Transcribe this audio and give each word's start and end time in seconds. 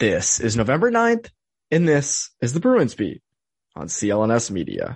This 0.00 0.38
is 0.38 0.56
November 0.56 0.92
9th, 0.92 1.30
and 1.72 1.88
this 1.88 2.30
is 2.40 2.52
the 2.52 2.60
Bruins 2.60 2.94
Beat 2.94 3.20
on 3.74 3.88
CLNS 3.88 4.48
Media. 4.52 4.94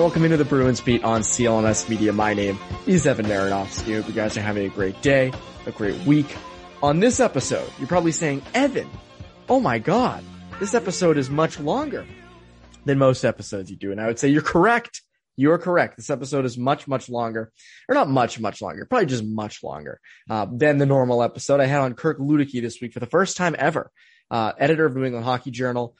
Welcome 0.00 0.24
into 0.24 0.38
the 0.38 0.46
Bruins 0.46 0.80
Beat 0.80 1.04
on 1.04 1.20
CLNS 1.20 1.90
Media. 1.90 2.10
My 2.10 2.32
name 2.32 2.58
is 2.86 3.06
Evan 3.06 3.26
Marinofsky. 3.26 3.96
Hope 3.96 4.08
you 4.08 4.14
guys 4.14 4.34
are 4.34 4.40
having 4.40 4.64
a 4.64 4.70
great 4.70 5.02
day, 5.02 5.30
a 5.66 5.72
great 5.72 5.94
week. 6.06 6.34
On 6.82 7.00
this 7.00 7.20
episode, 7.20 7.70
you're 7.78 7.86
probably 7.86 8.10
saying, 8.10 8.40
Evan, 8.54 8.88
oh 9.50 9.60
my 9.60 9.78
god, 9.78 10.24
this 10.58 10.72
episode 10.72 11.18
is 11.18 11.28
much 11.28 11.60
longer 11.60 12.06
than 12.86 12.96
most 12.96 13.26
episodes 13.26 13.70
you 13.70 13.76
do. 13.76 13.92
And 13.92 14.00
I 14.00 14.06
would 14.06 14.18
say 14.18 14.28
you're 14.28 14.40
correct. 14.40 15.02
You're 15.36 15.58
correct. 15.58 15.98
This 15.98 16.08
episode 16.08 16.46
is 16.46 16.56
much, 16.56 16.88
much 16.88 17.10
longer, 17.10 17.52
or 17.86 17.94
not 17.94 18.08
much, 18.08 18.40
much 18.40 18.62
longer, 18.62 18.86
probably 18.86 19.04
just 19.04 19.24
much 19.24 19.62
longer 19.62 20.00
uh, 20.30 20.46
than 20.50 20.78
the 20.78 20.86
normal 20.86 21.22
episode. 21.22 21.60
I 21.60 21.66
had 21.66 21.82
on 21.82 21.92
Kirk 21.92 22.18
Luedeke 22.18 22.62
this 22.62 22.80
week 22.80 22.94
for 22.94 23.00
the 23.00 23.06
first 23.06 23.36
time 23.36 23.54
ever, 23.58 23.90
uh, 24.30 24.52
editor 24.56 24.86
of 24.86 24.96
New 24.96 25.04
England 25.04 25.26
Hockey 25.26 25.50
Journal, 25.50 25.94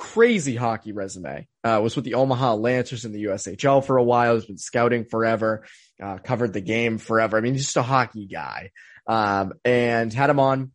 crazy 0.00 0.56
hockey 0.56 0.92
resume. 0.92 1.46
Uh, 1.62 1.78
was 1.82 1.94
with 1.94 2.06
the 2.06 2.14
Omaha 2.14 2.54
Lancers 2.54 3.04
in 3.04 3.12
the 3.12 3.24
USHL 3.24 3.84
for 3.84 3.98
a 3.98 4.02
while. 4.02 4.34
Has 4.34 4.46
been 4.46 4.56
scouting 4.56 5.04
forever. 5.04 5.66
Uh, 6.02 6.16
covered 6.16 6.54
the 6.54 6.62
game 6.62 6.96
forever. 6.96 7.36
I 7.36 7.42
mean, 7.42 7.52
he's 7.52 7.66
just 7.66 7.76
a 7.76 7.82
hockey 7.82 8.26
guy. 8.26 8.70
Um, 9.06 9.52
and 9.62 10.10
had 10.10 10.30
him 10.30 10.40
on 10.40 10.72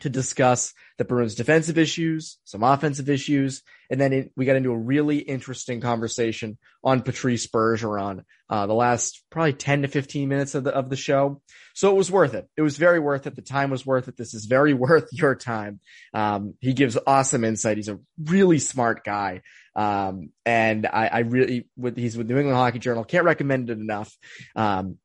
to 0.00 0.08
discuss 0.08 0.74
the 0.96 1.04
Bruins 1.04 1.34
defensive 1.34 1.76
issues, 1.76 2.38
some 2.44 2.62
offensive 2.62 3.10
issues, 3.10 3.62
and 3.92 4.00
then 4.00 4.12
it, 4.14 4.32
we 4.34 4.46
got 4.46 4.56
into 4.56 4.72
a 4.72 4.78
really 4.78 5.18
interesting 5.18 5.82
conversation 5.82 6.56
on 6.82 7.02
Patrice 7.02 7.46
Bergeron, 7.46 8.24
uh, 8.48 8.66
the 8.66 8.72
last 8.72 9.22
probably 9.28 9.52
10 9.52 9.82
to 9.82 9.88
15 9.88 10.30
minutes 10.30 10.54
of 10.54 10.64
the, 10.64 10.70
of 10.74 10.88
the 10.88 10.96
show. 10.96 11.42
So 11.74 11.90
it 11.90 11.96
was 11.96 12.10
worth 12.10 12.32
it. 12.32 12.48
It 12.56 12.62
was 12.62 12.78
very 12.78 12.98
worth 12.98 13.26
it. 13.26 13.36
The 13.36 13.42
time 13.42 13.68
was 13.68 13.84
worth 13.84 14.08
it. 14.08 14.16
This 14.16 14.32
is 14.32 14.46
very 14.46 14.72
worth 14.86 15.10
your 15.12 15.34
time. 15.34 15.78
Um, 16.14 16.54
he 16.60 16.72
gives 16.72 16.96
awesome 17.06 17.44
insight. 17.44 17.76
He's 17.76 17.90
a 17.90 18.00
really 18.18 18.58
smart 18.58 19.04
guy. 19.04 19.42
Um, 19.76 20.30
and 20.46 20.86
I, 20.86 21.08
I 21.08 21.18
really, 21.18 21.68
with, 21.76 21.98
he's 21.98 22.16
with 22.16 22.30
New 22.30 22.38
England 22.38 22.56
Hockey 22.56 22.78
Journal. 22.78 23.04
Can't 23.04 23.26
recommend 23.26 23.68
it 23.68 23.76
enough. 23.76 24.16
Um, 24.56 24.96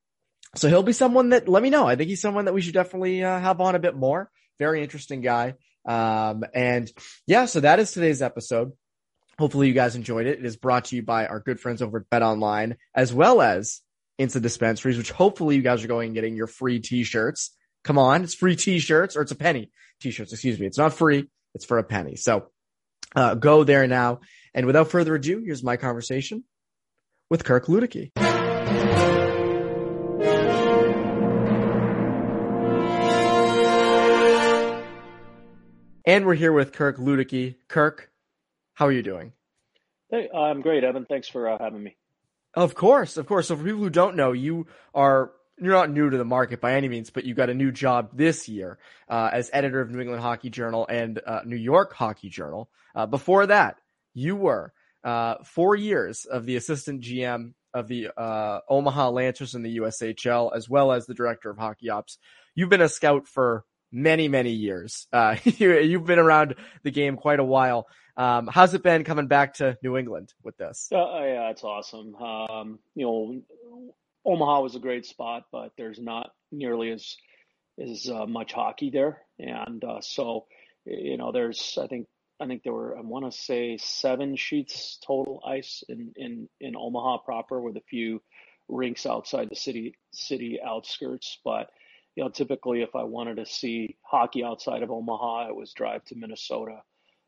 so 0.55 0.69
he'll 0.69 0.81
be 0.81 0.93
someone 0.93 1.31
that 1.31 1.49
let 1.49 1.61
me 1.61 1.69
know. 1.69 1.85
I 1.85 1.97
think 1.97 2.07
he's 2.07 2.21
someone 2.21 2.45
that 2.45 2.53
we 2.53 2.61
should 2.61 2.73
definitely 2.73 3.21
uh, 3.21 3.37
have 3.37 3.59
on 3.59 3.75
a 3.75 3.79
bit 3.79 3.97
more. 3.97 4.31
Very 4.59 4.81
interesting 4.81 5.19
guy. 5.19 5.55
Um, 5.87 6.43
and 6.53 6.91
yeah, 7.25 7.45
so 7.45 7.61
that 7.61 7.79
is 7.79 7.91
today's 7.91 8.21
episode. 8.21 8.73
Hopefully 9.39 9.67
you 9.67 9.73
guys 9.73 9.95
enjoyed 9.95 10.27
it. 10.27 10.39
It 10.39 10.45
is 10.45 10.57
brought 10.57 10.85
to 10.85 10.95
you 10.95 11.03
by 11.03 11.27
our 11.27 11.39
good 11.39 11.59
friends 11.59 11.81
over 11.81 11.99
at 11.99 12.09
Bet 12.09 12.23
Online, 12.23 12.75
as 12.93 13.13
well 13.13 13.41
as 13.41 13.81
Instant 14.17 14.43
Dispensaries, 14.43 14.97
which 14.97 15.11
hopefully 15.11 15.55
you 15.55 15.61
guys 15.61 15.83
are 15.83 15.87
going 15.87 16.07
and 16.07 16.15
getting 16.15 16.35
your 16.35 16.47
free 16.47 16.79
t-shirts. 16.79 17.55
Come 17.83 17.97
on, 17.97 18.23
it's 18.23 18.33
free 18.33 18.55
t-shirts, 18.55 19.15
or 19.15 19.21
it's 19.21 19.31
a 19.31 19.35
penny 19.35 19.71
t-shirts, 20.01 20.33
excuse 20.33 20.59
me. 20.59 20.65
It's 20.65 20.77
not 20.77 20.93
free, 20.93 21.29
it's 21.53 21.65
for 21.65 21.77
a 21.77 21.83
penny. 21.83 22.15
So 22.15 22.47
uh, 23.15 23.35
go 23.35 23.63
there 23.63 23.87
now. 23.87 24.21
And 24.53 24.65
without 24.65 24.89
further 24.89 25.15
ado, 25.15 25.41
here's 25.45 25.63
my 25.63 25.77
conversation 25.77 26.43
with 27.29 27.43
Kirk 27.43 27.67
Luedeke. 27.67 28.11
And 36.07 36.25
we're 36.25 36.35
here 36.35 36.53
with 36.53 36.71
Kirk 36.71 36.95
Luedeke. 36.95 37.55
Kirk, 37.67 38.09
how 38.75 38.85
are 38.85 38.93
you 38.93 39.03
doing? 39.03 39.33
Hey, 40.09 40.29
I'm 40.33 40.61
great, 40.61 40.85
Evan. 40.85 41.05
Thanks 41.05 41.27
for 41.27 41.49
uh, 41.49 41.57
having 41.59 41.83
me. 41.83 41.97
Of 42.53 42.75
course, 42.75 43.17
of 43.17 43.27
course. 43.27 43.49
So 43.49 43.57
for 43.57 43.63
people 43.65 43.81
who 43.81 43.89
don't 43.89 44.15
know, 44.15 44.31
you 44.31 44.67
are 44.93 45.33
you're 45.59 45.73
not 45.73 45.91
new 45.91 46.09
to 46.09 46.17
the 46.17 46.23
market 46.23 46.61
by 46.61 46.75
any 46.75 46.87
means, 46.87 47.09
but 47.09 47.25
you 47.25 47.33
got 47.33 47.49
a 47.49 47.53
new 47.53 47.73
job 47.73 48.11
this 48.13 48.47
year 48.47 48.77
uh, 49.09 49.31
as 49.33 49.49
editor 49.51 49.81
of 49.81 49.89
New 49.89 49.99
England 49.99 50.21
Hockey 50.21 50.49
Journal 50.49 50.85
and 50.89 51.19
uh, 51.27 51.41
New 51.43 51.57
York 51.57 51.93
Hockey 51.93 52.29
Journal. 52.29 52.69
Uh, 52.95 53.05
before 53.05 53.45
that, 53.47 53.75
you 54.13 54.37
were 54.37 54.71
uh, 55.03 55.35
four 55.43 55.75
years 55.75 56.23
of 56.23 56.45
the 56.45 56.55
assistant 56.55 57.01
GM 57.01 57.53
of 57.73 57.89
the 57.89 58.11
uh, 58.15 58.61
Omaha 58.69 59.09
Lancers 59.09 59.55
in 59.55 59.61
the 59.61 59.79
USHL, 59.79 60.55
as 60.55 60.69
well 60.69 60.93
as 60.93 61.05
the 61.05 61.13
director 61.13 61.49
of 61.49 61.57
hockey 61.57 61.89
ops. 61.89 62.17
You've 62.55 62.69
been 62.69 62.79
a 62.79 62.87
scout 62.87 63.27
for 63.27 63.65
many, 63.91 64.27
many 64.27 64.51
years. 64.51 65.07
Uh, 65.11 65.35
you, 65.43 65.97
have 65.97 66.05
been 66.05 66.19
around 66.19 66.55
the 66.83 66.91
game 66.91 67.17
quite 67.17 67.39
a 67.39 67.43
while. 67.43 67.87
Um, 68.15 68.47
how's 68.47 68.73
it 68.73 68.83
been 68.83 69.03
coming 69.03 69.27
back 69.27 69.55
to 69.55 69.77
New 69.83 69.97
England 69.97 70.33
with 70.43 70.57
this? 70.57 70.89
Uh, 70.91 70.97
yeah, 70.97 71.49
it's 71.49 71.63
awesome. 71.63 72.15
Um, 72.15 72.79
you 72.95 73.05
know, 73.05 73.41
Omaha 74.25 74.61
was 74.61 74.75
a 74.75 74.79
great 74.79 75.05
spot, 75.05 75.43
but 75.51 75.71
there's 75.77 75.99
not 75.99 76.31
nearly 76.51 76.91
as 76.91 77.15
as 77.79 78.09
uh, 78.09 78.25
much 78.25 78.53
hockey 78.53 78.89
there, 78.89 79.21
and 79.37 79.83
uh, 79.83 80.01
so 80.01 80.47
you 80.85 81.17
know, 81.17 81.31
there's 81.31 81.77
I 81.81 81.87
think 81.87 82.07
I 82.39 82.47
think 82.47 82.63
there 82.63 82.73
were 82.73 82.97
I 82.97 83.01
want 83.01 83.31
to 83.31 83.37
say 83.37 83.77
seven 83.77 84.35
sheets 84.35 84.99
total 85.05 85.41
ice 85.45 85.83
in 85.87 86.11
in 86.15 86.49
in 86.59 86.75
Omaha 86.75 87.19
proper, 87.19 87.61
with 87.61 87.77
a 87.77 87.83
few 87.89 88.21
rinks 88.67 89.05
outside 89.05 89.49
the 89.49 89.55
city 89.55 89.95
city 90.11 90.59
outskirts, 90.63 91.39
but 91.45 91.69
you 92.17 92.23
know, 92.23 92.29
typically 92.29 92.81
if 92.81 92.95
I 92.95 93.03
wanted 93.03 93.37
to 93.37 93.45
see 93.45 93.95
hockey 94.01 94.43
outside 94.43 94.81
of 94.81 94.89
Omaha, 94.89 95.49
it 95.49 95.55
was 95.55 95.71
drive 95.71 96.03
to 96.05 96.15
Minnesota 96.15 96.81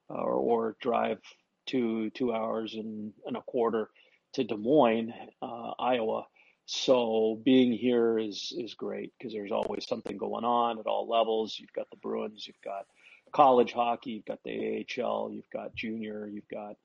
uh, 0.09 0.15
or, 0.15 0.33
or 0.33 0.77
drive 0.81 1.19
two 1.67 2.09
two 2.09 2.33
hours 2.33 2.73
and, 2.73 3.13
and 3.27 3.37
a 3.37 3.41
quarter 3.41 3.91
to 4.33 4.43
Des 4.43 4.57
Moines, 4.57 5.13
uh, 5.43 5.71
Iowa. 5.77 6.25
So 6.65 7.39
being 7.45 7.71
here 7.71 8.17
is 8.17 8.51
is 8.57 8.73
great 8.73 9.13
because 9.19 9.31
there's 9.31 9.51
always 9.51 9.85
something 9.87 10.17
going 10.17 10.43
on 10.43 10.79
at 10.79 10.87
all 10.87 11.07
levels. 11.07 11.55
You've 11.59 11.73
got 11.73 11.87
the 11.91 11.97
Bruins, 11.97 12.47
you've 12.47 12.61
got 12.65 12.87
college 13.31 13.71
hockey, 13.73 14.13
you've 14.13 14.25
got 14.25 14.39
the 14.43 14.87
AHL, 14.97 15.31
you've 15.31 15.51
got 15.53 15.75
junior, 15.75 16.27
you've 16.27 16.49
got 16.49 16.77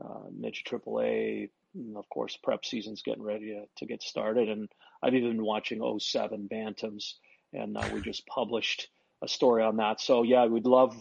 uh, 0.00 0.28
Mitch 0.32 0.62
AAA. 0.64 1.50
And 1.74 1.96
of 1.96 2.08
course, 2.08 2.38
prep 2.40 2.64
season's 2.64 3.02
getting 3.02 3.22
ready 3.24 3.48
to, 3.48 3.64
to 3.78 3.86
get 3.86 4.02
started, 4.02 4.48
and 4.48 4.68
I've 5.02 5.14
even 5.14 5.32
been 5.32 5.44
watching 5.44 5.98
07 5.98 6.48
Bantams 6.50 7.14
and 7.52 7.76
uh, 7.76 7.88
we 7.92 8.00
just 8.00 8.26
published 8.26 8.88
a 9.22 9.28
story 9.28 9.62
on 9.62 9.76
that. 9.76 10.00
So 10.00 10.22
yeah, 10.22 10.46
we'd 10.46 10.66
love 10.66 10.96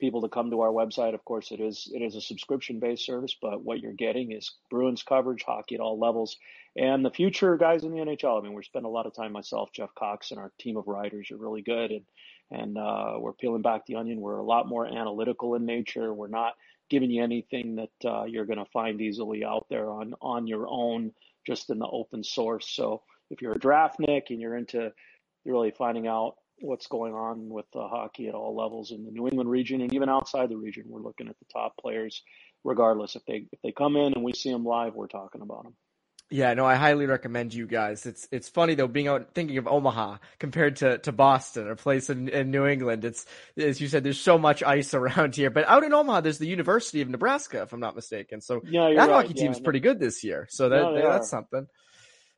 people 0.00 0.22
to 0.22 0.28
come 0.28 0.50
to 0.50 0.60
our 0.60 0.70
website. 0.70 1.14
Of 1.14 1.24
course, 1.24 1.50
it 1.52 1.60
is 1.60 1.90
it 1.92 2.02
is 2.02 2.16
a 2.16 2.20
subscription 2.20 2.78
based 2.78 3.04
service, 3.04 3.36
but 3.40 3.64
what 3.64 3.80
you're 3.80 3.92
getting 3.92 4.32
is 4.32 4.52
Bruins 4.70 5.02
coverage, 5.02 5.42
hockey 5.44 5.74
at 5.76 5.80
all 5.80 5.98
levels, 5.98 6.36
and 6.76 7.04
the 7.04 7.10
future 7.10 7.56
guys 7.56 7.82
in 7.84 7.92
the 7.92 7.98
NHL. 7.98 8.38
I 8.38 8.42
mean, 8.42 8.52
we're 8.52 8.62
spending 8.62 8.88
a 8.88 8.92
lot 8.92 9.06
of 9.06 9.14
time 9.14 9.32
myself, 9.32 9.70
Jeff 9.72 9.94
Cox, 9.94 10.30
and 10.30 10.40
our 10.40 10.52
team 10.58 10.76
of 10.76 10.86
writers 10.86 11.30
are 11.30 11.36
really 11.36 11.62
good, 11.62 11.90
and 11.90 12.04
and 12.50 12.78
uh, 12.78 13.14
we're 13.18 13.32
peeling 13.32 13.62
back 13.62 13.86
the 13.86 13.96
onion. 13.96 14.20
We're 14.20 14.38
a 14.38 14.44
lot 14.44 14.68
more 14.68 14.86
analytical 14.86 15.54
in 15.54 15.66
nature. 15.66 16.12
We're 16.14 16.28
not 16.28 16.54
giving 16.88 17.10
you 17.10 17.22
anything 17.22 17.76
that 17.76 18.08
uh, 18.08 18.24
you're 18.24 18.46
going 18.46 18.64
to 18.64 18.70
find 18.72 19.00
easily 19.00 19.44
out 19.44 19.66
there 19.68 19.90
on 19.90 20.14
on 20.20 20.46
your 20.46 20.66
own, 20.68 21.12
just 21.46 21.70
in 21.70 21.78
the 21.78 21.88
open 21.88 22.22
source. 22.22 22.68
So 22.68 23.02
if 23.30 23.42
you're 23.42 23.54
a 23.54 23.58
draftnik 23.58 24.30
and 24.30 24.40
you're 24.40 24.56
into 24.56 24.92
really 25.46 25.70
finding 25.70 26.06
out 26.06 26.34
what's 26.60 26.86
going 26.86 27.14
on 27.14 27.48
with 27.48 27.66
uh, 27.74 27.88
hockey 27.88 28.28
at 28.28 28.34
all 28.34 28.56
levels 28.56 28.90
in 28.90 29.04
the 29.04 29.10
New 29.10 29.28
England 29.28 29.50
region 29.50 29.80
and 29.80 29.92
even 29.92 30.08
outside 30.08 30.48
the 30.48 30.56
region. 30.56 30.84
We're 30.88 31.02
looking 31.02 31.28
at 31.28 31.38
the 31.38 31.46
top 31.52 31.74
players, 31.80 32.22
regardless 32.64 33.16
if 33.16 33.24
they 33.26 33.46
if 33.52 33.60
they 33.62 33.72
come 33.72 33.96
in 33.96 34.14
and 34.14 34.24
we 34.24 34.32
see 34.32 34.50
them 34.50 34.64
live, 34.64 34.94
we're 34.94 35.06
talking 35.06 35.42
about 35.42 35.64
them. 35.64 35.74
Yeah, 36.28 36.54
no, 36.54 36.66
I 36.66 36.74
highly 36.74 37.06
recommend 37.06 37.54
you 37.54 37.68
guys. 37.68 38.04
It's 38.04 38.26
it's 38.32 38.48
funny 38.48 38.74
though 38.74 38.88
being 38.88 39.06
out 39.06 39.32
thinking 39.32 39.58
of 39.58 39.68
Omaha 39.68 40.16
compared 40.40 40.76
to, 40.76 40.98
to 40.98 41.12
Boston, 41.12 41.70
a 41.70 41.76
place 41.76 42.10
in, 42.10 42.28
in 42.28 42.50
New 42.50 42.66
England. 42.66 43.04
It's 43.04 43.26
as 43.56 43.80
you 43.80 43.86
said, 43.86 44.02
there's 44.02 44.20
so 44.20 44.36
much 44.36 44.62
ice 44.64 44.92
around 44.94 45.36
here. 45.36 45.50
But 45.50 45.68
out 45.68 45.84
in 45.84 45.92
Omaha, 45.92 46.22
there's 46.22 46.38
the 46.38 46.48
University 46.48 47.00
of 47.00 47.08
Nebraska, 47.08 47.62
if 47.62 47.72
I'm 47.72 47.78
not 47.78 47.94
mistaken. 47.94 48.40
So 48.40 48.60
yeah, 48.64 48.88
that 48.88 48.96
right. 48.96 49.10
hockey 49.10 49.34
yeah, 49.36 49.42
team's 49.42 49.58
no. 49.58 49.64
pretty 49.64 49.80
good 49.80 50.00
this 50.00 50.24
year. 50.24 50.48
So 50.50 50.68
that, 50.68 50.82
no, 50.82 51.10
that's 51.10 51.30
something. 51.30 51.68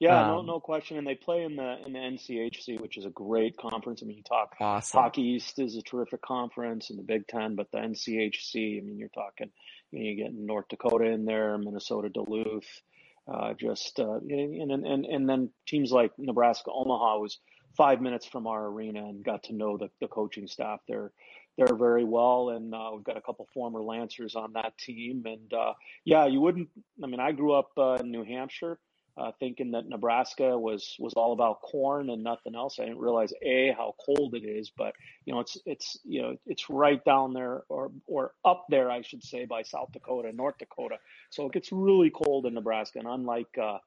Yeah, 0.01 0.23
um, 0.23 0.29
no, 0.29 0.43
no 0.43 0.61
question. 0.61 0.97
And 0.97 1.07
they 1.07 1.17
play 1.17 1.43
in 1.43 1.57
the 1.57 1.77
in 1.85 1.93
the 1.93 1.99
NCHC, 1.99 2.81
which 2.81 2.97
is 2.97 3.05
a 3.05 3.11
great 3.11 3.57
conference. 3.57 4.01
I 4.03 4.07
mean, 4.07 4.19
you 4.19 4.23
talk 4.23 4.55
awesome. 4.61 5.01
Hockey 5.01 5.23
East 5.23 5.59
is 5.59 5.77
a 5.77 5.83
terrific 5.83 6.23
conference, 6.23 6.91
and 6.91 6.99
the 6.99 7.03
Big 7.03 7.27
Ten, 7.27 7.57
but 7.57 7.71
the 7.73 7.79
NCHC. 7.79 8.79
I 8.79 8.85
mean, 8.85 8.99
you're 8.99 9.09
talking. 9.09 9.51
You, 9.91 9.99
know, 9.99 10.05
you 10.05 10.15
get 10.17 10.35
North 10.35 10.69
Dakota 10.69 11.07
in 11.07 11.25
there, 11.25 11.59
Minnesota, 11.59 12.11
Duluth, 12.11 12.83
uh, 13.27 13.55
just 13.55 13.99
uh, 13.99 14.19
and, 14.29 14.71
and 14.71 14.87
and 14.87 15.05
and 15.05 15.29
then 15.29 15.51
teams 15.67 15.91
like 15.91 16.13
Nebraska, 16.17 16.71
Omaha 16.73 17.19
was 17.19 17.39
five 17.77 18.01
minutes 18.01 18.27
from 18.27 18.47
our 18.47 18.67
arena 18.67 19.05
and 19.05 19.25
got 19.25 19.45
to 19.45 19.53
know 19.53 19.77
the 19.77 19.91
the 20.01 20.07
coaching 20.07 20.47
staff 20.47 20.81
there 20.87 21.11
there 21.57 21.75
very 21.75 22.05
well, 22.05 22.51
and 22.51 22.73
uh, 22.73 22.91
we've 22.95 23.03
got 23.03 23.17
a 23.17 23.21
couple 23.21 23.49
former 23.53 23.83
Lancers 23.83 24.37
on 24.37 24.53
that 24.53 24.79
team. 24.79 25.25
And 25.27 25.53
uh, 25.53 25.73
yeah, 26.05 26.27
you 26.27 26.41
wouldn't. 26.41 26.69
I 27.03 27.09
mean, 27.09 27.19
I 27.19 27.33
grew 27.33 27.53
up 27.53 27.73
uh, 27.77 27.95
in 27.95 28.13
New 28.13 28.23
Hampshire 28.23 28.79
uh, 29.19 29.33
thinking 29.41 29.73
that 29.73 29.89
Nebraska 29.89 30.57
was 30.57 30.95
was 30.99 31.13
all 31.15 31.33
about 31.33 31.61
corn 31.63 32.11
and 32.11 32.23
nothing 32.23 32.55
else. 32.55 32.79
I 32.79 32.85
didn't 32.85 33.01
realize 33.01 33.33
a 33.43 33.73
how 33.77 33.95
cold 34.05 34.35
it 34.35 34.45
is, 34.45 34.71
but 34.71 34.95
you 35.25 35.35
know 35.35 35.41
it's 35.41 35.59
it's 35.67 35.99
you 36.05 36.23
know 36.23 36.37
it's 36.47 36.71
right 36.71 37.05
down 37.05 37.33
there 37.33 37.63
or 37.69 37.91
or 38.07 38.33
up 38.45 38.67
there, 38.69 38.91
I 38.91 39.03
should 39.03 39.25
say, 39.25 39.45
by 39.45 39.63
South 39.63 39.91
Dakota, 39.93 40.33
North 40.33 40.59
Dakota. 40.59 40.97
So 41.31 41.47
it 41.47 41.53
gets 41.53 41.73
really 41.73 42.11
cold 42.11 42.47
in 42.47 42.55
Nebraska, 42.55 43.01
and 43.01 43.09
unlike 43.09 43.59
uh, 43.61 43.79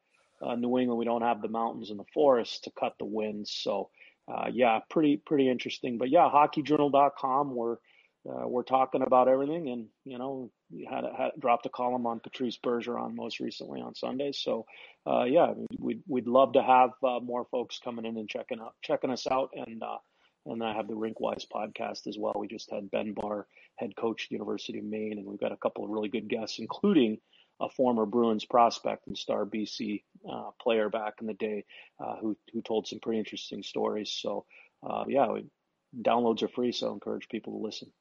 uh, 0.41 0.55
New 0.55 0.77
England, 0.77 0.99
we 0.99 1.05
don't 1.05 1.21
have 1.21 1.41
the 1.41 1.47
mountains 1.47 1.91
and 1.91 1.99
the 1.99 2.05
forests 2.13 2.59
to 2.61 2.71
cut 2.71 2.95
the 2.99 3.05
winds. 3.05 3.51
So 3.51 3.89
uh, 4.27 4.47
yeah, 4.51 4.79
pretty 4.89 5.17
pretty 5.17 5.49
interesting. 5.49 5.97
But 5.97 6.09
yeah, 6.09 6.29
hockeyjournal.com. 6.29 7.55
We're 7.55 7.77
uh, 8.29 8.47
we're 8.47 8.63
talking 8.63 9.01
about 9.01 9.27
everything, 9.27 9.69
and 9.69 9.87
you 10.05 10.17
know, 10.17 10.51
had, 10.89 11.05
had 11.17 11.31
dropped 11.39 11.65
a 11.65 11.69
column 11.69 12.05
on 12.05 12.19
Patrice 12.19 12.57
Bergeron 12.63 13.15
most 13.15 13.39
recently 13.39 13.81
on 13.81 13.95
Sunday. 13.95 14.31
So, 14.31 14.65
uh, 15.07 15.23
yeah, 15.23 15.53
we'd 15.79 16.03
we'd 16.07 16.27
love 16.27 16.53
to 16.53 16.61
have 16.61 16.91
uh, 17.03 17.19
more 17.19 17.45
folks 17.45 17.79
coming 17.83 18.05
in 18.05 18.17
and 18.17 18.29
checking 18.29 18.59
out 18.59 18.75
checking 18.83 19.09
us 19.09 19.25
out, 19.25 19.49
and 19.55 19.81
uh, 19.81 19.97
and 20.45 20.63
I 20.63 20.75
have 20.75 20.87
the 20.87 20.93
Rinkwise 20.93 21.47
podcast 21.51 22.05
as 22.05 22.15
well. 22.17 22.35
We 22.37 22.47
just 22.47 22.69
had 22.69 22.91
Ben 22.91 23.13
Barr, 23.13 23.47
head 23.77 23.95
coach 23.95 24.27
University 24.29 24.77
of 24.77 24.85
Maine, 24.85 25.17
and 25.17 25.25
we've 25.25 25.39
got 25.39 25.51
a 25.51 25.57
couple 25.57 25.83
of 25.83 25.89
really 25.89 26.09
good 26.09 26.29
guests, 26.29 26.59
including 26.59 27.17
a 27.59 27.69
former 27.69 28.05
Bruins 28.05 28.45
prospect 28.45 29.07
and 29.07 29.17
star 29.17 29.45
BC 29.47 30.03
uh, 30.31 30.51
player 30.61 30.89
back 30.89 31.15
in 31.21 31.27
the 31.27 31.33
day, 31.33 31.65
uh, 31.99 32.17
who 32.17 32.37
who 32.53 32.61
told 32.61 32.87
some 32.87 32.99
pretty 32.99 33.17
interesting 33.17 33.63
stories. 33.63 34.11
So, 34.11 34.45
yeah, 35.07 35.31
we, 35.31 35.45
downloads 35.99 36.43
are 36.43 36.47
free, 36.49 36.71
so 36.71 36.89
I 36.89 36.93
encourage 36.93 37.27
people 37.27 37.53
to 37.53 37.65
listen. 37.65 37.91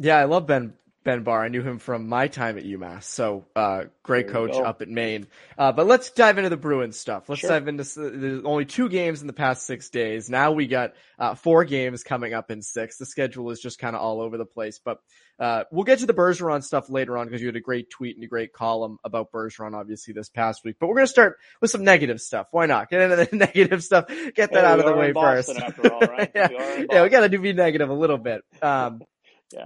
Yeah, 0.00 0.16
I 0.16 0.24
love 0.24 0.46
Ben 0.46 0.72
Ben 1.02 1.22
Barr. 1.22 1.44
I 1.44 1.48
knew 1.48 1.62
him 1.62 1.78
from 1.78 2.08
my 2.08 2.28
time 2.28 2.58
at 2.58 2.64
UMass. 2.64 3.04
So 3.04 3.46
uh, 3.56 3.84
great 4.02 4.28
coach 4.28 4.54
up 4.54 4.82
at 4.82 4.88
Maine. 4.88 5.26
Uh, 5.56 5.72
but 5.72 5.86
let's 5.86 6.10
dive 6.10 6.36
into 6.38 6.50
the 6.50 6.56
Bruins 6.56 6.98
stuff. 6.98 7.28
Let's 7.28 7.40
sure. 7.40 7.50
dive 7.50 7.68
into 7.68 7.84
there's 7.96 8.44
only 8.44 8.66
two 8.66 8.88
games 8.88 9.20
in 9.22 9.26
the 9.26 9.32
past 9.32 9.66
six 9.66 9.88
days. 9.90 10.28
Now 10.28 10.52
we 10.52 10.66
got 10.66 10.94
uh, 11.18 11.34
four 11.34 11.64
games 11.64 12.02
coming 12.02 12.34
up 12.34 12.50
in 12.50 12.60
six. 12.60 12.98
The 12.98 13.06
schedule 13.06 13.50
is 13.50 13.60
just 13.60 13.78
kind 13.78 13.96
of 13.96 14.02
all 14.02 14.20
over 14.20 14.36
the 14.36 14.44
place. 14.44 14.78
But 14.82 15.00
uh, 15.38 15.64
we'll 15.70 15.84
get 15.84 16.00
to 16.00 16.06
the 16.06 16.14
Bergeron 16.14 16.62
stuff 16.62 16.90
later 16.90 17.16
on 17.16 17.26
because 17.26 17.40
you 17.40 17.48
had 17.48 17.56
a 17.56 17.60
great 17.60 17.88
tweet 17.88 18.16
and 18.16 18.24
a 18.24 18.28
great 18.28 18.52
column 18.52 18.98
about 19.04 19.32
Bergeron, 19.32 19.74
obviously 19.74 20.12
this 20.12 20.28
past 20.28 20.64
week. 20.64 20.76
But 20.78 20.88
we're 20.88 20.96
gonna 20.96 21.06
start 21.06 21.38
with 21.62 21.70
some 21.70 21.84
negative 21.84 22.20
stuff. 22.20 22.48
Why 22.50 22.66
not 22.66 22.90
get 22.90 23.00
into 23.00 23.16
the 23.16 23.36
negative 23.36 23.82
stuff? 23.82 24.06
Get 24.34 24.52
that 24.52 24.64
out 24.64 24.80
of 24.80 24.84
the 24.86 24.92
way 24.92 25.12
first. 25.14 25.50
All, 25.90 26.00
right? 26.00 26.30
yeah, 26.34 26.48
we 26.48 26.86
yeah, 26.90 27.02
we 27.02 27.08
got 27.08 27.20
to 27.20 27.28
do 27.30 27.38
be 27.38 27.54
negative 27.54 27.88
a 27.88 27.94
little 27.94 28.18
bit. 28.18 28.42
Um, 28.60 29.00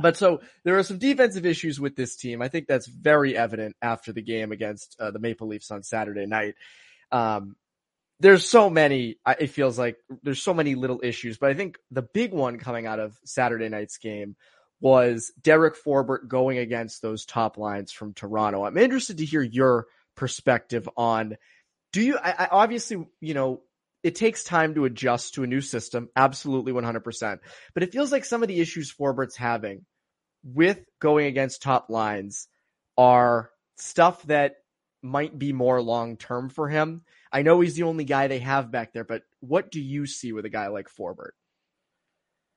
but 0.01 0.17
so 0.17 0.41
there 0.65 0.79
are 0.79 0.83
some 0.83 0.99
defensive 0.99 1.45
issues 1.45 1.79
with 1.79 1.97
this 1.97 2.17
team. 2.17 2.41
I 2.41 2.49
think 2.49 2.67
that's 2.67 2.87
very 2.87 3.37
evident 3.37 3.77
after 3.83 4.13
the 4.13 4.23
game 4.23 4.53
against 4.53 4.97
uh, 4.99 5.11
the 5.11 5.19
Maple 5.19 5.49
Leafs 5.49 5.71
on 5.71 5.83
Saturday 5.83 6.27
night. 6.27 6.55
Um, 7.13 7.57
there's 8.21 8.49
so 8.49 8.71
many, 8.71 9.17
it 9.39 9.49
feels 9.49 9.79
like 9.79 9.97
there's 10.23 10.43
so 10.43 10.55
many 10.55 10.75
little 10.75 11.01
issues, 11.03 11.37
but 11.37 11.51
I 11.51 11.55
think 11.55 11.79
the 11.91 12.03
big 12.03 12.33
one 12.33 12.59
coming 12.59 12.87
out 12.87 12.99
of 12.99 13.19
Saturday 13.25 13.69
night's 13.69 13.99
game 13.99 14.37
was 14.81 15.33
Derek 15.43 15.77
Forbort 15.77 16.29
going 16.29 16.59
against 16.59 17.03
those 17.03 17.25
top 17.25 17.59
lines 17.59 17.93
from 17.93 18.15
Toronto. 18.15 18.65
I'm 18.65 18.77
interested 18.77 19.19
to 19.19 19.25
hear 19.25 19.43
your 19.43 19.87
perspective 20.17 20.89
on, 20.97 21.37
do 21.93 22.01
you, 22.01 22.17
I, 22.17 22.35
I 22.45 22.49
obviously, 22.51 23.07
you 23.21 23.35
know, 23.35 23.63
it 24.05 24.15
takes 24.15 24.45
time 24.45 24.75
to 24.75 24.85
adjust 24.85 25.35
to 25.35 25.43
a 25.43 25.47
new 25.47 25.63
system. 25.63 26.11
Absolutely 26.15 26.73
100%. 26.73 27.39
But 27.73 27.83
it 27.83 27.91
feels 27.91 28.13
like 28.13 28.27
some 28.27 28.43
of 28.43 28.49
the 28.49 28.61
issues 28.61 28.93
Forbort's 28.93 29.35
having 29.35 29.87
with 30.45 30.85
going 31.01 31.27
against 31.27 31.63
top 31.63 31.89
lines 31.89 32.47
are 32.99 33.51
stuff 33.77 34.23
that 34.25 34.57
might 35.03 35.39
be 35.39 35.55
more 35.55 35.81
long 35.81 36.19
term 36.19 36.51
for 36.51 36.69
him. 36.69 37.03
I 37.33 37.43
know 37.43 37.61
he's 37.61 37.77
the 37.77 37.85
only 37.85 38.05
guy 38.05 38.29
they 38.29 38.41
have 38.41 38.71
back 38.71 38.93
there, 38.93 39.05
but 39.05 39.23
what 39.41 39.71
do 39.71 39.81
you 39.81 40.07
see 40.07 40.33
with 40.33 40.45
a 40.45 40.51
guy 40.51 40.69
like 40.69 40.91
Forbert? 40.91 41.35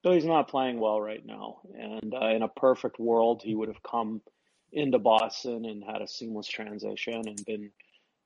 So 0.06 0.12
he's 0.12 0.26
not 0.26 0.50
playing 0.50 0.80
well 0.80 1.00
right 1.00 1.26
now. 1.26 1.62
And 1.78 2.14
uh, 2.14 2.28
in 2.28 2.42
a 2.44 2.50
perfect 2.50 3.00
world, 3.00 3.42
he 3.44 3.56
would 3.56 3.70
have 3.70 3.82
come 3.84 4.22
into 4.74 5.00
Boston 5.00 5.66
and 5.66 5.82
had 5.82 6.02
a 6.02 6.08
seamless 6.08 6.48
transition 6.48 7.24
and 7.26 7.46
been 7.46 7.72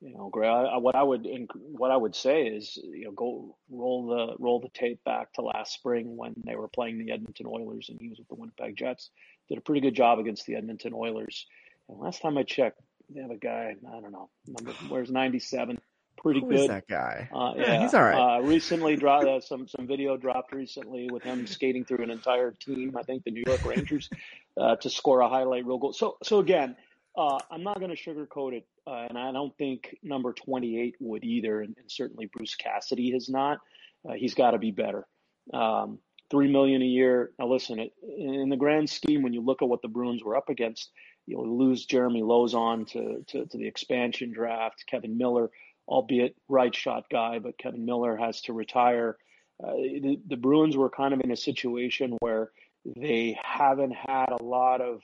you 0.01 0.11
know, 0.11 0.29
Gray. 0.29 0.49
what 0.49 0.95
I 0.95 1.03
would 1.03 1.27
what 1.53 1.91
I 1.91 1.95
would 1.95 2.15
say 2.15 2.47
is, 2.47 2.77
you 2.83 3.05
know, 3.05 3.11
go 3.11 3.55
roll 3.69 4.07
the 4.07 4.35
roll 4.39 4.59
the 4.59 4.69
tape 4.69 5.03
back 5.03 5.31
to 5.33 5.41
last 5.41 5.73
spring 5.73 6.17
when 6.17 6.33
they 6.43 6.55
were 6.55 6.67
playing 6.67 6.97
the 6.97 7.11
Edmonton 7.11 7.45
Oilers 7.47 7.89
and 7.89 7.99
he 8.01 8.09
was 8.09 8.17
with 8.17 8.27
the 8.27 8.35
Winnipeg 8.35 8.75
Jets. 8.75 9.11
Did 9.47 9.59
a 9.59 9.61
pretty 9.61 9.81
good 9.81 9.95
job 9.95 10.17
against 10.17 10.47
the 10.47 10.55
Edmonton 10.55 10.93
Oilers. 10.95 11.45
And 11.87 11.99
last 11.99 12.21
time 12.21 12.37
I 12.37 12.43
checked, 12.43 12.81
they 13.13 13.21
have 13.21 13.29
a 13.29 13.37
guy. 13.37 13.75
I 13.87 13.99
don't 13.99 14.11
know, 14.11 14.29
number 14.47 14.71
where's 14.89 15.11
ninety 15.11 15.39
seven. 15.39 15.79
Pretty 16.17 16.39
Who 16.41 16.49
good. 16.49 16.69
that 16.69 16.87
guy? 16.87 17.29
Uh, 17.33 17.53
yeah, 17.55 17.73
yeah, 17.73 17.81
he's 17.81 17.93
all 17.93 18.03
right. 18.03 18.37
Uh, 18.37 18.41
recently, 18.41 18.95
dropped 18.95 19.25
uh, 19.25 19.39
some 19.39 19.67
some 19.67 19.87
video 19.87 20.17
dropped 20.17 20.53
recently 20.53 21.09
with 21.11 21.23
him 21.23 21.47
skating 21.47 21.85
through 21.85 22.03
an 22.03 22.11
entire 22.11 22.51
team. 22.51 22.95
I 22.97 23.03
think 23.03 23.23
the 23.23 23.31
New 23.31 23.43
York 23.45 23.65
Rangers 23.65 24.09
uh, 24.57 24.75
to 24.77 24.89
score 24.89 25.21
a 25.21 25.29
highlight 25.29 25.65
reel 25.65 25.79
goal. 25.79 25.93
So 25.93 26.17
so 26.21 26.39
again, 26.39 26.75
uh, 27.15 27.39
I'm 27.49 27.63
not 27.63 27.79
going 27.79 27.95
to 27.95 28.01
sugarcoat 28.01 28.53
it, 28.53 28.67
uh, 28.87 29.07
and 29.09 29.17
I 29.17 29.31
don't 29.31 29.55
think 29.57 29.97
number 30.01 30.33
28 30.33 30.95
would 30.99 31.23
either, 31.23 31.61
and, 31.61 31.75
and 31.77 31.91
certainly 31.91 32.29
Bruce 32.33 32.55
Cassidy 32.55 33.11
has 33.11 33.29
not. 33.29 33.59
Uh, 34.07 34.13
he's 34.13 34.33
got 34.33 34.51
to 34.51 34.57
be 34.57 34.71
better. 34.71 35.05
Um, 35.53 35.99
Three 36.31 36.49
million 36.49 36.81
a 36.81 36.85
year. 36.85 37.31
Now, 37.37 37.47
listen, 37.47 37.77
it, 37.77 37.91
in 38.17 38.47
the 38.47 38.55
grand 38.55 38.89
scheme, 38.89 39.21
when 39.21 39.33
you 39.33 39.41
look 39.41 39.61
at 39.61 39.67
what 39.67 39.81
the 39.81 39.89
Bruins 39.89 40.23
were 40.23 40.37
up 40.37 40.47
against, 40.47 40.89
you 41.27 41.35
know, 41.35 41.43
lose 41.43 41.85
Jeremy 41.85 42.21
Lauzon 42.21 42.87
to, 42.91 43.21
to, 43.27 43.45
to 43.47 43.57
the 43.57 43.67
expansion 43.67 44.31
draft. 44.31 44.85
Kevan 44.87 45.17
Miller, 45.17 45.49
albeit 45.89 46.37
right 46.47 46.73
shot 46.73 47.03
guy, 47.11 47.39
but 47.39 47.57
Kevan 47.57 47.83
Miller 47.83 48.15
has 48.15 48.39
to 48.43 48.53
retire. 48.53 49.17
Uh, 49.61 49.73
the, 49.73 50.21
the 50.25 50.37
Bruins 50.37 50.77
were 50.77 50.89
kind 50.89 51.13
of 51.13 51.19
in 51.19 51.31
a 51.31 51.35
situation 51.35 52.15
where 52.21 52.51
they 52.85 53.37
haven't 53.43 53.93
had 53.93 54.29
a 54.29 54.41
lot 54.41 54.79
of 54.79 55.01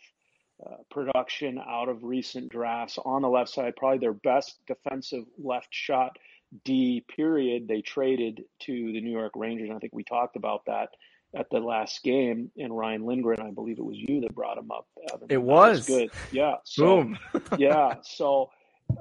uh, 0.65 0.75
production 0.89 1.59
out 1.59 1.89
of 1.89 2.03
recent 2.03 2.49
drafts 2.49 2.97
on 3.05 3.21
the 3.21 3.29
left 3.29 3.49
side. 3.49 3.75
Probably 3.75 3.99
their 3.99 4.13
best 4.13 4.59
defensive 4.67 5.23
left 5.37 5.67
shot 5.71 6.17
D 6.63 7.05
period 7.15 7.67
they 7.67 7.81
traded 7.81 8.43
to 8.61 8.91
the 8.93 9.01
New 9.01 9.11
York 9.11 9.33
Rangers. 9.35 9.69
I 9.73 9.79
think 9.79 9.93
we 9.93 10.03
talked 10.03 10.35
about 10.35 10.65
that 10.65 10.89
at 11.35 11.49
the 11.49 11.59
last 11.59 12.03
game. 12.03 12.51
And 12.57 12.75
Ryan 12.75 13.05
Lindgren, 13.05 13.41
I 13.41 13.51
believe 13.51 13.79
it 13.79 13.85
was 13.85 13.97
you 13.97 14.21
that 14.21 14.33
brought 14.33 14.57
him 14.57 14.71
up. 14.71 14.87
Evan. 15.13 15.27
It 15.29 15.41
was. 15.41 15.79
was 15.79 15.87
good. 15.87 16.11
Yeah. 16.31 16.55
So, 16.63 17.03
Boom. 17.03 17.19
yeah. 17.57 17.95
So, 18.01 18.49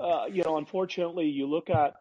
uh, 0.00 0.26
you 0.30 0.42
know, 0.42 0.56
unfortunately, 0.58 1.26
you 1.26 1.46
look 1.46 1.70
at 1.70 1.94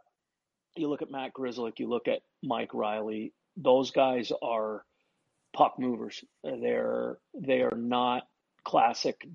you 0.75 0.89
look 0.89 1.01
at 1.01 1.09
Matt 1.09 1.33
Grzelcyk, 1.33 1.79
you 1.79 1.87
look 1.87 2.07
at 2.07 2.21
Mike 2.43 2.73
Reilly. 2.73 3.31
Those 3.55 3.91
guys 3.91 4.31
are 4.41 4.83
puck 5.53 5.75
movers. 5.79 6.23
They're 6.43 7.17
they 7.33 7.61
are 7.61 7.77
not 7.77 8.23
classic 8.65 9.25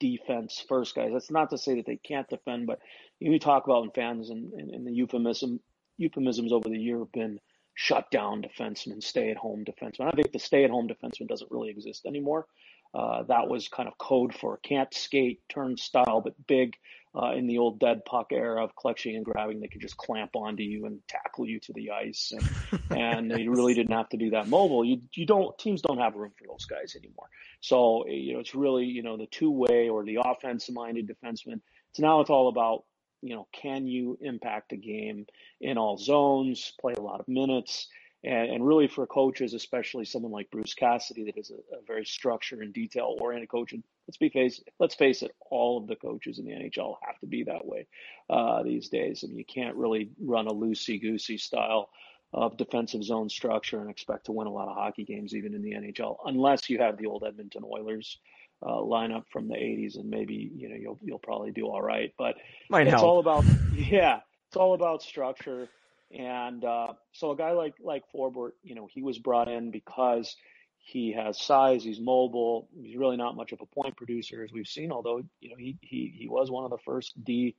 defense 0.00 0.64
first 0.68 0.94
guys. 0.94 1.10
That's 1.12 1.30
not 1.30 1.50
to 1.50 1.58
say 1.58 1.76
that 1.76 1.86
they 1.86 1.96
can't 1.96 2.28
defend, 2.28 2.66
but 2.66 2.80
you 3.20 3.38
talk 3.38 3.66
about 3.66 3.84
in 3.84 3.90
fans 3.90 4.30
and, 4.30 4.52
and, 4.52 4.70
and 4.70 4.86
the 4.86 4.92
euphemism 4.92 5.60
euphemisms 5.96 6.52
over 6.52 6.68
the 6.68 6.78
year 6.78 7.00
have 7.00 7.12
been 7.12 7.40
shut 7.74 8.10
down 8.10 8.42
defensemen, 8.42 9.02
stay 9.02 9.30
at 9.30 9.36
home 9.36 9.64
defensemen. 9.64 10.06
I 10.06 10.10
think 10.12 10.32
the 10.32 10.38
stay 10.38 10.64
at 10.64 10.70
home 10.70 10.88
defenseman 10.88 11.28
doesn't 11.28 11.50
really 11.50 11.70
exist 11.70 12.06
anymore. 12.06 12.46
Uh, 12.94 13.22
that 13.24 13.48
was 13.48 13.68
kind 13.68 13.88
of 13.88 13.98
code 13.98 14.34
for 14.34 14.58
can't 14.58 14.92
skate, 14.94 15.40
turnstile, 15.48 16.20
but 16.20 16.34
big 16.46 16.74
uh, 17.20 17.32
in 17.32 17.46
the 17.46 17.58
old 17.58 17.80
dead 17.80 18.04
puck 18.04 18.28
era 18.30 18.62
of 18.62 18.74
clutching 18.76 19.16
and 19.16 19.24
grabbing. 19.24 19.60
They 19.60 19.68
could 19.68 19.80
just 19.80 19.96
clamp 19.96 20.36
onto 20.36 20.62
you 20.62 20.86
and 20.86 21.00
tackle 21.08 21.46
you 21.46 21.58
to 21.60 21.72
the 21.72 21.90
ice, 21.90 22.32
and, 22.32 22.90
and 23.30 23.38
you 23.40 23.50
really 23.50 23.74
didn't 23.74 23.94
have 23.94 24.08
to 24.10 24.16
do 24.16 24.30
that 24.30 24.48
mobile. 24.48 24.84
You 24.84 25.02
you 25.14 25.26
don't 25.26 25.56
teams 25.58 25.82
don't 25.82 25.98
have 25.98 26.14
room 26.14 26.32
for 26.38 26.46
those 26.46 26.64
guys 26.66 26.94
anymore. 26.96 27.28
So 27.60 28.06
you 28.06 28.34
know 28.34 28.40
it's 28.40 28.54
really 28.54 28.86
you 28.86 29.02
know 29.02 29.16
the 29.16 29.26
two 29.26 29.50
way 29.50 29.88
or 29.88 30.04
the 30.04 30.20
offensive 30.24 30.74
minded 30.74 31.08
defenseman. 31.08 31.60
So 31.92 32.02
now 32.02 32.20
it's 32.20 32.30
all 32.30 32.48
about 32.48 32.84
you 33.22 33.34
know 33.34 33.48
can 33.52 33.86
you 33.86 34.16
impact 34.20 34.70
the 34.70 34.76
game 34.76 35.26
in 35.60 35.78
all 35.78 35.98
zones, 35.98 36.72
play 36.80 36.94
a 36.96 37.02
lot 37.02 37.20
of 37.20 37.28
minutes 37.28 37.88
and, 38.28 38.50
and 38.50 38.66
really 38.66 38.88
for 38.88 39.06
coaches, 39.06 39.54
especially 39.54 40.04
someone 40.04 40.32
like 40.32 40.50
Bruce 40.50 40.74
Cassidy, 40.74 41.24
that 41.24 41.38
is 41.38 41.50
a, 41.50 41.76
a 41.76 41.80
very 41.86 42.04
structure 42.04 42.60
and 42.60 42.74
detail 42.74 43.16
oriented 43.18 43.48
coach. 43.48 43.72
And 43.72 43.82
let's 44.06 44.18
be 44.18 44.28
face, 44.28 44.62
let's 44.78 44.94
face 44.94 45.22
it, 45.22 45.34
all 45.50 45.78
of 45.78 45.86
the 45.86 45.96
coaches 45.96 46.38
in 46.38 46.44
the 46.44 46.52
NHL 46.52 46.96
have 47.06 47.18
to 47.20 47.26
be 47.26 47.44
that 47.44 47.64
way 47.64 47.86
uh, 48.28 48.62
these 48.62 48.90
days. 48.90 49.24
I 49.24 49.28
mean, 49.28 49.38
you 49.38 49.46
can't 49.46 49.76
really 49.76 50.10
run 50.20 50.46
a 50.46 50.52
loosey 50.52 51.00
goosey 51.00 51.38
style 51.38 51.88
of 52.34 52.58
defensive 52.58 53.02
zone 53.02 53.30
structure 53.30 53.80
and 53.80 53.88
expect 53.88 54.26
to 54.26 54.32
win 54.32 54.46
a 54.46 54.52
lot 54.52 54.68
of 54.68 54.76
hockey 54.76 55.04
games, 55.04 55.34
even 55.34 55.54
in 55.54 55.62
the 55.62 55.72
NHL, 55.72 56.18
unless 56.26 56.68
you 56.68 56.78
have 56.80 56.98
the 56.98 57.06
old 57.06 57.24
Edmonton 57.24 57.62
Oilers 57.64 58.18
uh, 58.62 58.72
lineup 58.72 59.24
from 59.32 59.48
the 59.48 59.54
80s, 59.54 59.96
and 59.96 60.10
maybe 60.10 60.50
you 60.54 60.68
know 60.68 60.76
you'll 60.76 60.98
you'll 61.02 61.18
probably 61.18 61.52
do 61.52 61.66
all 61.66 61.80
right. 61.80 62.12
But 62.18 62.34
Might 62.68 62.88
it's 62.88 62.90
help. 62.90 63.04
all 63.04 63.18
about 63.20 63.44
yeah, 63.74 64.20
it's 64.48 64.56
all 64.58 64.74
about 64.74 65.02
structure. 65.02 65.70
And 66.10 66.64
uh, 66.64 66.94
so 67.12 67.32
a 67.32 67.36
guy 67.36 67.52
like 67.52 67.74
like 67.80 68.04
Forbort, 68.14 68.52
you 68.62 68.74
know, 68.74 68.88
he 68.90 69.02
was 69.02 69.18
brought 69.18 69.48
in 69.48 69.70
because 69.70 70.36
he 70.78 71.12
has 71.12 71.40
size, 71.40 71.84
he's 71.84 72.00
mobile, 72.00 72.68
he's 72.80 72.96
really 72.96 73.18
not 73.18 73.36
much 73.36 73.52
of 73.52 73.60
a 73.60 73.66
point 73.66 73.96
producer 73.96 74.42
as 74.42 74.50
we've 74.52 74.66
seen. 74.66 74.90
Although 74.90 75.22
you 75.40 75.50
know 75.50 75.56
he 75.58 75.76
he 75.82 76.14
he 76.16 76.28
was 76.28 76.50
one 76.50 76.64
of 76.64 76.70
the 76.70 76.78
first 76.84 77.12
D 77.22 77.56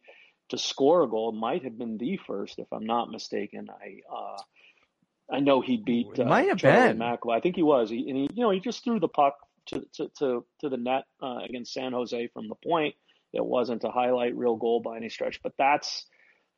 to 0.49 0.57
score 0.57 1.03
a 1.03 1.07
goal. 1.07 1.31
Might 1.31 1.63
have 1.63 1.77
been 1.77 1.97
the 1.97 2.17
first, 2.25 2.57
if 2.57 2.67
I'm 2.71 2.85
not 2.85 3.11
mistaken. 3.11 3.67
I 3.69 3.99
uh, 4.11 4.41
I 5.31 5.39
know 5.41 5.61
he 5.61 5.77
beat 5.77 6.19
uh, 6.19 6.25
might 6.25 6.47
have 6.47 6.57
Charlie 6.57 6.93
been. 6.93 7.01
I 7.01 7.39
think 7.39 7.55
he 7.55 7.63
was. 7.63 7.89
He, 7.89 8.09
and 8.09 8.17
he, 8.17 8.29
you 8.33 8.43
know, 8.43 8.49
he 8.49 8.59
just 8.59 8.83
threw 8.83 8.99
the 8.99 9.07
puck 9.07 9.37
to 9.67 9.85
to 9.93 10.11
to, 10.19 10.45
to 10.61 10.69
the 10.69 10.77
net 10.77 11.03
uh, 11.21 11.39
against 11.43 11.73
San 11.73 11.93
Jose 11.93 12.27
from 12.33 12.47
the 12.47 12.55
point. 12.55 12.95
It 13.31 13.45
wasn't 13.45 13.83
a 13.83 13.91
highlight 13.91 14.35
reel 14.35 14.55
goal 14.55 14.79
by 14.79 14.97
any 14.97 15.09
stretch, 15.09 15.39
but 15.43 15.53
that's 15.57 16.07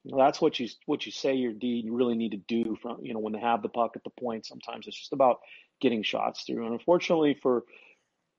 that's 0.06 0.42
what 0.42 0.60
you 0.60 0.68
what 0.86 1.06
you 1.06 1.12
say 1.12 1.36
your 1.36 1.54
deed 1.54 1.86
you 1.86 1.96
really 1.96 2.16
need 2.16 2.32
to 2.32 2.42
do 2.48 2.76
from 2.82 2.98
you 3.04 3.14
know 3.14 3.20
when 3.20 3.34
they 3.34 3.40
have 3.40 3.62
the 3.62 3.70
puck 3.70 3.92
at 3.96 4.04
the 4.04 4.22
point. 4.22 4.46
Sometimes 4.46 4.88
it's 4.88 4.98
just 4.98 5.14
about 5.14 5.40
getting 5.80 6.04
shots 6.04 6.44
through. 6.44 6.66
And 6.66 6.74
unfortunately 6.74 7.38
for 7.42 7.64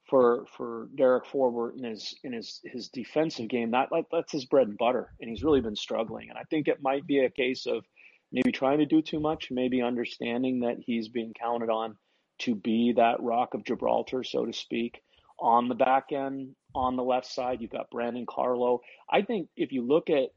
for 0.08 0.46
for 0.56 0.88
Derek 0.96 1.24
Forbort 1.24 1.76
in 1.76 1.84
his 1.84 2.14
in 2.24 2.32
his 2.32 2.60
his 2.64 2.88
defensive 2.88 3.48
game, 3.48 3.70
that 3.72 3.88
that's 4.10 4.32
his 4.32 4.44
bread 4.46 4.68
and 4.68 4.78
butter, 4.78 5.12
and 5.20 5.30
he's 5.30 5.44
really 5.44 5.60
been 5.60 5.76
struggling. 5.76 6.28
And 6.30 6.38
I 6.38 6.42
think 6.50 6.68
it 6.68 6.82
might 6.82 7.06
be 7.06 7.20
a 7.20 7.30
case 7.30 7.66
of 7.66 7.84
maybe 8.32 8.52
trying 8.52 8.78
to 8.78 8.86
do 8.86 9.02
too 9.02 9.20
much, 9.20 9.50
maybe 9.50 9.82
understanding 9.82 10.60
that 10.60 10.78
he's 10.84 11.08
being 11.08 11.32
counted 11.38 11.70
on 11.70 11.96
to 12.40 12.54
be 12.54 12.92
that 12.96 13.22
rock 13.22 13.54
of 13.54 13.64
Gibraltar, 13.64 14.24
so 14.24 14.44
to 14.44 14.52
speak, 14.52 15.00
on 15.38 15.68
the 15.68 15.74
back 15.74 16.12
end, 16.12 16.56
on 16.74 16.96
the 16.96 17.04
left 17.04 17.26
side. 17.26 17.60
You've 17.60 17.70
got 17.70 17.90
Brandon 17.90 18.26
Carlo. 18.28 18.80
I 19.10 19.22
think 19.22 19.48
if 19.56 19.70
you 19.70 19.86
look 19.86 20.10
at 20.10 20.30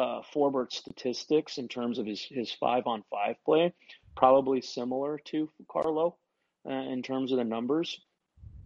uh, 0.00 0.22
statistics 0.70 1.58
in 1.58 1.68
terms 1.68 1.98
of 1.98 2.06
his, 2.06 2.22
his 2.22 2.50
five 2.52 2.86
on 2.86 3.04
five 3.10 3.36
play, 3.44 3.72
probably 4.16 4.62
similar 4.62 5.18
to 5.26 5.50
Carlo 5.70 6.16
uh, 6.68 6.72
in 6.72 7.02
terms 7.02 7.32
of 7.32 7.38
the 7.38 7.44
numbers. 7.44 8.00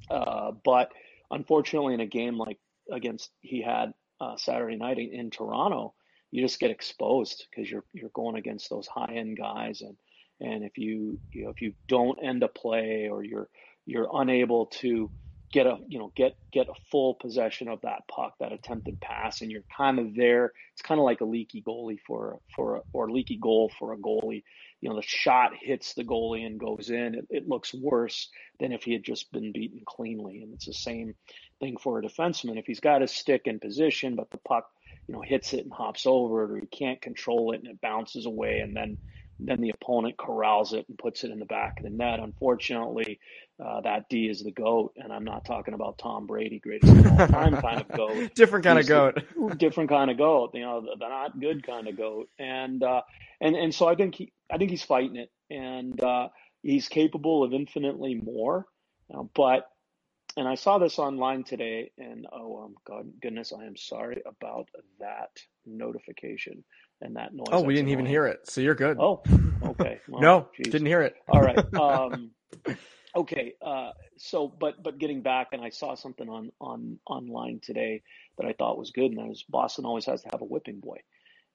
Uh, 0.09 0.53
but 0.65 0.93
unfortunately, 1.31 1.95
in 1.95 2.01
a 2.01 2.07
game 2.07 2.39
like 2.39 2.59
against 2.91 3.31
he 3.41 3.61
had 3.61 3.95
uh, 4.21 4.37
Saturday 4.37 4.77
night 4.77 4.99
in, 4.99 5.13
in 5.13 5.31
Toronto, 5.31 5.95
you 6.31 6.41
just 6.41 6.61
get 6.61 6.71
exposed 6.71 7.47
because 7.51 7.69
you're 7.69 7.85
you're 7.93 8.11
going 8.11 8.37
against 8.37 8.71
those 8.71 8.87
high 8.87 9.15
end 9.17 9.37
guys, 9.37 9.81
and 9.81 9.97
and 10.41 10.63
if 10.63 10.79
you 10.79 11.19
you 11.33 11.45
know 11.45 11.51
if 11.51 11.63
you 11.63 11.75
don't 11.89 12.23
end 12.23 12.45
a 12.45 12.49
play 12.49 13.09
or 13.11 13.25
you're 13.25 13.49
you're 13.87 14.09
unable 14.13 14.67
to 14.67 15.11
get 15.55 15.67
a 15.67 15.79
you 15.87 16.01
know 16.01 16.13
get 16.17 16.37
get 16.53 16.69
a 16.69 16.75
full 16.91 17.15
possession 17.15 17.69
of 17.69 17.81
that 17.83 18.03
puck, 18.09 18.35
that 18.41 18.53
attempted 18.53 19.01
pass, 19.01 19.41
and 19.41 19.53
you're 19.53 19.65
kind 19.75 20.01
of 20.01 20.17
there. 20.17 20.53
It's 20.73 20.83
kind 20.83 20.99
of 20.99 21.05
like 21.05 21.21
a 21.21 21.25
leaky 21.25 21.63
goalie 21.63 22.01
for 22.05 22.41
for 22.55 22.77
a, 22.77 22.81
or 22.93 23.09
leaky 23.09 23.39
goal 23.41 23.71
for 23.79 23.93
a 23.93 23.97
goalie. 23.97 24.43
You 24.81 24.91
know, 24.91 24.97
the 24.97 25.03
shot 25.03 25.53
hits 25.59 25.95
the 25.95 26.03
goalie 26.03 26.45
and 26.45 26.59
goes 26.59 26.91
in. 26.91 27.15
It, 27.15 27.27
it 27.31 27.49
looks 27.49 27.73
worse 27.73 28.29
than 28.59 28.73
if 28.73 28.83
he 28.83 28.93
had 28.93 29.05
just 29.05 29.31
been 29.31 29.53
beaten 29.53 29.83
cleanly, 29.87 30.43
and 30.43 30.53
it's 30.53 30.67
the 30.67 30.75
same 30.75 31.15
thing 31.61 31.77
for 31.81 32.01
a 32.01 32.03
defenseman. 32.03 32.59
If 32.59 32.67
he's 32.67 32.81
got 32.81 33.01
his 33.01 33.13
stick 33.13 33.43
in 33.45 33.61
position, 33.61 34.17
but 34.17 34.31
the 34.33 34.39
puck 34.39 34.67
you 35.07 35.15
know 35.15 35.23
hits 35.23 35.53
it 35.53 35.61
and 35.61 35.73
hops 35.73 36.05
over 36.05 36.43
it, 36.45 36.51
or 36.51 36.57
he 36.59 36.67
can't 36.67 37.01
control 37.01 37.53
it 37.53 37.61
and 37.61 37.69
it 37.69 37.81
bounces 37.81 38.27
away, 38.27 38.59
and 38.59 38.77
then 38.77 38.99
then 39.39 39.61
the 39.61 39.71
opponent 39.71 40.17
corrals 40.17 40.73
it 40.73 40.87
and 40.89 40.99
puts 40.99 41.25
it 41.25 41.31
in 41.31 41.39
the 41.39 41.45
back 41.45 41.79
of 41.79 41.85
the 41.85 41.91
net. 41.91 42.21
Unfortunately, 42.21 43.19
uh, 43.65 43.81
that 43.83 44.09
D 44.09 44.29
is 44.29 44.43
the 44.43 44.51
goat, 44.51 44.93
and 44.97 45.13
I'm 45.13 45.25
not 45.25 45.45
talking 45.45 45.75
about 45.75 45.99
Tom 45.99 46.27
Brady, 46.27 46.59
greatest 46.59 46.93
of 46.93 47.07
all 47.07 47.27
time 47.27 47.57
kind 47.61 47.81
of 47.81 47.89
goat. 47.89 48.35
different 48.35 48.65
kind 48.65 48.79
He's 48.79 48.91
of 48.91 49.15
goat. 49.37 49.59
different 49.59 49.91
kind 49.91 50.11
of 50.11 50.19
goat. 50.19 50.51
You 50.55 50.63
know, 50.63 50.81
the, 50.81 50.97
the 50.99 51.09
not 51.09 51.41
good 51.41 51.67
kind 51.67 51.89
of 51.89 51.97
goat. 51.97 52.29
And 52.39 52.83
uh, 52.83 53.03
and 53.41 53.57
and 53.57 53.75
so 53.75 53.87
I 53.87 53.95
think 53.95 54.15
he, 54.15 54.33
I 54.53 54.59
think 54.59 54.71
he's 54.71 54.83
fighting 54.83 55.17
it, 55.17 55.31
and 55.51 56.01
uh, 56.03 56.29
he's 56.63 56.89
capable 56.89 57.45
of 57.45 57.53
infinitely 57.53 58.15
more. 58.15 58.67
Uh, 59.13 59.25
but 59.35 59.69
and 60.37 60.49
I 60.49 60.57
saw 60.57 60.79
this 60.79 60.99
online 60.99 61.45
today, 61.45 61.93
and 61.99 62.27
oh, 62.33 62.65
um, 62.65 62.75
God, 62.87 63.07
goodness, 63.23 63.53
I 63.53 63.65
am 63.67 63.77
sorry 63.77 64.23
about 64.27 64.69
that 64.99 65.31
notification 65.65 66.65
and 67.01 67.17
that 67.17 67.35
noise. 67.35 67.47
Oh, 67.53 67.63
we 67.63 67.75
didn't 67.75 67.91
even 67.91 68.07
hear 68.07 68.27
it, 68.27 68.49
so 68.49 68.61
you're 68.61 68.75
good. 68.75 68.97
Oh, 68.99 69.23
okay. 69.65 70.01
Well, 70.09 70.21
no, 70.21 70.49
geez. 70.57 70.71
didn't 70.71 70.87
hear 70.87 71.03
it. 71.03 71.17
All 71.29 71.41
right. 71.41 71.59
Um, 71.75 72.31
okay. 73.17 73.55
Uh, 73.61 73.91
so, 74.17 74.49
but 74.49 74.83
but 74.83 74.99
getting 74.99 75.23
back, 75.23 75.49
and 75.53 75.63
I 75.63 75.71
saw 75.71 75.95
something 75.95 76.29
on 76.29 76.53
on 76.61 76.99
online 77.07 77.61
today 77.63 78.03
that 78.39 78.47
I 78.47 78.53
thought 78.53 78.79
was 78.79 78.91
good, 78.91 79.11
and 79.11 79.19
that 79.19 79.27
was 79.27 79.45
Boston 79.49 79.85
always 79.85 80.07
has 80.07 80.23
to 80.23 80.29
have 80.33 80.41
a 80.41 80.47
whipping 80.47 80.81
boy, 80.81 80.99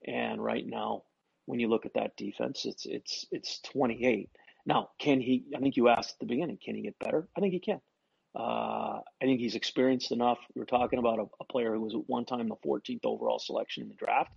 and 0.05 0.43
right 0.43 0.65
now, 0.65 1.03
when 1.45 1.59
you 1.59 1.67
look 1.67 1.85
at 1.85 1.93
that 1.93 2.17
defense, 2.17 2.65
it's 2.65 2.85
it's 2.85 3.25
it's 3.31 3.59
28. 3.61 4.29
Now, 4.65 4.89
can 4.99 5.21
he? 5.21 5.45
I 5.55 5.59
think 5.59 5.77
you 5.77 5.87
asked 5.87 6.13
at 6.13 6.19
the 6.19 6.25
beginning, 6.33 6.57
can 6.63 6.75
he 6.75 6.81
get 6.81 6.99
better? 6.99 7.27
I 7.35 7.39
think 7.39 7.53
he 7.53 7.59
can. 7.59 7.81
Uh, 8.35 8.99
I 9.21 9.25
think 9.25 9.39
he's 9.39 9.55
experienced 9.55 10.11
enough. 10.11 10.37
We 10.53 10.61
are 10.61 10.65
talking 10.65 10.99
about 10.99 11.19
a, 11.19 11.25
a, 11.39 11.45
player 11.45 11.73
who 11.73 11.81
was 11.81 11.95
at 11.95 12.07
one 12.07 12.25
time 12.25 12.47
the 12.47 12.55
14th 12.57 12.99
overall 13.03 13.39
selection 13.39 13.83
in 13.83 13.89
the 13.89 13.95
draft. 13.95 14.31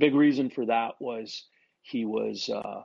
Big 0.00 0.16
reason 0.16 0.50
for 0.50 0.66
that 0.66 0.94
was 1.00 1.46
he 1.82 2.06
was. 2.06 2.50
Uh, 2.50 2.82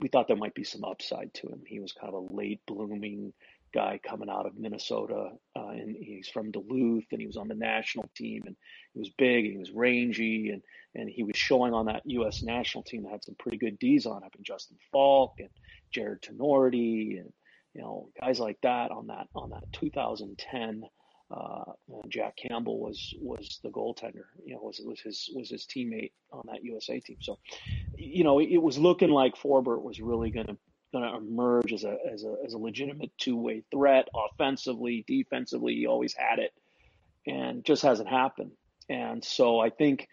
we 0.00 0.08
thought 0.08 0.28
there 0.28 0.36
might 0.36 0.54
be 0.54 0.64
some 0.64 0.84
upside 0.84 1.32
to 1.34 1.48
him. 1.48 1.62
He 1.66 1.80
was 1.80 1.92
kind 1.92 2.14
of 2.14 2.30
a 2.30 2.34
late 2.34 2.60
blooming 2.66 3.32
guy 3.74 4.00
coming 4.06 4.30
out 4.30 4.46
of 4.46 4.58
Minnesota, 4.58 5.30
uh, 5.56 5.68
and 5.68 5.96
he's 5.96 6.28
from 6.28 6.52
Duluth, 6.52 7.06
and 7.12 7.20
he 7.20 7.26
was 7.26 7.38
on 7.38 7.48
the 7.48 7.56
national 7.56 8.10
team, 8.16 8.44
and 8.46 8.56
he 8.94 9.00
was 9.00 9.10
big, 9.18 9.46
and 9.46 9.52
he 9.54 9.58
was 9.58 9.72
rangy, 9.72 10.50
and 10.50 10.62
and 10.96 11.08
he 11.08 11.24
was 11.24 11.36
showing 11.36 11.74
on 11.74 11.86
that 11.86 12.02
U.S. 12.06 12.42
national 12.42 12.84
team 12.84 13.04
that 13.04 13.12
had 13.12 13.24
some 13.24 13.36
pretty 13.38 13.58
good 13.58 13.78
D's 13.78 14.06
on 14.06 14.24
it, 14.24 14.32
and 14.36 14.44
Justin 14.44 14.78
Faulk 14.92 15.34
and 15.38 15.50
Jared 15.92 16.22
Tinordi 16.22 17.20
and 17.20 17.32
you 17.74 17.82
know, 17.82 18.10
guys 18.20 18.40
like 18.40 18.58
that 18.62 18.90
on 18.90 19.08
that 19.08 19.28
on 19.36 19.50
that 19.50 19.64
2010. 19.74 20.82
Uh, 21.30 21.72
Jack 22.08 22.36
Campbell 22.36 22.80
was 22.80 23.14
was 23.20 23.60
the 23.62 23.68
goaltender. 23.68 24.24
You 24.44 24.54
know, 24.54 24.60
was 24.62 24.80
was 24.84 25.00
his 25.00 25.28
was 25.34 25.50
his 25.50 25.66
teammate 25.66 26.12
on 26.32 26.42
that 26.46 26.64
USA 26.64 27.00
team. 27.00 27.18
So, 27.20 27.38
you 27.96 28.24
know, 28.24 28.38
it, 28.38 28.48
it 28.50 28.62
was 28.62 28.78
looking 28.78 29.10
like 29.10 29.36
Forbort 29.36 29.82
was 29.82 30.00
really 30.00 30.30
going 30.30 30.46
to 30.46 30.56
going 30.92 31.04
to 31.04 31.16
emerge 31.16 31.72
as 31.72 31.84
a 31.84 31.98
as 32.10 32.24
a 32.24 32.36
as 32.46 32.54
a 32.54 32.58
legitimate 32.58 33.10
two 33.18 33.36
way 33.36 33.62
threat, 33.70 34.08
offensively, 34.14 35.04
defensively. 35.06 35.74
He 35.74 35.86
always 35.86 36.14
had 36.14 36.38
it, 36.38 36.52
and 37.26 37.64
just 37.64 37.82
hasn't 37.82 38.08
happened. 38.08 38.52
And 38.88 39.22
so 39.22 39.60
I 39.60 39.68
think 39.68 40.08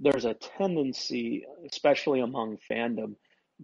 there's 0.00 0.24
a 0.24 0.34
tendency, 0.34 1.46
especially 1.70 2.20
among 2.20 2.58
fandom, 2.70 3.14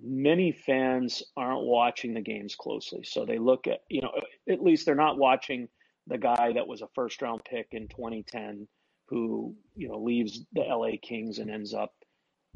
many 0.00 0.52
fans 0.52 1.22
aren't 1.36 1.64
watching 1.64 2.14
the 2.14 2.20
games 2.20 2.54
closely. 2.54 3.02
So 3.04 3.24
they 3.24 3.38
look 3.38 3.66
at, 3.66 3.82
you 3.88 4.00
know, 4.00 4.12
at 4.48 4.62
least 4.62 4.86
they're 4.86 4.94
not 4.94 5.18
watching 5.18 5.68
the 6.06 6.18
guy 6.18 6.52
that 6.54 6.66
was 6.66 6.82
a 6.82 6.88
first 6.94 7.22
round 7.22 7.42
pick 7.44 7.68
in 7.72 7.88
2010 7.88 8.66
who, 9.06 9.54
you 9.76 9.88
know, 9.88 9.98
leaves 9.98 10.40
the 10.52 10.62
LA 10.62 10.92
Kings 11.00 11.38
and 11.38 11.50
ends 11.50 11.74
up 11.74 11.92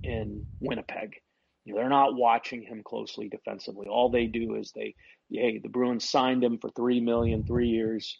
in 0.03 0.47
Winnipeg. 0.61 1.17
You 1.65 1.75
know, 1.75 1.81
they're 1.81 1.88
not 1.88 2.15
watching 2.15 2.62
him 2.62 2.83
closely 2.85 3.29
defensively. 3.29 3.88
All 3.88 4.09
they 4.09 4.26
do 4.26 4.55
is 4.55 4.73
they, 4.73 4.95
hey, 5.31 5.59
the 5.59 5.69
Bruins 5.69 6.09
signed 6.09 6.45
him 6.45 6.59
for 6.59 6.71
three 6.71 7.00
million, 7.00 7.45
three 7.45 7.69
years, 7.69 8.19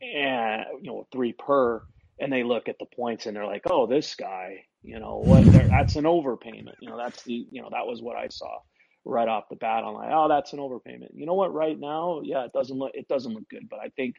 and 0.00 0.64
you 0.80 0.90
know, 0.90 1.06
three 1.12 1.32
per, 1.32 1.82
and 2.18 2.32
they 2.32 2.42
look 2.42 2.68
at 2.68 2.78
the 2.78 2.86
points 2.86 3.26
and 3.26 3.36
they're 3.36 3.46
like, 3.46 3.62
oh, 3.66 3.86
this 3.86 4.14
guy, 4.14 4.64
you 4.82 4.98
know 4.98 5.22
what? 5.24 5.44
That's 5.52 5.96
an 5.96 6.04
overpayment. 6.04 6.76
You 6.80 6.88
know, 6.88 6.96
that's 6.96 7.22
the 7.22 7.46
you 7.50 7.62
know 7.62 7.68
that 7.70 7.86
was 7.86 8.00
what 8.02 8.16
I 8.16 8.28
saw 8.28 8.60
right 9.04 9.28
off 9.28 9.48
the 9.48 9.56
bat. 9.56 9.84
I'm 9.84 9.94
like, 9.94 10.10
oh, 10.12 10.28
that's 10.28 10.52
an 10.52 10.58
overpayment. 10.58 11.10
You 11.14 11.26
know 11.26 11.34
what? 11.34 11.52
Right 11.52 11.78
now, 11.78 12.20
yeah, 12.24 12.44
it 12.44 12.52
doesn't 12.52 12.76
look 12.76 12.92
it 12.94 13.08
doesn't 13.08 13.32
look 13.32 13.48
good. 13.48 13.68
But 13.68 13.80
I 13.80 13.90
think 13.90 14.16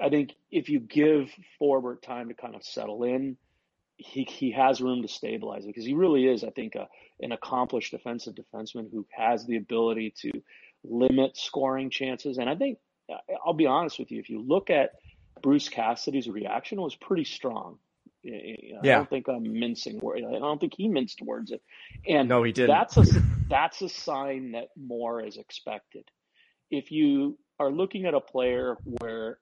I 0.00 0.08
think 0.08 0.34
if 0.50 0.68
you 0.68 0.80
give 0.80 1.30
Forbort 1.60 2.02
time 2.02 2.28
to 2.28 2.34
kind 2.34 2.54
of 2.54 2.62
settle 2.62 3.04
in, 3.04 3.36
he 3.96 4.24
he 4.24 4.52
has 4.52 4.80
room 4.80 5.02
to 5.02 5.08
stabilize 5.08 5.64
it 5.64 5.68
because 5.68 5.84
he 5.84 5.94
really 5.94 6.26
is, 6.26 6.44
I 6.44 6.50
think, 6.50 6.76
a, 6.76 6.88
an 7.20 7.32
accomplished 7.32 7.90
defensive 7.90 8.34
defenseman 8.34 8.90
who 8.92 9.06
has 9.10 9.44
the 9.44 9.56
ability 9.56 10.14
to 10.22 10.30
limit 10.84 11.36
scoring 11.36 11.90
chances. 11.90 12.38
And 12.38 12.48
I 12.48 12.54
think 12.54 12.78
I'll 13.44 13.54
be 13.54 13.66
honest 13.66 13.98
with 13.98 14.10
you, 14.10 14.20
if 14.20 14.30
you 14.30 14.40
look 14.40 14.70
at 14.70 14.92
Bruce 15.42 15.68
Cassidy's 15.68 16.28
reaction, 16.28 16.78
it 16.78 16.82
was 16.82 16.94
pretty 16.94 17.24
strong. 17.24 17.78
I 18.26 18.56
yeah. 18.82 18.96
don't 18.96 19.08
think 19.08 19.28
I'm 19.28 19.58
mincing 19.58 20.00
words. 20.00 20.24
I 20.28 20.38
don't 20.38 20.60
think 20.60 20.74
he 20.76 20.88
minced 20.88 21.22
words. 21.22 21.52
It. 21.52 21.62
And 22.06 22.28
no, 22.28 22.42
he 22.42 22.52
did. 22.52 22.68
That's 22.68 22.96
a 22.96 23.04
that's 23.48 23.80
a 23.80 23.88
sign 23.88 24.52
that 24.52 24.68
more 24.76 25.22
is 25.22 25.36
expected. 25.36 26.04
If 26.70 26.90
you 26.90 27.38
are 27.58 27.70
looking 27.70 28.04
at 28.06 28.14
a 28.14 28.20
player 28.20 28.76
where, 28.84 29.38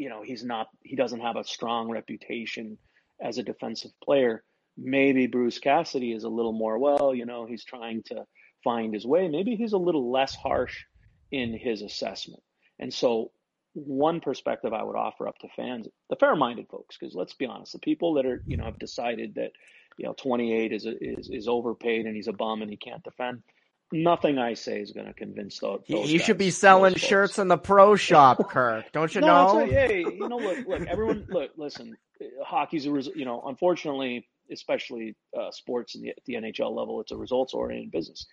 you 0.00 0.08
know, 0.08 0.22
he's 0.22 0.42
not, 0.42 0.68
he 0.82 0.96
doesn't 0.96 1.20
have 1.20 1.36
a 1.36 1.44
strong 1.44 1.90
reputation 1.90 2.78
as 3.20 3.36
a 3.36 3.42
defensive 3.42 3.90
player. 4.02 4.42
Maybe 4.78 5.26
Bruce 5.26 5.58
Cassidy 5.58 6.12
is 6.12 6.24
a 6.24 6.28
little 6.30 6.54
more 6.54 6.78
well. 6.78 7.14
You 7.14 7.26
know, 7.26 7.44
he's 7.44 7.64
trying 7.64 8.02
to 8.04 8.24
find 8.64 8.94
his 8.94 9.06
way. 9.06 9.28
Maybe 9.28 9.56
he's 9.56 9.74
a 9.74 9.78
little 9.78 10.10
less 10.10 10.34
harsh 10.34 10.84
in 11.30 11.52
his 11.52 11.82
assessment. 11.82 12.42
And 12.78 12.94
so 12.94 13.30
one 13.74 14.20
perspective 14.20 14.72
I 14.72 14.82
would 14.82 14.96
offer 14.96 15.28
up 15.28 15.36
to 15.40 15.48
fans, 15.54 15.86
the 16.08 16.16
fair-minded 16.16 16.68
folks, 16.70 16.96
because 16.98 17.14
let's 17.14 17.34
be 17.34 17.44
honest, 17.44 17.74
the 17.74 17.78
people 17.78 18.14
that 18.14 18.24
are, 18.24 18.42
you 18.46 18.56
know, 18.56 18.64
have 18.64 18.78
decided 18.78 19.34
that, 19.34 19.52
you 19.98 20.06
know, 20.06 20.14
28 20.14 20.72
is 20.72 20.86
is 20.86 21.28
is 21.28 21.46
overpaid 21.46 22.06
and 22.06 22.16
he's 22.16 22.26
a 22.28 22.32
bum 22.32 22.62
and 22.62 22.70
he 22.70 22.78
can't 22.78 23.04
defend. 23.04 23.42
Nothing 23.92 24.38
I 24.38 24.54
say 24.54 24.80
is 24.80 24.92
going 24.92 25.06
to 25.06 25.14
convince 25.14 25.58
those. 25.58 25.82
those 25.88 26.10
you 26.10 26.18
guys, 26.18 26.26
should 26.26 26.38
be 26.38 26.50
selling 26.50 26.94
shirts 26.94 27.38
in 27.38 27.48
the 27.48 27.58
pro 27.58 27.96
shop, 27.96 28.48
Kirk. 28.50 28.90
Don't 28.92 29.14
you 29.14 29.20
no, 29.20 29.26
know? 29.26 29.54
Like, 29.54 29.70
hey, 29.70 30.00
you 30.00 30.28
know, 30.28 30.38
look, 30.38 30.66
look, 30.66 30.82
everyone, 30.88 31.26
look, 31.28 31.50
listen. 31.56 31.96
Hockey's 32.44 32.86
a 32.86 32.90
result. 32.90 33.16
You 33.16 33.24
know, 33.24 33.42
unfortunately, 33.46 34.28
especially 34.50 35.16
uh, 35.38 35.50
sports 35.50 35.94
in 35.94 36.02
the, 36.02 36.14
the 36.26 36.34
NHL 36.34 36.74
level, 36.74 37.00
it's 37.00 37.12
a 37.12 37.16
results-oriented 37.16 37.90
business, 37.90 38.26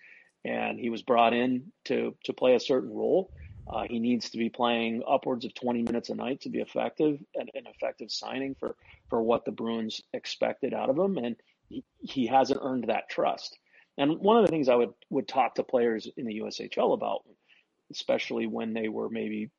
and 0.44 0.78
he 0.78 0.90
was 0.90 1.02
brought 1.02 1.32
in 1.32 1.72
to 1.86 2.14
to 2.24 2.32
play 2.32 2.54
a 2.54 2.60
certain 2.60 2.90
role. 2.90 3.30
Uh, 3.70 3.84
he 3.88 3.98
needs 3.98 4.30
to 4.30 4.38
be 4.38 4.48
playing 4.48 5.02
upwards 5.06 5.44
of 5.44 5.52
20 5.54 5.82
minutes 5.82 6.08
a 6.08 6.14
night 6.14 6.40
to 6.40 6.48
be 6.48 6.60
effective 6.60 7.18
and 7.34 7.50
an 7.54 7.64
effective 7.66 8.10
signing 8.10 8.54
for 8.58 8.76
for 9.10 9.22
what 9.22 9.44
the 9.44 9.52
Bruins 9.52 10.00
expected 10.12 10.74
out 10.74 10.90
of 10.90 10.98
him, 10.98 11.18
and 11.18 11.36
he, 11.68 11.84
he 12.00 12.26
hasn't 12.26 12.60
earned 12.62 12.84
that 12.88 13.08
trust. 13.08 13.58
And 13.98 14.20
one 14.20 14.36
of 14.36 14.44
the 14.44 14.50
things 14.50 14.68
I 14.68 14.76
would 14.76 14.94
would 15.10 15.28
talk 15.28 15.56
to 15.56 15.64
players 15.64 16.08
in 16.16 16.24
the 16.24 16.40
USHL 16.40 16.94
about, 16.94 17.24
especially 17.90 18.46
when 18.46 18.72
they 18.72 18.88
were 18.88 19.10
maybe 19.10 19.50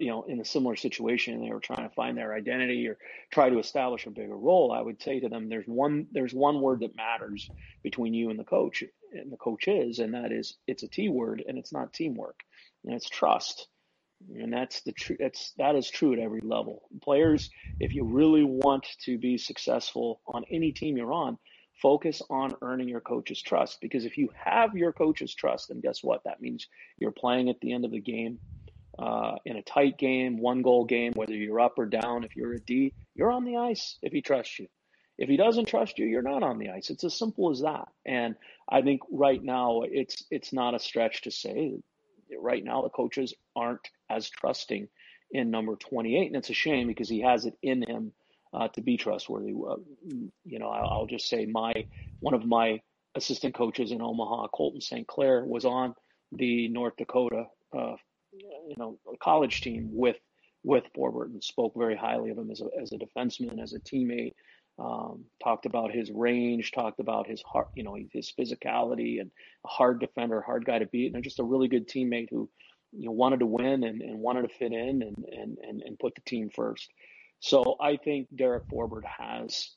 you 0.00 0.08
know 0.08 0.24
in 0.24 0.40
a 0.40 0.44
similar 0.44 0.74
situation 0.74 1.34
and 1.34 1.44
they 1.44 1.52
were 1.52 1.60
trying 1.60 1.88
to 1.88 1.94
find 1.94 2.18
their 2.18 2.34
identity 2.34 2.88
or 2.88 2.98
try 3.30 3.48
to 3.48 3.60
establish 3.60 4.06
a 4.06 4.10
bigger 4.10 4.36
role, 4.36 4.72
I 4.72 4.82
would 4.82 5.00
say 5.00 5.20
to 5.20 5.28
them, 5.28 5.48
there's 5.48 5.66
one 5.66 6.08
there's 6.12 6.34
one 6.34 6.60
word 6.60 6.80
that 6.80 6.96
matters 6.96 7.48
between 7.84 8.14
you 8.14 8.30
and 8.30 8.38
the 8.38 8.44
coach 8.44 8.82
and 9.12 9.32
the 9.32 9.36
coach 9.36 9.68
is, 9.68 10.00
and 10.00 10.12
that 10.14 10.32
is 10.32 10.56
it's 10.66 10.82
a 10.82 10.88
T 10.88 11.08
word 11.08 11.44
and 11.46 11.56
it's 11.56 11.72
not 11.72 11.92
teamwork 11.92 12.40
and 12.84 12.94
it's 12.94 13.08
trust. 13.08 13.68
And 14.34 14.52
that's 14.52 14.80
the 14.82 14.90
true. 14.90 15.16
That's 15.20 15.52
that 15.58 15.76
is 15.76 15.88
true 15.88 16.12
at 16.12 16.18
every 16.18 16.40
level. 16.40 16.82
Players, 17.00 17.50
if 17.78 17.94
you 17.94 18.02
really 18.02 18.42
want 18.42 18.84
to 19.04 19.16
be 19.16 19.38
successful 19.38 20.20
on 20.26 20.44
any 20.50 20.72
team 20.72 20.96
you're 20.96 21.12
on, 21.12 21.38
focus 21.80 22.22
on 22.28 22.56
earning 22.62 22.88
your 22.88 23.00
coach's 23.00 23.40
trust. 23.40 23.80
Because 23.80 24.04
if 24.04 24.18
you 24.18 24.30
have 24.34 24.76
your 24.76 24.92
coach's 24.92 25.34
trust, 25.34 25.68
then 25.68 25.80
guess 25.80 26.02
what? 26.02 26.24
That 26.24 26.40
means 26.40 26.68
you're 26.98 27.12
playing 27.12 27.48
at 27.48 27.60
the 27.60 27.72
end 27.72 27.84
of 27.84 27.90
the 27.90 28.00
game, 28.00 28.38
uh, 28.98 29.36
in 29.44 29.56
a 29.56 29.62
tight 29.62 29.98
game, 29.98 30.38
one 30.38 30.62
goal 30.62 30.84
game, 30.84 31.12
whether 31.14 31.34
you're 31.34 31.60
up 31.60 31.78
or 31.78 31.86
down. 31.86 32.24
If 32.24 32.36
you're 32.36 32.54
a 32.54 32.60
D, 32.60 32.92
you're 33.14 33.30
on 33.30 33.44
the 33.44 33.56
ice 33.56 33.96
if 34.02 34.12
he 34.12 34.22
trusts 34.22 34.58
you. 34.58 34.66
If 35.18 35.28
he 35.28 35.36
doesn't 35.36 35.66
trust 35.66 35.98
you, 35.98 36.06
you're 36.06 36.22
not 36.22 36.42
on 36.42 36.58
the 36.58 36.70
ice. 36.70 36.90
It's 36.90 37.04
as 37.04 37.18
simple 37.18 37.50
as 37.50 37.60
that. 37.62 37.88
And 38.06 38.36
I 38.68 38.82
think 38.82 39.02
right 39.10 39.42
now 39.42 39.82
it's 39.84 40.24
it's 40.30 40.52
not 40.52 40.74
a 40.74 40.78
stretch 40.78 41.22
to 41.22 41.30
say 41.30 41.74
right 42.40 42.62
now 42.62 42.82
the 42.82 42.90
coaches 42.90 43.34
aren't 43.56 43.88
as 44.10 44.28
trusting 44.28 44.88
in 45.30 45.50
number 45.50 45.76
28, 45.76 46.26
and 46.26 46.36
it's 46.36 46.50
a 46.50 46.54
shame 46.54 46.86
because 46.86 47.08
he 47.08 47.20
has 47.20 47.44
it 47.44 47.54
in 47.62 47.82
him 47.82 48.12
uh, 48.52 48.68
to 48.68 48.80
be 48.80 48.96
trustworthy. 48.96 49.52
Uh, 49.52 49.76
you 50.44 50.58
know, 50.58 50.68
I'll, 50.68 50.88
I'll, 50.88 51.06
just 51.06 51.28
say 51.28 51.46
my 51.46 51.72
one 52.20 52.34
of 52.34 52.44
my 52.44 52.80
assistant 53.14 53.54
coaches 53.54 53.92
in 53.92 54.00
Omaha, 54.00 54.48
Colten 54.54 54.82
St. 54.82 55.06
Clair, 55.06 55.44
was 55.44 55.64
on 55.64 55.94
the 56.32 56.68
North 56.68 56.94
Dakota, 56.96 57.46
uh, 57.76 57.94
you 58.32 58.74
know, 58.76 58.98
college 59.22 59.60
team 59.60 59.90
with 59.92 60.16
with 60.64 60.84
Forbort 60.96 61.26
and 61.26 61.42
spoke 61.42 61.72
very 61.76 61.96
highly 61.96 62.30
of 62.30 62.38
him 62.38 62.50
as 62.50 62.60
a 62.60 62.68
as 62.80 62.92
a 62.92 62.98
defenseman, 62.98 63.62
as 63.62 63.72
a 63.72 63.80
teammate. 63.80 64.32
Um, 64.78 65.24
talked 65.42 65.66
about 65.66 65.90
his 65.90 66.08
range, 66.12 66.70
talked 66.70 67.00
about 67.00 67.26
his 67.26 67.42
heart, 67.42 67.66
you 67.74 67.82
know, 67.82 67.98
his 68.12 68.32
physicality 68.38 69.20
and 69.20 69.28
a 69.64 69.68
hard 69.68 69.98
defender, 69.98 70.40
hard 70.40 70.64
guy 70.64 70.78
to 70.78 70.86
beat, 70.86 71.12
and 71.14 71.24
just 71.24 71.40
a 71.40 71.44
really 71.44 71.66
good 71.66 71.88
teammate 71.88 72.28
who, 72.30 72.48
you 72.92 73.06
know, 73.06 73.10
wanted 73.10 73.40
to 73.40 73.46
win 73.46 73.82
and, 73.82 74.00
and 74.02 74.20
wanted 74.20 74.42
to 74.42 74.54
fit 74.54 74.72
in 74.72 75.02
and, 75.02 75.24
and, 75.32 75.58
and, 75.66 75.82
and 75.82 75.98
put 75.98 76.14
the 76.14 76.20
team 76.20 76.48
first. 76.48 76.92
So 77.40 77.76
I 77.80 77.96
think 77.96 78.28
Derek 78.34 78.66
Forbort 78.68 79.04
has 79.04 79.70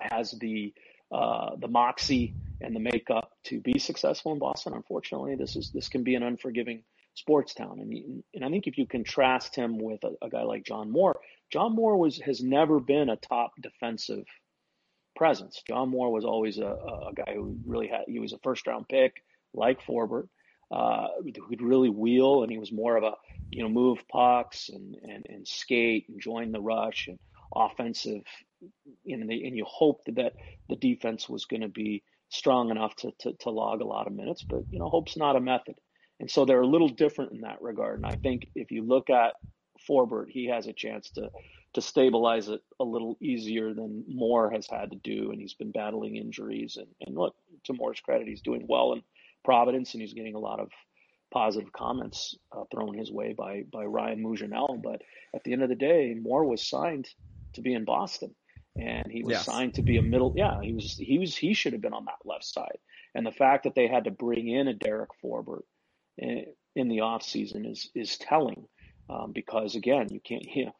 has 0.00 0.32
the 0.32 0.72
uh, 1.10 1.56
the 1.56 1.68
moxie 1.68 2.34
and 2.60 2.74
the 2.74 2.80
makeup 2.80 3.32
to 3.44 3.60
be 3.60 3.78
successful 3.78 4.32
in 4.32 4.38
Boston. 4.38 4.72
Unfortunately, 4.74 5.36
this 5.36 5.56
is 5.56 5.70
this 5.70 5.88
can 5.88 6.02
be 6.02 6.14
an 6.14 6.22
unforgiving 6.22 6.82
sports 7.14 7.54
town, 7.54 7.80
and 7.80 8.22
and 8.34 8.44
I 8.44 8.48
think 8.48 8.66
if 8.66 8.78
you 8.78 8.86
contrast 8.86 9.54
him 9.54 9.78
with 9.78 10.02
a, 10.04 10.12
a 10.24 10.30
guy 10.30 10.42
like 10.42 10.64
John 10.64 10.90
Moore, 10.90 11.20
John 11.50 11.74
Moore 11.74 11.96
was 11.96 12.18
has 12.20 12.42
never 12.42 12.80
been 12.80 13.10
a 13.10 13.16
top 13.16 13.52
defensive 13.60 14.24
presence. 15.14 15.62
John 15.68 15.90
Moore 15.90 16.10
was 16.10 16.24
always 16.24 16.58
a, 16.58 16.66
a 16.66 17.12
guy 17.14 17.34
who 17.34 17.58
really 17.66 17.88
had 17.88 18.04
he 18.08 18.18
was 18.18 18.32
a 18.32 18.38
first 18.38 18.66
round 18.66 18.88
pick 18.88 19.22
like 19.54 19.82
Forbort, 19.82 20.28
uh, 20.72 21.08
who 21.22 21.32
could 21.32 21.62
really 21.62 21.90
wheel, 21.90 22.42
and 22.42 22.50
he 22.50 22.58
was 22.58 22.72
more 22.72 22.96
of 22.96 23.04
a 23.04 23.12
you 23.50 23.62
know 23.62 23.68
move 23.68 23.98
pucks 24.08 24.70
and 24.70 24.96
and, 25.02 25.26
and 25.28 25.46
skate 25.46 26.06
and 26.08 26.20
join 26.20 26.52
the 26.52 26.60
rush 26.60 27.08
and 27.08 27.18
offensive. 27.54 28.22
And, 29.04 29.28
they, 29.28 29.42
and 29.42 29.56
you 29.56 29.64
hoped 29.66 30.06
that 30.06 30.34
the 30.68 30.76
defense 30.76 31.28
was 31.28 31.46
going 31.46 31.62
to 31.62 31.68
be 31.68 32.04
strong 32.28 32.70
enough 32.70 32.94
to, 32.96 33.12
to 33.20 33.32
to 33.40 33.50
log 33.50 33.80
a 33.80 33.86
lot 33.86 34.06
of 34.06 34.12
minutes, 34.14 34.44
but 34.48 34.62
you 34.70 34.78
know 34.78 34.88
hope's 34.88 35.16
not 35.16 35.36
a 35.36 35.40
method. 35.40 35.74
And 36.20 36.30
so 36.30 36.44
they're 36.44 36.60
a 36.60 36.66
little 36.66 36.88
different 36.88 37.32
in 37.32 37.40
that 37.40 37.60
regard. 37.60 37.96
And 37.96 38.06
I 38.06 38.14
think 38.14 38.46
if 38.54 38.70
you 38.70 38.84
look 38.84 39.10
at 39.10 39.34
Forbort, 39.88 40.26
he 40.28 40.46
has 40.46 40.68
a 40.68 40.72
chance 40.72 41.10
to 41.12 41.30
to 41.74 41.80
stabilize 41.80 42.48
it 42.48 42.60
a 42.80 42.84
little 42.84 43.16
easier 43.20 43.72
than 43.72 44.04
Moore 44.06 44.50
has 44.50 44.66
had 44.70 44.90
to 44.90 44.96
do, 45.02 45.30
and 45.30 45.40
he's 45.40 45.54
been 45.54 45.72
battling 45.72 46.16
injuries. 46.16 46.76
And, 46.76 46.88
and 47.00 47.16
look, 47.16 47.34
to 47.64 47.72
Moore's 47.72 48.00
credit, 48.00 48.28
he's 48.28 48.42
doing 48.42 48.66
well 48.68 48.92
in 48.92 49.02
Providence, 49.44 49.94
and 49.94 50.00
he's 50.00 50.14
getting 50.14 50.34
a 50.34 50.40
lot 50.40 50.60
of 50.60 50.70
positive 51.32 51.72
comments 51.72 52.36
uh, 52.52 52.64
thrown 52.70 52.96
his 52.96 53.10
way 53.10 53.32
by 53.32 53.62
by 53.72 53.84
Ryan 53.84 54.22
Mougenel. 54.22 54.82
But 54.82 55.02
at 55.34 55.44
the 55.44 55.52
end 55.52 55.62
of 55.62 55.68
the 55.68 55.74
day, 55.74 56.14
Moore 56.14 56.44
was 56.44 56.68
signed 56.68 57.08
to 57.54 57.60
be 57.60 57.74
in 57.74 57.84
Boston, 57.84 58.34
and 58.76 59.10
he 59.10 59.22
was 59.22 59.34
yes. 59.34 59.46
signed 59.46 59.74
to 59.74 59.82
be 59.82 59.98
a 59.98 60.02
middle. 60.02 60.32
Yeah, 60.36 60.60
he 60.62 60.72
was 60.72 60.96
he 60.96 61.18
was 61.18 61.36
he 61.36 61.54
should 61.54 61.72
have 61.72 61.82
been 61.82 61.94
on 61.94 62.04
that 62.06 62.24
left 62.24 62.44
side. 62.44 62.78
And 63.14 63.26
the 63.26 63.32
fact 63.32 63.64
that 63.64 63.74
they 63.74 63.88
had 63.88 64.04
to 64.04 64.10
bring 64.10 64.48
in 64.48 64.68
a 64.68 64.74
Derek 64.74 65.10
Forbort 65.22 65.64
in, 66.16 66.46
in 66.74 66.88
the 66.88 67.00
off 67.00 67.22
season 67.22 67.66
is 67.66 67.90
is 67.94 68.16
telling 68.18 68.66
um, 69.08 69.32
because 69.32 69.74
again, 69.74 70.08
you 70.10 70.20
can't, 70.20 70.44
you 70.54 70.66
know, 70.66 70.74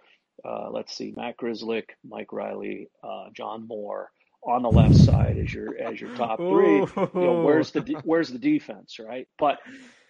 uh, 0.44 0.70
let's 0.70 0.96
see, 0.96 1.12
Matt 1.16 1.36
Grzelcyk, 1.36 1.90
Mike 2.04 2.32
Reilly, 2.32 2.88
uh, 3.04 3.26
John 3.34 3.66
Moore 3.66 4.10
on 4.44 4.62
the 4.62 4.70
left 4.70 4.96
side 4.96 5.38
as 5.38 5.52
your 5.52 5.76
as 5.78 6.00
your 6.00 6.14
top 6.16 6.38
three. 6.38 6.78
You 6.78 7.10
know, 7.14 7.42
where's 7.44 7.70
the 7.70 8.00
where's 8.04 8.28
the 8.28 8.38
defense, 8.38 8.98
right? 8.98 9.28
But 9.38 9.58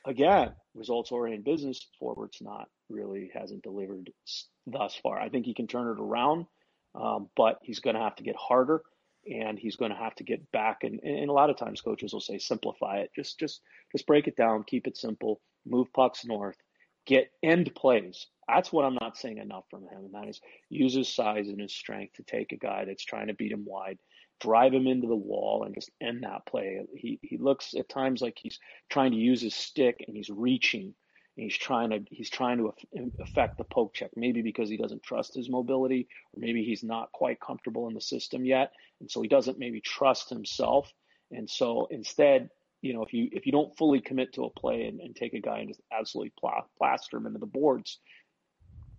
again, 0.06 0.52
results 0.74 1.12
oriented 1.12 1.44
business. 1.44 1.86
Forbort's 2.00 2.40
not 2.40 2.68
really 2.88 3.30
hasn't 3.34 3.62
delivered 3.62 4.10
thus 4.66 4.94
far. 5.02 5.20
I 5.20 5.28
think 5.28 5.46
he 5.46 5.54
can 5.54 5.66
turn 5.66 5.88
it 5.88 6.00
around, 6.00 6.46
um, 6.94 7.28
but 7.36 7.58
he's 7.62 7.80
going 7.80 7.96
to 7.96 8.02
have 8.02 8.16
to 8.16 8.22
get 8.22 8.36
harder, 8.36 8.82
and 9.30 9.58
he's 9.58 9.76
going 9.76 9.90
to 9.90 9.96
have 9.96 10.14
to 10.16 10.24
get 10.24 10.50
back. 10.52 10.84
And, 10.84 11.00
and 11.00 11.28
a 11.28 11.32
lot 11.32 11.50
of 11.50 11.56
times, 11.56 11.80
coaches 11.80 12.12
will 12.12 12.20
say, 12.20 12.38
simplify 12.38 12.98
it. 12.98 13.10
Just 13.14 13.38
just 13.38 13.60
just 13.92 14.06
break 14.06 14.26
it 14.28 14.36
down, 14.36 14.64
keep 14.64 14.86
it 14.86 14.96
simple, 14.96 15.40
move 15.66 15.92
pucks 15.92 16.24
north, 16.24 16.56
get 17.06 17.30
end 17.42 17.74
plays. 17.74 18.26
That's 18.48 18.72
what 18.72 18.84
I'm 18.84 18.98
not 19.00 19.16
seeing 19.16 19.38
enough 19.38 19.64
from 19.70 19.82
him, 19.82 20.04
and 20.04 20.14
that 20.14 20.28
is 20.28 20.40
use 20.68 20.94
his 20.94 21.14
size 21.14 21.48
and 21.48 21.60
his 21.60 21.74
strength 21.74 22.14
to 22.14 22.22
take 22.22 22.52
a 22.52 22.56
guy 22.56 22.84
that's 22.84 23.04
trying 23.04 23.28
to 23.28 23.34
beat 23.34 23.52
him 23.52 23.64
wide, 23.64 23.98
drive 24.42 24.74
him 24.74 24.86
into 24.86 25.06
the 25.06 25.24
wall, 25.30 25.62
and 25.64 25.74
just 25.74 25.90
end 26.00 26.22
that 26.24 26.46
play. 26.46 26.80
He 26.94 27.18
he 27.22 27.38
looks 27.38 27.74
at 27.74 27.88
times 27.88 28.20
like 28.20 28.38
he's 28.42 28.58
trying 28.88 29.12
to 29.12 29.18
use 29.30 29.40
his 29.40 29.54
stick 29.54 30.04
and 30.06 30.16
he's 30.16 30.30
reaching. 30.30 30.94
And 31.36 31.44
he's 31.44 31.56
trying 31.56 31.90
to 31.90 32.00
he's 32.10 32.28
trying 32.28 32.58
to 32.58 32.74
affect 33.20 33.56
the 33.56 33.64
poke 33.64 33.94
check, 33.94 34.10
maybe 34.16 34.42
because 34.42 34.68
he 34.68 34.76
doesn't 34.76 35.02
trust 35.02 35.34
his 35.34 35.48
mobility, 35.48 36.06
or 36.32 36.40
maybe 36.40 36.62
he's 36.62 36.84
not 36.84 37.10
quite 37.12 37.40
comfortable 37.40 37.88
in 37.88 37.94
the 37.94 38.02
system 38.02 38.44
yet, 38.44 38.72
and 39.00 39.10
so 39.10 39.22
he 39.22 39.28
doesn't 39.28 39.58
maybe 39.58 39.80
trust 39.80 40.28
himself. 40.28 40.92
And 41.30 41.48
so 41.48 41.88
instead, 41.90 42.50
you 42.82 42.92
know, 42.92 43.02
if 43.02 43.14
you 43.14 43.30
if 43.32 43.46
you 43.46 43.52
don't 43.52 43.74
fully 43.78 44.00
commit 44.02 44.34
to 44.34 44.44
a 44.44 44.50
play 44.50 44.84
and, 44.88 45.00
and 45.00 45.16
take 45.16 45.32
a 45.32 45.40
guy 45.40 45.60
and 45.60 45.68
just 45.68 45.80
absolutely 45.90 46.32
pl- 46.38 46.68
plaster 46.76 47.16
him 47.16 47.26
into 47.26 47.38
the 47.38 47.46
boards, 47.46 47.98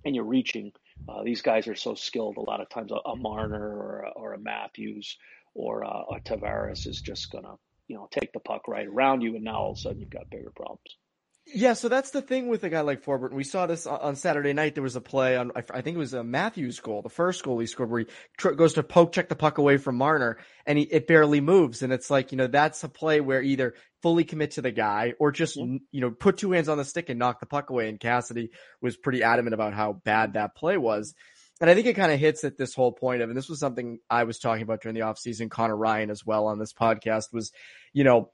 and 0.04 0.16
you're 0.16 0.24
reaching, 0.38 0.72
uh, 1.08 1.24
these 1.24 1.42
guys 1.42 1.68
are 1.68 1.76
so 1.76 1.96
skilled. 1.96 2.38
A 2.38 2.42
lot 2.42 2.62
of 2.62 2.70
times, 2.70 2.92
a, 2.92 3.10
a 3.10 3.16
Marner 3.16 3.60
or 3.60 4.02
a, 4.08 4.10
or 4.12 4.34
a 4.34 4.40
Matthews 4.40 5.18
or 5.54 5.82
a, 5.84 6.04
a 6.16 6.20
Tavares 6.26 6.88
is 6.88 7.02
just 7.02 7.32
gonna, 7.32 7.56
you 7.88 7.96
know, 7.96 8.08
take 8.12 8.32
the 8.34 8.40
puck 8.40 8.68
right 8.68 8.88
around 8.88 9.22
you, 9.22 9.36
and 9.36 9.44
now 9.44 9.58
all 9.58 9.72
of 9.72 9.78
a 9.78 9.80
sudden 9.80 10.00
you've 10.00 10.10
got 10.10 10.30
bigger 10.30 10.52
problems. 10.56 10.98
Yeah, 11.46 11.74
so 11.74 11.90
that's 11.90 12.12
the 12.12 12.22
thing 12.22 12.48
with 12.48 12.64
a 12.64 12.70
guy 12.70 12.82
like 12.82 13.04
Forbort. 13.04 13.34
We 13.34 13.44
saw 13.44 13.68
this 13.68 13.86
on 13.86 14.16
Saturday 14.16 14.54
night. 14.54 14.76
There 14.76 14.84
was 14.84 14.96
a 14.96 15.02
play 15.02 15.36
on, 15.36 15.52
I 15.56 15.82
think 15.82 15.96
it 15.96 16.00
was 16.00 16.14
a 16.14 16.24
Matthews 16.24 16.80
goal, 16.80 17.02
the 17.02 17.10
first 17.10 17.44
goal 17.44 17.60
he 17.60 17.68
scored, 17.68 17.92
where 17.92 18.00
he 18.00 18.08
tr- 18.38 18.52
goes 18.52 18.76
to 18.76 18.84
poke 18.84 19.12
check 19.12 19.28
the 19.28 19.36
puck 19.36 19.58
away 19.58 19.78
from 19.78 19.98
Marner, 19.98 20.38
and 20.66 20.78
he, 20.78 20.86
it 20.86 21.06
barely 21.06 21.42
moves. 21.42 21.82
And 21.82 21.92
it's 21.92 22.10
like, 22.10 22.32
you 22.32 22.38
know, 22.38 22.48
that's 22.48 22.84
a 22.86 22.90
play 22.90 23.20
where 23.20 23.42
either 23.42 23.76
fully 24.02 24.24
commit 24.24 24.52
to 24.52 24.62
the 24.62 24.72
guy 24.72 25.14
or 25.20 25.34
just, 25.34 25.58
yeah. 25.58 25.66
you 25.92 26.02
know, 26.02 26.12
put 26.12 26.38
two 26.38 26.54
hands 26.54 26.70
on 26.70 26.78
the 26.78 26.86
stick 26.86 27.10
and 27.10 27.20
knock 27.20 27.42
the 27.42 27.46
puck 27.46 27.70
away. 27.70 27.90
And 27.90 28.00
Cassidy 28.00 28.52
was 28.82 28.96
pretty 28.96 29.22
adamant 29.22 29.54
about 29.54 29.74
how 29.74 29.94
bad 29.94 30.34
that 30.34 30.56
play 30.56 30.78
was. 30.78 31.14
And 31.60 31.70
I 31.70 31.76
think 31.76 31.88
it 31.88 31.96
kind 31.96 32.12
of 32.12 32.20
hits 32.20 32.44
at 32.46 32.58
this 32.58 32.74
whole 32.74 32.94
point 32.94 33.22
of, 33.22 33.30
and 33.30 33.38
this 33.38 33.50
was 33.50 33.60
something 33.60 34.00
I 34.10 34.24
was 34.24 34.40
talking 34.40 34.64
about 34.64 34.82
during 34.82 34.96
the 34.96 35.02
offseason, 35.02 35.52
Connor 35.52 35.78
Ryan 35.78 36.10
as 36.10 36.26
well 36.26 36.48
on 36.48 36.58
this 36.58 36.74
podcast 36.74 37.34
was, 37.34 37.52
you 37.92 38.04
know, 38.06 38.32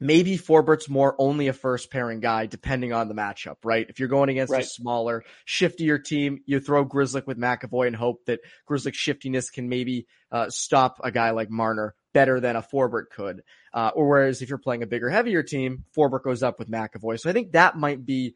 maybe 0.00 0.36
Forbort's 0.36 0.88
more 0.88 1.14
only 1.18 1.48
a 1.48 1.52
first 1.52 1.90
pairing 1.90 2.20
guy 2.20 2.46
depending 2.46 2.92
on 2.92 3.08
the 3.08 3.14
matchup, 3.14 3.56
right? 3.64 3.86
If 3.88 3.98
you're 3.98 4.08
going 4.08 4.28
against 4.28 4.52
Right. 4.52 4.64
a 4.64 4.66
smaller, 4.66 5.24
shiftier 5.46 6.02
team, 6.02 6.40
you 6.46 6.60
throw 6.60 6.84
Grzelcyk 6.86 7.26
with 7.26 7.38
McAvoy 7.38 7.86
and 7.86 7.96
hope 7.96 8.24
that 8.26 8.40
Grzelcyk's 8.68 8.98
shiftiness 8.98 9.50
can 9.50 9.68
maybe 9.68 10.06
uh, 10.30 10.50
stop 10.50 11.00
a 11.02 11.10
guy 11.10 11.30
like 11.30 11.50
Marner 11.50 11.94
better 12.12 12.40
than 12.40 12.56
a 12.56 12.62
Forbort 12.62 13.04
could. 13.10 13.42
Uh, 13.72 13.90
or 13.94 14.08
whereas 14.08 14.42
if 14.42 14.48
you're 14.48 14.58
playing 14.58 14.82
a 14.82 14.86
bigger, 14.86 15.08
heavier 15.10 15.42
team, 15.42 15.84
Forbort 15.96 16.22
goes 16.22 16.42
up 16.42 16.58
with 16.58 16.70
McAvoy. 16.70 17.18
So 17.20 17.30
I 17.30 17.32
think 17.32 17.52
that 17.52 17.76
might 17.76 18.04
be 18.04 18.34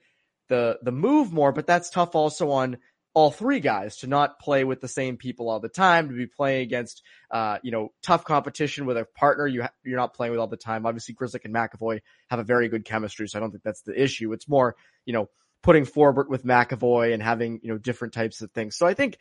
the 0.48 0.78
the 0.82 0.92
move 0.92 1.32
more, 1.32 1.52
but 1.52 1.66
that's 1.66 1.90
tough 1.90 2.14
also 2.14 2.50
on 2.50 2.78
all 3.12 3.30
three 3.30 3.60
guys 3.60 3.96
to 3.98 4.06
not 4.06 4.38
play 4.38 4.62
with 4.62 4.80
the 4.80 4.88
same 4.88 5.16
people 5.16 5.48
all 5.48 5.58
the 5.58 5.68
time, 5.68 6.08
to 6.08 6.14
be 6.14 6.26
playing 6.26 6.62
against, 6.62 7.02
uh, 7.30 7.58
you 7.62 7.72
know, 7.72 7.92
tough 8.02 8.24
competition 8.24 8.86
with 8.86 8.96
a 8.96 9.04
partner 9.16 9.46
you 9.46 9.62
ha- 9.62 9.72
you're 9.84 9.98
not 9.98 10.14
playing 10.14 10.30
with 10.30 10.40
all 10.40 10.46
the 10.46 10.56
time. 10.56 10.86
Obviously, 10.86 11.14
Grzelcyk 11.14 11.44
and 11.44 11.54
McAvoy 11.54 12.00
have 12.28 12.38
a 12.38 12.44
very 12.44 12.68
good 12.68 12.84
chemistry, 12.84 13.28
so 13.28 13.38
I 13.38 13.40
don't 13.40 13.50
think 13.50 13.64
that's 13.64 13.82
the 13.82 14.00
issue. 14.00 14.32
It's 14.32 14.48
more, 14.48 14.76
you 15.06 15.12
know, 15.12 15.28
putting 15.62 15.86
Forbort 15.86 16.28
with 16.28 16.44
McAvoy 16.44 17.12
and 17.12 17.22
having, 17.22 17.60
you 17.62 17.70
know, 17.70 17.78
different 17.78 18.14
types 18.14 18.42
of 18.42 18.52
things. 18.52 18.76
So 18.76 18.86
I 18.86 18.94
think, 18.94 19.18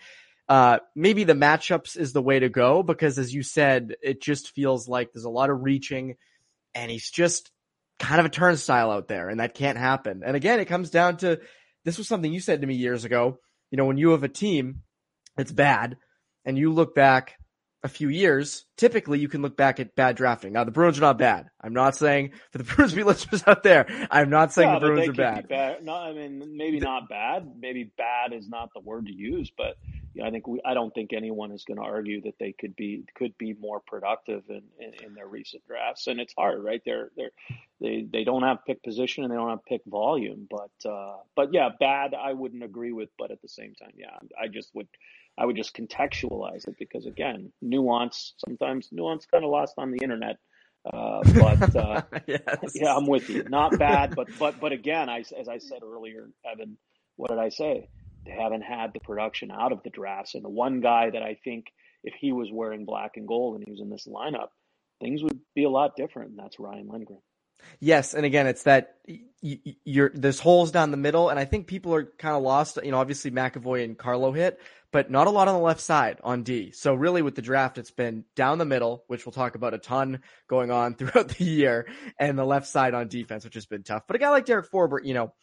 uh, 0.48 0.80
maybe 0.96 1.24
the 1.24 1.34
matchups 1.34 1.98
is 1.98 2.14
the 2.14 2.22
way 2.22 2.40
to 2.40 2.50
go 2.50 2.82
because 2.82 3.20
as 3.20 3.34
you 3.34 3.44
said, 3.44 3.96
it 4.02 4.22
just 4.22 4.52
feels 4.52 4.88
like 4.88 5.12
there's 5.12 5.26
a 5.26 5.30
lot 5.30 5.50
of 5.50 5.62
reaching 5.62 6.16
and 6.74 6.90
he's 6.90 7.10
just 7.10 7.52
kind 8.00 8.20
of 8.20 8.26
a 8.26 8.30
turnstile 8.30 8.90
out 8.90 9.08
there 9.08 9.30
and 9.30 9.40
that 9.40 9.54
can't 9.54 9.78
happen. 9.78 10.24
And 10.26 10.36
again, 10.36 10.60
it 10.60 10.66
comes 10.66 10.90
down 10.90 11.18
to, 11.18 11.40
this 11.86 11.98
was 11.98 12.08
something 12.08 12.32
you 12.32 12.40
said 12.40 12.62
to 12.62 12.68
me 12.68 12.76
years 12.76 13.06
ago 13.06 13.40
you 13.72 13.78
know, 13.78 13.86
when 13.86 13.98
you 13.98 14.10
have 14.12 14.24
a 14.24 14.30
team 14.30 14.84
that's 15.36 15.52
bad 15.52 15.98
and 16.46 16.58
you 16.58 16.72
look 16.72 16.96
back 16.96 17.38
a 17.84 17.88
few 17.88 18.10
years, 18.10 18.66
typically 18.78 19.20
you 19.20 19.30
can 19.30 19.42
look 19.42 19.56
back 19.56 19.80
at 19.80 19.96
bad 19.96 20.16
drafting. 20.16 20.54
Now 20.54 20.64
the 20.64 20.72
Bruins 20.72 20.98
are 20.98 21.02
not 21.02 21.18
bad. 21.18 21.50
I'm 21.62 21.74
not 21.74 21.96
saying 21.96 22.32
for 22.52 22.58
the 22.58 22.64
Bruins 22.76 22.94
be 22.94 23.04
listeners 23.04 23.44
out 23.48 23.64
there. 23.64 23.86
I'm 24.12 24.30
not 24.30 24.52
saying 24.54 24.70
Yeah, 24.70 24.80
the 24.80 24.86
Bruins 24.88 25.10
are 25.10 25.14
bad. 25.14 25.48
bad. 25.48 25.84
No, 25.86 25.94
I 25.94 26.14
mean 26.14 26.58
maybe 26.58 26.80
not 26.80 27.10
bad. 27.10 27.52
Maybe 27.60 27.86
bad 27.98 28.34
is 28.34 28.50
not 28.50 28.70
the 28.74 28.82
word 28.82 29.08
to 29.08 29.14
use, 29.14 29.52
but 29.56 29.78
yeah, 30.14 30.26
I 30.26 30.32
think 30.32 30.48
we. 30.48 30.60
I 30.66 30.74
don't 30.74 30.94
think 30.94 31.14
anyone 31.14 31.52
is 31.52 31.64
going 31.66 31.78
to 31.78 31.84
argue 31.84 32.22
that 32.24 32.34
they 32.40 32.52
could 32.52 32.76
be 32.76 33.04
could 33.16 33.38
be 33.38 33.54
more 33.54 33.80
productive 33.80 34.44
in, 34.50 34.64
in, 34.80 34.94
in 35.06 35.14
their 35.14 35.28
recent 35.28 35.66
drafts. 35.68 36.08
And 36.08 36.20
it's 36.20 36.34
hard, 36.38 36.64
right? 36.64 36.82
They're 36.84 37.12
they're 37.16 37.30
they 37.80 38.08
they 38.12 38.24
don't 38.24 38.44
have 38.44 38.66
pick 38.66 38.84
position 38.84 39.24
and 39.24 39.32
they 39.32 39.38
don't 39.38 39.52
have 39.52 39.64
pick 39.66 39.82
volume. 39.86 40.48
But 40.50 40.90
uh, 40.90 41.18
but 41.36 41.54
yeah, 41.54 41.70
bad. 41.80 42.14
I 42.16 42.34
wouldn't 42.34 42.64
agree 42.64 42.92
with, 42.92 43.10
but 43.20 43.32
at 43.32 43.42
the 43.42 43.48
same 43.48 43.76
time, 43.76 43.92
yeah, 43.96 44.18
I 44.42 44.48
just 44.48 44.74
would. 44.74 44.88
I 45.40 45.46
would 45.46 45.56
just 45.56 45.74
contextualize 45.74 46.68
it 46.68 46.76
because 46.78 47.06
again, 47.06 47.54
nuance. 47.62 48.34
Sometimes 48.46 48.90
nuance 48.92 49.26
kind 49.26 49.46
of 49.46 49.50
lost 49.50 49.76
on 49.78 49.92
the 49.92 50.00
internet. 50.04 50.38
Uh, 50.86 51.22
but 51.40 51.76
uh, 51.76 52.02
yes. 52.28 52.42
yeah, 52.76 52.96
I'm 52.96 53.08
with 53.08 53.30
you. 53.30 53.44
Not 53.44 53.80
bad, 53.80 54.16
but 54.16 54.28
but 54.38 54.60
but 54.60 54.74
again, 54.74 55.10
I 55.10 55.20
as 55.20 55.48
I 55.48 55.60
said 55.60 55.80
earlier, 55.84 56.30
Evan, 56.46 56.78
what 57.16 57.30
did 57.30 57.40
I 57.40 57.50
say? 57.50 57.90
They 58.26 58.32
haven't 58.32 58.64
had 58.64 58.92
the 58.94 59.00
production 59.00 59.50
out 59.50 59.72
of 59.72 59.82
the 59.84 59.90
drafts, 59.90 60.36
and 60.36 60.44
the 60.44 60.50
one 60.50 60.82
guy 60.82 61.10
that 61.10 61.24
I 61.24 61.38
think 61.44 61.68
if 62.04 62.14
he 62.20 62.34
was 62.34 62.50
wearing 62.52 62.84
black 62.86 63.12
and 63.16 63.28
gold 63.28 63.56
and 63.56 63.64
he 63.66 63.72
was 63.72 63.82
in 63.82 63.90
this 63.90 64.08
lineup, 64.08 64.50
things 65.02 65.24
would 65.24 65.40
be 65.56 65.64
a 65.64 65.70
lot 65.70 65.96
different, 65.96 66.32
and 66.32 66.40
that's 66.40 66.60
Ryan 66.60 66.90
Lindgren. 66.90 67.22
Yes, 67.80 68.14
and 68.14 68.26
again, 68.26 68.48
it's 68.48 68.64
that 68.64 68.96
you're 69.42 70.12
there's 70.14 70.40
holes 70.40 70.72
down 70.72 70.92
the 70.92 70.98
middle, 70.98 71.30
and 71.30 71.40
I 71.40 71.46
think 71.46 71.68
people 71.68 71.94
are 71.96 72.06
kind 72.06 72.36
of 72.36 72.44
lost. 72.44 72.78
You 72.84 72.92
know, 72.92 73.00
obviously 73.00 73.32
McAvoy 73.32 73.84
and 73.84 73.98
Carlo 73.98 74.32
hit, 74.32 74.60
but 74.92 75.10
not 75.10 75.28
a 75.28 75.30
lot 75.30 75.48
on 75.48 75.54
the 75.54 75.62
left 75.62 75.80
side 75.82 76.20
on 76.24 76.44
D. 76.44 76.72
So 76.72 76.94
really, 76.94 77.22
with 77.22 77.36
the 77.36 77.42
draft, 77.42 77.78
it's 77.78 77.92
been 77.92 78.26
down 78.36 78.58
the 78.58 78.66
middle, 78.66 79.04
which 79.08 79.26
we'll 79.26 79.34
talk 79.34 79.56
about 79.56 79.74
a 79.74 79.78
ton 79.78 80.22
going 80.48 80.72
on 80.72 80.96
throughout 80.96 81.30
the 81.30 81.46
year, 81.46 81.88
and 82.20 82.38
the 82.38 82.46
left 82.46 82.68
side 82.68 82.94
on 82.94 83.08
defense, 83.08 83.46
which 83.46 83.56
has 83.56 83.66
been 83.66 83.84
tough. 83.84 84.04
But 84.08 84.16
a 84.16 84.20
guy 84.20 84.30
like 84.30 84.46
Derek 84.46 84.70
Forbort, 84.72 85.06
you 85.06 85.14
know, 85.14 85.34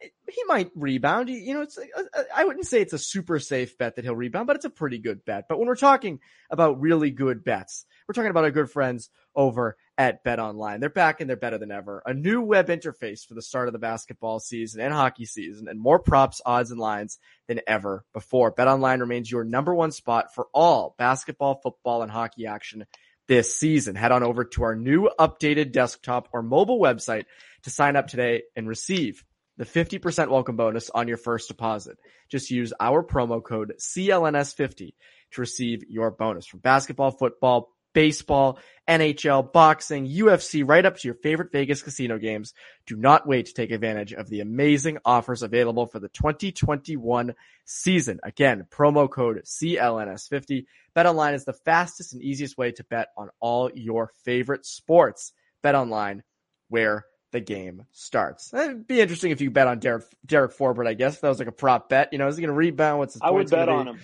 he 0.00 0.44
might 0.46 0.70
rebound. 0.74 1.28
You 1.28 1.54
know, 1.54 1.62
it's 1.62 1.78
uh, 1.78 2.02
uh, 2.14 2.22
I 2.34 2.44
wouldn't 2.44 2.66
say 2.66 2.80
it's 2.80 2.92
a 2.92 2.98
super 2.98 3.38
safe 3.38 3.76
bet 3.76 3.96
that 3.96 4.04
he'll 4.04 4.14
rebound, 4.14 4.46
but 4.46 4.56
it's 4.56 4.64
a 4.64 4.70
pretty 4.70 4.98
good 4.98 5.24
bet. 5.24 5.46
But 5.48 5.58
when 5.58 5.68
we're 5.68 5.76
talking 5.76 6.20
about 6.50 6.80
really 6.80 7.10
good 7.10 7.44
bets, 7.44 7.84
we're 8.08 8.14
talking 8.14 8.30
about 8.30 8.44
our 8.44 8.50
good 8.50 8.70
friends 8.70 9.10
over 9.34 9.76
at 10.00 10.24
Bet 10.24 10.38
Online. 10.38 10.80
They're 10.80 10.88
back 10.88 11.20
and 11.20 11.28
they're 11.28 11.36
better 11.36 11.58
than 11.58 11.70
ever. 11.70 12.02
A 12.06 12.14
new 12.14 12.40
web 12.40 12.68
interface 12.68 13.26
for 13.26 13.34
the 13.34 13.42
start 13.42 13.68
of 13.68 13.74
the 13.74 13.78
basketball 13.78 14.40
season 14.40 14.80
and 14.80 14.94
hockey 14.94 15.26
season, 15.26 15.68
and 15.68 15.78
more 15.78 15.98
props, 15.98 16.40
odds, 16.46 16.70
and 16.70 16.80
lines 16.80 17.18
than 17.48 17.60
ever 17.66 18.06
before. 18.14 18.50
Bet 18.50 18.66
Online 18.66 19.00
remains 19.00 19.30
your 19.30 19.44
number 19.44 19.74
one 19.74 19.92
spot 19.92 20.34
for 20.34 20.46
all 20.54 20.94
basketball, 20.96 21.60
football, 21.62 22.00
and 22.00 22.10
hockey 22.10 22.46
action 22.46 22.86
this 23.28 23.54
season. 23.54 23.94
Head 23.94 24.10
on 24.10 24.22
over 24.22 24.44
to 24.44 24.62
our 24.62 24.74
new 24.74 25.10
updated 25.18 25.70
desktop 25.70 26.30
or 26.32 26.42
mobile 26.42 26.80
website 26.80 27.26
to 27.64 27.70
sign 27.70 27.94
up 27.94 28.06
today 28.06 28.44
and 28.56 28.66
receive 28.66 29.22
the 29.58 29.66
50% 29.66 30.30
welcome 30.30 30.56
bonus 30.56 30.88
on 30.88 31.08
your 31.08 31.18
first 31.18 31.48
deposit. 31.48 31.98
Just 32.30 32.50
use 32.50 32.72
our 32.80 33.04
promo 33.04 33.44
code 33.44 33.74
CLNS50 33.78 34.94
to 35.32 35.40
receive 35.42 35.84
your 35.90 36.10
bonus 36.10 36.46
from 36.46 36.60
basketball, 36.60 37.10
football, 37.10 37.70
baseball, 37.92 38.58
NHL, 38.88 39.52
boxing, 39.52 40.08
UFC, 40.08 40.66
right 40.66 40.84
up 40.84 40.98
to 40.98 41.08
your 41.08 41.14
favorite 41.14 41.52
Vegas 41.52 41.82
casino 41.82 42.18
games. 42.18 42.54
Do 42.86 42.96
not 42.96 43.26
wait 43.26 43.46
to 43.46 43.54
take 43.54 43.70
advantage 43.70 44.12
of 44.12 44.28
the 44.28 44.40
amazing 44.40 44.98
offers 45.04 45.42
available 45.42 45.86
for 45.86 46.00
the 46.00 46.08
2021 46.08 47.34
season. 47.64 48.20
Again, 48.22 48.66
promo 48.70 49.08
code 49.08 49.42
CLNS50. 49.44 50.64
BetOnline 50.96 51.34
is 51.34 51.44
the 51.44 51.52
fastest 51.52 52.12
and 52.12 52.22
easiest 52.22 52.58
way 52.58 52.72
to 52.72 52.84
bet 52.84 53.08
on 53.16 53.30
all 53.38 53.70
your 53.72 54.10
favorite 54.24 54.66
sports. 54.66 55.32
BetOnline, 55.62 56.22
where 56.68 57.04
the 57.32 57.40
game 57.40 57.84
starts. 57.92 58.52
Eh, 58.52 58.64
it'd 58.64 58.86
be 58.86 59.00
interesting 59.00 59.30
if 59.30 59.40
you 59.40 59.50
bet 59.50 59.68
on 59.68 59.78
Derek 59.78 60.04
Derek 60.26 60.56
Forbort, 60.56 60.86
I 60.86 60.94
guess. 60.94 61.14
If 61.14 61.20
that 61.20 61.28
was 61.28 61.38
like 61.38 61.48
a 61.48 61.52
prop 61.52 61.88
bet. 61.88 62.12
You 62.12 62.18
know, 62.18 62.26
is 62.28 62.36
he 62.36 62.42
going 62.42 62.52
to 62.52 62.56
rebound? 62.56 62.98
What's 62.98 63.14
his 63.14 63.22
I 63.22 63.30
would 63.30 63.50
bet 63.50 63.68
on 63.68 63.88
him. 63.88 64.00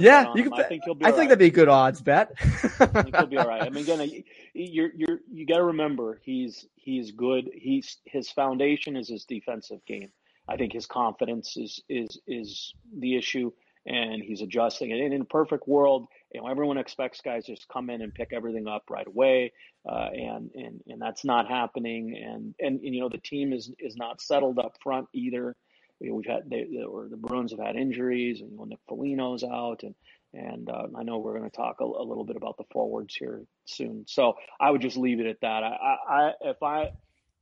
Yeah, 0.00 0.32
you 0.34 0.50
I 0.52 0.62
think 0.64 0.84
he'll 0.84 0.94
be. 0.94 1.04
I 1.04 1.08
think 1.08 1.18
right. 1.18 1.28
that'd 1.28 1.38
be 1.38 1.46
a 1.46 1.50
good 1.50 1.68
odds 1.68 2.00
bet. 2.00 2.32
I 2.40 2.86
think 2.86 3.14
he'll 3.14 3.26
be 3.26 3.36
all 3.36 3.48
right. 3.48 3.62
I 3.62 3.68
mean, 3.68 3.84
again, 3.84 4.24
you're 4.54 4.90
you're 4.94 5.20
you 5.30 5.46
got 5.46 5.58
to 5.58 5.64
remember 5.64 6.20
he's 6.22 6.66
he's 6.74 7.10
good. 7.12 7.50
He's 7.54 7.98
his 8.04 8.30
foundation 8.30 8.96
is 8.96 9.08
his 9.08 9.24
defensive 9.24 9.84
game. 9.86 10.10
I 10.48 10.56
think 10.56 10.72
his 10.72 10.86
confidence 10.86 11.56
is 11.56 11.82
is 11.88 12.18
is 12.26 12.74
the 12.98 13.16
issue, 13.16 13.52
and 13.86 14.22
he's 14.22 14.42
adjusting. 14.42 14.92
And 14.92 15.12
in 15.12 15.22
a 15.22 15.26
perfect 15.26 15.66
world, 15.66 16.06
you 16.32 16.40
know, 16.40 16.48
everyone 16.48 16.78
expects 16.78 17.20
guys 17.20 17.46
to 17.46 17.54
just 17.54 17.68
come 17.68 17.90
in 17.90 18.02
and 18.02 18.14
pick 18.14 18.32
everything 18.32 18.68
up 18.68 18.84
right 18.90 19.06
away, 19.06 19.52
uh, 19.88 20.08
and 20.12 20.50
and 20.54 20.80
and 20.86 21.00
that's 21.00 21.24
not 21.24 21.48
happening. 21.48 22.16
And, 22.16 22.54
and 22.60 22.80
and 22.80 22.94
you 22.94 23.00
know 23.00 23.08
the 23.08 23.18
team 23.18 23.52
is 23.52 23.70
is 23.78 23.96
not 23.96 24.20
settled 24.20 24.58
up 24.58 24.76
front 24.82 25.08
either. 25.12 25.56
You 26.00 26.10
know, 26.10 26.16
we've 26.16 26.26
had 26.26 26.42
they, 26.48 26.64
they, 26.64 26.82
or 26.82 27.08
the 27.08 27.16
Bruins 27.16 27.52
have 27.52 27.60
had 27.60 27.76
injuries, 27.76 28.40
and 28.40 28.50
you 28.50 28.56
know, 28.56 28.64
Nick 28.64 28.80
Foligno's 28.88 29.44
out, 29.44 29.82
and 29.82 29.94
and 30.34 30.68
uh, 30.68 30.86
I 30.96 31.04
know 31.04 31.18
we're 31.18 31.38
going 31.38 31.48
to 31.48 31.56
talk 31.56 31.76
a, 31.80 31.84
a 31.84 32.04
little 32.04 32.24
bit 32.24 32.36
about 32.36 32.56
the 32.56 32.64
forwards 32.72 33.14
here 33.14 33.42
soon. 33.66 34.04
So 34.08 34.34
I 34.60 34.70
would 34.70 34.82
just 34.82 34.96
leave 34.96 35.20
it 35.20 35.26
at 35.26 35.40
that. 35.42 35.62
I, 35.62 35.96
I, 36.08 36.32
if 36.42 36.62
I 36.62 36.90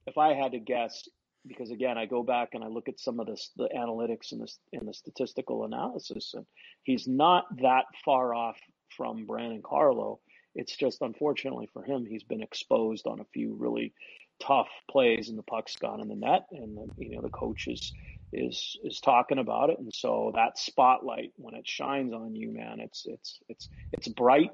if 0.06 0.18
I 0.18 0.34
had 0.34 0.52
to 0.52 0.58
guess, 0.58 1.08
because 1.46 1.70
again, 1.70 1.96
I 1.96 2.06
go 2.06 2.22
back 2.22 2.50
and 2.52 2.62
I 2.62 2.68
look 2.68 2.88
at 2.88 3.00
some 3.00 3.20
of 3.20 3.26
this, 3.26 3.50
the 3.56 3.68
analytics 3.76 4.32
and 4.32 4.40
the 4.42 4.52
and 4.78 4.88
the 4.88 4.94
statistical 4.94 5.64
analysis, 5.64 6.34
and 6.34 6.46
he's 6.82 7.08
not 7.08 7.44
that 7.62 7.86
far 8.04 8.34
off 8.34 8.58
from 8.96 9.26
Brandon 9.26 9.62
Carlo. 9.64 10.20
It's 10.54 10.76
just 10.76 11.00
unfortunately 11.00 11.68
for 11.72 11.82
him, 11.82 12.04
he's 12.04 12.24
been 12.24 12.42
exposed 12.42 13.06
on 13.06 13.20
a 13.20 13.26
few 13.32 13.54
really 13.54 13.94
tough 14.40 14.68
plays, 14.90 15.28
and 15.28 15.38
the 15.38 15.42
puck's 15.44 15.76
gone 15.76 16.00
in 16.00 16.08
the 16.08 16.14
net, 16.14 16.42
and 16.50 16.76
the, 16.76 16.86
you 16.98 17.16
know 17.16 17.22
the 17.22 17.30
coach 17.30 17.68
is 17.68 17.92
is 18.32 18.76
is 18.84 19.00
talking 19.00 19.38
about 19.38 19.70
it, 19.70 19.78
and 19.78 19.92
so 19.94 20.32
that 20.34 20.58
spotlight 20.58 21.32
when 21.36 21.54
it 21.54 21.66
shines 21.68 22.12
on 22.12 22.34
you, 22.34 22.52
man, 22.52 22.80
it's 22.80 23.04
it's 23.06 23.38
it's 23.48 23.68
it's 23.92 24.08
bright, 24.08 24.50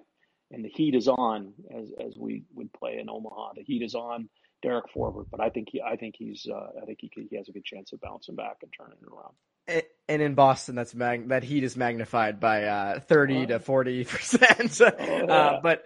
and 0.50 0.64
the 0.64 0.68
heat 0.68 0.94
is 0.94 1.08
on, 1.08 1.52
as 1.76 1.90
as 2.04 2.16
we 2.18 2.44
would 2.54 2.72
play 2.72 2.98
in 3.00 3.08
Omaha. 3.08 3.52
The 3.56 3.62
heat 3.62 3.82
is 3.82 3.94
on 3.94 4.28
Derek 4.62 4.86
Forbort, 4.94 5.26
but 5.30 5.40
I 5.40 5.50
think 5.50 5.68
he 5.70 5.80
I 5.80 5.96
think 5.96 6.16
he's 6.18 6.46
uh, 6.50 6.80
I 6.82 6.84
think 6.86 6.98
he 7.00 7.10
he 7.30 7.36
has 7.36 7.48
a 7.48 7.52
good 7.52 7.64
chance 7.64 7.92
of 7.92 8.00
bouncing 8.00 8.34
back 8.34 8.56
and 8.62 8.72
turning 8.76 8.98
it 9.00 9.08
around. 9.12 9.34
And 10.08 10.22
in 10.22 10.34
Boston, 10.34 10.74
that's 10.76 10.94
mag- 10.94 11.28
that 11.28 11.44
heat 11.44 11.62
is 11.62 11.76
magnified 11.76 12.40
by 12.40 12.64
uh, 12.64 13.00
thirty 13.00 13.42
Oh. 13.42 13.46
to 13.46 13.60
forty 13.60 14.04
percent. 14.04 14.80
uh, 14.80 15.60
But 15.62 15.84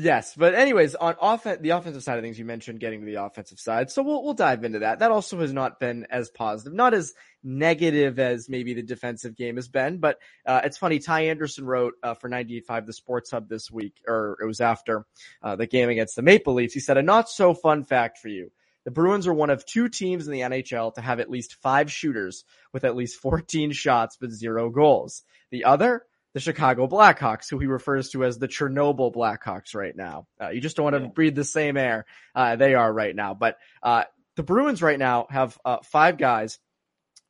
yes, 0.00 0.34
but 0.36 0.54
anyways, 0.54 0.94
on 0.94 1.14
offen- 1.20 1.62
the 1.62 1.70
offensive 1.70 2.02
side 2.02 2.18
of 2.18 2.24
things, 2.24 2.38
you 2.38 2.44
mentioned 2.44 2.80
getting 2.80 3.00
to 3.00 3.06
the 3.06 3.22
offensive 3.22 3.60
side, 3.60 3.90
so 3.90 4.02
we'll 4.02 4.22
we'll 4.24 4.34
dive 4.34 4.64
into 4.64 4.80
that. 4.80 4.98
That 4.98 5.10
also 5.10 5.38
has 5.40 5.52
not 5.52 5.78
been 5.78 6.06
as 6.10 6.30
positive, 6.30 6.72
not 6.72 6.94
as 6.94 7.14
negative 7.42 8.18
as 8.18 8.48
maybe 8.48 8.74
the 8.74 8.82
defensive 8.82 9.36
game 9.36 9.56
has 9.56 9.68
been. 9.68 9.98
But 9.98 10.18
uh, 10.46 10.62
it's 10.64 10.78
funny. 10.78 10.98
Ty 10.98 11.26
Anderson 11.26 11.64
wrote 11.66 11.94
uh, 12.02 12.14
for 12.14 12.28
98.5 12.28 12.86
The 12.86 12.92
Sports 12.92 13.30
Hub 13.30 13.48
this 13.48 13.70
week, 13.70 13.94
or 14.06 14.38
it 14.42 14.46
was 14.46 14.60
after 14.60 15.06
uh, 15.42 15.56
the 15.56 15.66
game 15.66 15.88
against 15.88 16.16
the 16.16 16.22
Maple 16.22 16.54
Leafs. 16.54 16.74
He 16.74 16.80
said 16.80 16.96
a 16.96 17.02
not 17.02 17.28
so 17.28 17.54
fun 17.54 17.84
fact 17.84 18.18
for 18.18 18.28
you. 18.28 18.50
The 18.84 18.90
Bruins 18.90 19.26
are 19.26 19.34
one 19.34 19.50
of 19.50 19.66
two 19.66 19.88
teams 19.88 20.26
in 20.26 20.32
the 20.32 20.40
NHL 20.40 20.94
to 20.94 21.00
have 21.00 21.20
at 21.20 21.30
least 21.30 21.56
five 21.56 21.92
shooters 21.92 22.44
with 22.72 22.84
at 22.84 22.96
least 22.96 23.20
14 23.20 23.72
shots 23.72 24.16
but 24.18 24.30
zero 24.30 24.70
goals. 24.70 25.22
The 25.50 25.64
other, 25.64 26.06
the 26.32 26.40
Chicago 26.40 26.86
Blackhawks, 26.86 27.50
who 27.50 27.58
he 27.58 27.66
refers 27.66 28.10
to 28.10 28.24
as 28.24 28.38
the 28.38 28.48
Chernobyl 28.48 29.12
Blackhawks 29.12 29.74
right 29.74 29.96
now. 29.96 30.26
Uh, 30.40 30.50
you 30.50 30.60
just 30.60 30.76
don't 30.76 30.84
want 30.84 30.96
to 30.96 31.02
yeah. 31.02 31.08
breathe 31.08 31.34
the 31.34 31.44
same 31.44 31.76
air 31.76 32.06
uh, 32.34 32.56
they 32.56 32.74
are 32.74 32.92
right 32.92 33.14
now. 33.14 33.34
But 33.34 33.56
uh, 33.82 34.04
the 34.36 34.42
Bruins 34.42 34.82
right 34.82 34.98
now 34.98 35.26
have 35.30 35.58
uh, 35.64 35.78
five 35.84 36.18
guys. 36.18 36.58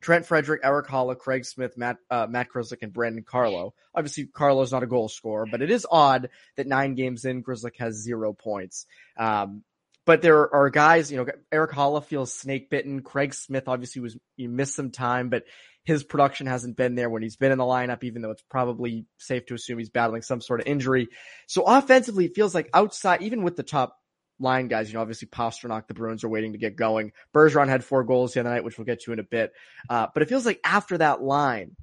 Trent 0.01 0.25
Frederick, 0.25 0.63
Erik 0.65 0.87
Haula, 0.87 1.17
Craig 1.17 1.45
Smith, 1.45 1.77
Matt 1.77 1.99
uh, 2.11 2.27
Matt 2.29 2.49
Grzelcyk, 2.49 2.83
and 2.83 2.93
Brandon 2.93 3.23
Carlo. 3.23 3.75
Obviously, 3.95 4.27
Carlo's 4.27 4.73
not 4.73 4.83
a 4.83 4.87
goal 4.87 5.11
scorer, 5.11 5.45
but 5.51 5.61
it 5.61 5.71
is 5.71 5.87
odd 5.91 6.31
that 6.57 6.67
nine 6.67 6.95
games 6.95 7.27
in, 7.27 7.43
Grzelcyk 7.43 7.77
has 7.77 8.03
zero 8.03 8.33
points. 8.33 8.87
Um, 9.19 9.63
but 10.07 10.23
there 10.23 10.53
are 10.55 10.71
guys, 10.71 11.13
you 11.13 11.19
know, 11.19 11.27
Erik 11.53 11.73
Haula 11.73 12.03
feels 12.03 12.33
snake 12.33 12.71
bitten. 12.71 13.03
Craig 13.03 13.35
Smith 13.35 13.69
obviously 13.69 14.01
was 14.01 14.17
he 14.37 14.47
missed 14.47 14.75
some 14.75 14.91
time, 14.91 15.29
but 15.29 15.45
his 15.85 16.05
production 16.05 16.47
hasn't 16.47 16.77
been 16.77 16.95
there 16.95 17.09
when 17.09 17.23
he's 17.23 17.37
been 17.37 17.53
in 17.53 17.59
the 17.59 17.65
lineup, 17.65 18.05
even 18.05 18.23
though 18.23 18.31
it's 18.31 18.45
probably 18.51 19.07
safe 19.19 19.47
to 19.47 19.55
assume 19.55 19.79
he's 19.79 19.89
battling 19.89 20.23
some 20.23 20.41
sort 20.41 20.61
of 20.61 20.67
injury. 20.67 21.09
So 21.47 21.63
offensively, 21.63 22.27
it 22.27 22.35
feels 22.35 22.55
like 22.55 22.69
outside, 22.75 23.23
even 23.23 23.43
with 23.43 23.57
the 23.57 23.63
top 23.63 23.97
line 24.39 24.69
guys, 24.69 24.89
you 24.89 24.95
know, 24.95 25.01
obviously 25.01 25.29
Pastrnak, 25.29 25.87
the 25.87 25.95
Bruins 25.95 26.25
are 26.25 26.29
waiting 26.29 26.53
to 26.53 26.59
get 26.59 26.77
going. 26.77 27.13
Bergeron 27.35 27.69
had 27.69 27.85
four 27.85 28.05
goals 28.05 28.33
the 28.33 28.41
other 28.41 28.51
night, 28.51 28.65
which 28.65 28.79
we'll 28.79 28.85
get 28.87 29.01
to 29.03 29.13
in 29.13 29.19
a 29.19 29.25
bit. 29.25 29.53
Uh, 29.89 30.07
but 30.13 30.23
it 30.23 30.29
feels 30.29 30.47
like 30.47 30.61
after 30.65 30.99
that 30.99 31.23
line, 31.23 31.77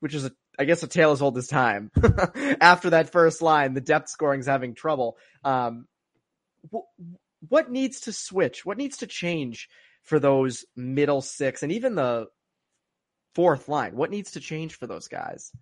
which 0.00 0.14
is 0.14 0.24
a, 0.24 0.32
I 0.58 0.64
guess 0.64 0.82
a 0.82 0.86
tale 0.88 1.12
as 1.12 1.22
old 1.22 1.36
as 1.38 1.48
time. 1.48 1.90
after 2.60 2.90
that 2.90 3.10
first 3.10 3.42
line, 3.42 3.74
the 3.74 3.80
depth 3.80 4.08
scoring 4.08 4.40
is 4.40 4.46
having 4.46 4.74
trouble. 4.74 5.16
Um, 5.44 5.86
what 7.48 7.70
needs 7.70 8.00
to 8.02 8.12
switch? 8.12 8.64
What 8.64 8.78
needs 8.78 8.98
to 8.98 9.06
change 9.06 9.68
for 10.02 10.18
those 10.18 10.64
middle 10.76 11.22
six 11.22 11.62
and 11.62 11.72
even 11.72 11.94
the 11.94 12.26
fourth 13.34 13.68
line? 13.68 13.96
What 13.96 14.10
needs 14.10 14.32
to 14.32 14.40
change 14.40 14.76
for 14.76 14.86
those 14.86 15.08
guys? 15.08 15.52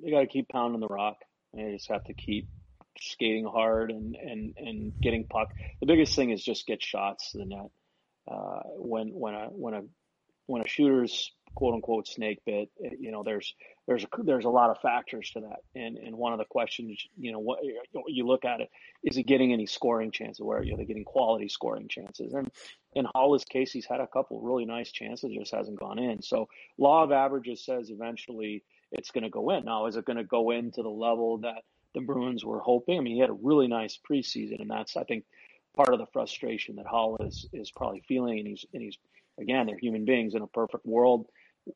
You 0.00 0.12
got 0.12 0.20
to 0.20 0.26
keep 0.26 0.48
pounding 0.48 0.80
the 0.80 0.88
rock. 0.88 1.18
You 1.52 1.72
just 1.72 1.90
have 1.90 2.04
to 2.04 2.14
keep 2.14 2.48
skating 3.00 3.44
hard 3.44 3.90
and, 3.90 4.16
and, 4.16 4.54
and 4.56 4.92
getting 5.02 5.24
puck. 5.24 5.48
The 5.80 5.86
biggest 5.86 6.14
thing 6.16 6.30
is 6.30 6.42
just 6.42 6.66
get 6.66 6.82
shots 6.82 7.32
to 7.32 7.38
the 7.38 7.44
net. 7.44 7.70
Uh, 8.30 8.60
when 8.76 9.08
when 9.08 9.34
a 9.34 9.48
when 9.50 9.74
a 9.74 9.82
when 10.46 10.62
a 10.62 10.68
shooter's 10.68 11.32
quote 11.54 11.74
unquote 11.74 12.08
snake 12.08 12.40
bit, 12.44 12.70
you 12.98 13.12
know, 13.12 13.22
there's 13.22 13.54
there's 13.86 14.04
a, 14.04 14.22
there's 14.22 14.44
a 14.44 14.50
lot 14.50 14.70
of 14.70 14.80
factors 14.80 15.30
to 15.30 15.40
that. 15.40 15.60
And 15.74 15.96
and 15.96 16.16
one 16.16 16.32
of 16.32 16.38
the 16.38 16.44
questions, 16.44 16.98
you 17.18 17.32
know, 17.32 17.38
what 17.38 17.60
you 18.08 18.26
look 18.26 18.44
at 18.44 18.60
it, 18.60 18.70
is 19.02 19.16
he 19.16 19.22
getting 19.22 19.52
any 19.52 19.66
scoring 19.66 20.10
chances? 20.10 20.40
Where 20.40 20.62
you 20.62 20.72
know 20.72 20.76
they're 20.76 20.86
getting 20.86 21.04
quality 21.04 21.48
scoring 21.48 21.88
chances? 21.88 22.32
And 22.32 22.50
in 22.94 23.06
Haula's 23.14 23.44
case, 23.44 23.72
he's 23.72 23.86
had 23.86 24.00
a 24.00 24.06
couple 24.06 24.40
really 24.40 24.64
nice 24.64 24.90
chances, 24.90 25.32
just 25.32 25.54
hasn't 25.54 25.78
gone 25.78 25.98
in. 25.98 26.22
So 26.22 26.48
law 26.78 27.02
of 27.04 27.12
averages 27.12 27.64
says 27.64 27.90
eventually 27.90 28.62
it's 28.92 29.10
going 29.10 29.24
to 29.24 29.30
go 29.30 29.50
in. 29.50 29.64
Now, 29.64 29.86
is 29.86 29.96
it 29.96 30.04
going 30.04 30.16
to 30.16 30.24
go 30.24 30.50
in 30.50 30.70
to 30.72 30.82
the 30.82 30.88
level 30.88 31.38
that 31.38 31.62
the 31.94 32.00
Bruins 32.00 32.44
were 32.44 32.60
hoping? 32.60 32.98
I 32.98 33.00
mean, 33.00 33.14
he 33.14 33.20
had 33.20 33.30
a 33.30 33.38
really 33.42 33.68
nice 33.68 33.98
preseason, 34.08 34.60
and 34.60 34.70
that's 34.70 34.96
I 34.96 35.04
think 35.04 35.24
part 35.76 35.92
of 35.92 35.98
the 35.98 36.06
frustration 36.06 36.76
that 36.76 36.86
Hall 36.86 37.16
is 37.20 37.46
is 37.52 37.70
probably 37.70 38.02
feeling. 38.06 38.38
And 38.38 38.48
he's 38.48 38.64
and 38.72 38.82
he's 38.82 38.98
again, 39.40 39.66
they're 39.66 39.78
human 39.78 40.04
beings 40.04 40.34
in 40.34 40.42
a 40.42 40.46
perfect 40.46 40.86
world 40.86 41.26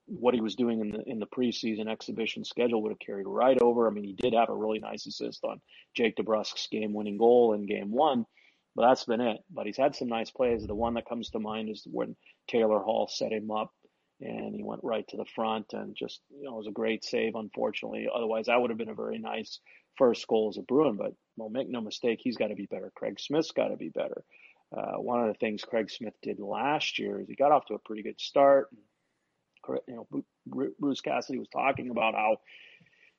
what 0.07 0.35
he 0.35 0.41
was 0.41 0.55
doing 0.55 0.81
in 0.81 0.91
the 0.91 1.03
in 1.07 1.19
the 1.19 1.27
preseason 1.27 1.89
exhibition 1.89 2.45
schedule 2.45 2.83
would 2.83 2.93
have 2.93 2.99
carried 2.99 3.27
right 3.27 3.61
over. 3.61 3.87
I 3.87 3.91
mean, 3.91 4.05
he 4.05 4.13
did 4.13 4.35
have 4.35 4.51
a 4.51 4.55
really 4.55 4.79
nice 4.79 5.07
assist 5.07 5.45
on 5.45 5.61
Jake 5.95 6.17
DeBrusk's 6.17 6.69
game-winning 6.71 7.19
goal 7.19 7.55
in 7.55 7.67
Game 7.67 7.91
One, 7.91 8.27
but 8.75 8.87
that's 8.87 9.05
been 9.05 9.21
it. 9.21 9.39
But 9.51 9.67
he's 9.67 9.77
had 9.77 9.97
some 9.97 10.09
nice 10.09 10.31
plays. 10.31 10.67
The 10.67 10.75
one 10.75 10.95
that 10.95 11.09
comes 11.09 11.31
to 11.31 11.39
mind 11.39 11.71
is 11.71 11.87
when 11.91 12.17
Taylor 12.49 12.81
Hall 12.81 13.09
set 13.09 13.33
him 13.33 13.51
up 13.51 13.73
and 14.21 14.55
he 14.55 14.63
went 14.63 14.83
right 14.85 15.07
to 15.09 15.17
the 15.17 15.25
front 15.25 15.67
and 15.73 15.97
just 15.97 16.21
you 16.31 16.45
know 16.45 16.55
it 16.55 16.59
was 16.59 16.67
a 16.67 16.73
great 16.73 17.05
save. 17.05 17.35
Unfortunately, 17.35 18.09
otherwise 18.15 18.47
that 18.47 18.61
would 18.61 18.71
have 18.71 18.79
been 18.79 18.91
a 18.91 18.95
very 18.95 19.19
nice 19.19 19.61
first 19.97 20.27
goal 20.29 20.51
as 20.53 20.59
a 20.59 20.63
Bruin. 20.63 20.97
But 20.97 21.13
well, 21.37 21.49
make 21.49 21.69
no 21.69 21.81
mistake, 21.81 22.21
he's 22.23 22.37
got 22.37 22.49
to 22.49 22.55
be 22.55 22.67
better. 22.67 22.93
Craig 22.95 23.19
Smith's 23.19 23.53
got 23.53 23.69
to 23.69 23.77
be 23.77 23.89
better. 23.89 24.23
Uh, 24.77 24.99
one 24.99 25.21
of 25.21 25.29
the 25.29 25.39
things 25.39 25.65
Craig 25.65 25.91
Smith 25.91 26.15
did 26.23 26.41
last 26.41 26.99
year 26.99 27.21
is 27.21 27.29
he 27.29 27.35
got 27.35 27.53
off 27.53 27.67
to 27.67 27.75
a 27.75 27.79
pretty 27.79 28.03
good 28.03 28.21
start. 28.21 28.69
You 29.87 30.07
know, 30.13 30.23
Bruce 30.79 31.01
Cassidy 31.01 31.39
was 31.39 31.49
talking 31.49 31.91
about 31.91 32.15
how 32.15 32.39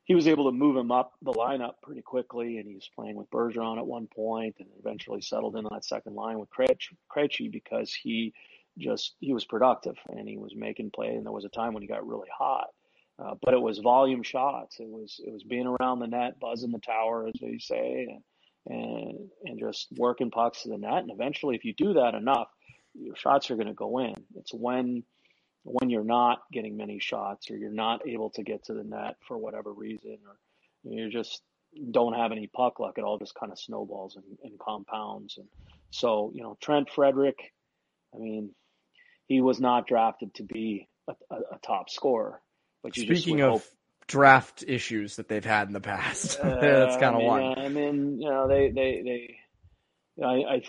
he 0.04 0.14
was 0.14 0.26
able 0.26 0.46
to 0.46 0.56
move 0.56 0.76
him 0.76 0.90
up 0.90 1.12
the 1.22 1.32
lineup 1.32 1.74
pretty 1.82 2.02
quickly, 2.02 2.58
and 2.58 2.66
he 2.66 2.74
was 2.74 2.90
playing 2.96 3.14
with 3.14 3.30
Bergeron 3.30 3.78
at 3.78 3.86
one 3.86 4.08
point, 4.08 4.56
and 4.58 4.68
eventually 4.78 5.20
settled 5.20 5.56
in 5.56 5.64
on 5.66 5.70
that 5.72 5.84
second 5.84 6.14
line 6.14 6.38
with 6.38 6.48
Krejci 6.50 7.52
because 7.52 7.92
he 7.94 8.32
just 8.78 9.14
he 9.20 9.32
was 9.32 9.44
productive 9.44 9.96
and 10.08 10.28
he 10.28 10.36
was 10.36 10.54
making 10.56 10.90
play, 10.90 11.14
and 11.14 11.24
there 11.24 11.32
was 11.32 11.44
a 11.44 11.50
time 11.50 11.74
when 11.74 11.82
he 11.82 11.88
got 11.88 12.06
really 12.06 12.28
hot. 12.36 12.68
Uh, 13.18 13.34
but 13.42 13.54
it 13.54 13.60
was 13.60 13.78
volume 13.78 14.22
shots. 14.22 14.80
It 14.80 14.88
was 14.88 15.20
it 15.24 15.32
was 15.32 15.44
being 15.44 15.66
around 15.66 15.98
the 15.98 16.06
net, 16.06 16.40
buzzing 16.40 16.72
the 16.72 16.78
tower, 16.78 17.26
as 17.26 17.34
they 17.40 17.58
say, 17.58 18.08
and 18.10 18.22
and 18.66 19.30
and 19.44 19.58
just 19.58 19.88
working 19.96 20.30
pucks 20.30 20.62
to 20.62 20.68
the 20.68 20.78
net. 20.78 20.98
And 20.98 21.10
eventually, 21.10 21.56
if 21.56 21.64
you 21.64 21.74
do 21.74 21.94
that 21.94 22.14
enough, 22.14 22.48
your 22.94 23.16
shots 23.16 23.50
are 23.50 23.56
going 23.56 23.68
to 23.68 23.74
go 23.74 23.98
in. 23.98 24.14
It's 24.36 24.52
when 24.52 25.04
when 25.62 25.90
you're 25.90 26.04
not 26.04 26.40
getting 26.52 26.76
many 26.76 26.98
shots 26.98 27.50
or 27.50 27.56
you're 27.56 27.70
not 27.70 28.06
able 28.06 28.30
to 28.30 28.42
get 28.42 28.64
to 28.64 28.74
the 28.74 28.84
net 28.84 29.16
for 29.26 29.36
whatever 29.36 29.72
reason 29.72 30.18
or 30.26 30.36
you 30.90 31.10
just 31.10 31.42
don't 31.90 32.14
have 32.14 32.32
any 32.32 32.46
puck 32.46 32.80
luck, 32.80 32.96
it 32.96 33.04
all 33.04 33.18
just 33.18 33.34
kind 33.34 33.52
of 33.52 33.58
snowballs 33.58 34.16
and, 34.16 34.24
and 34.42 34.58
compounds. 34.58 35.36
And 35.36 35.46
so, 35.90 36.32
you 36.34 36.42
know, 36.42 36.56
Trent 36.60 36.88
Frederick, 36.90 37.52
I 38.14 38.18
mean, 38.18 38.54
he 39.26 39.40
was 39.40 39.60
not 39.60 39.86
drafted 39.86 40.34
to 40.34 40.42
be 40.42 40.88
a, 41.08 41.12
a, 41.30 41.36
a 41.36 41.58
top 41.64 41.90
scorer. 41.90 42.40
But 42.82 42.94
speaking 42.94 43.42
of 43.42 43.50
hope, 43.50 43.62
draft 44.06 44.64
issues 44.66 45.16
that 45.16 45.28
they've 45.28 45.44
had 45.44 45.68
in 45.68 45.72
the 45.72 45.80
past, 45.80 46.38
uh, 46.42 46.60
that's 46.60 46.96
kind 46.96 47.16
of 47.16 47.22
one. 47.22 47.58
I 47.58 47.68
mean, 47.68 48.20
you 48.20 48.28
know, 48.28 48.48
they 48.48 48.70
they 48.70 49.02
they, 49.02 49.36
you 50.16 50.22
know, 50.22 50.28
I, 50.28 50.54
I 50.54 50.62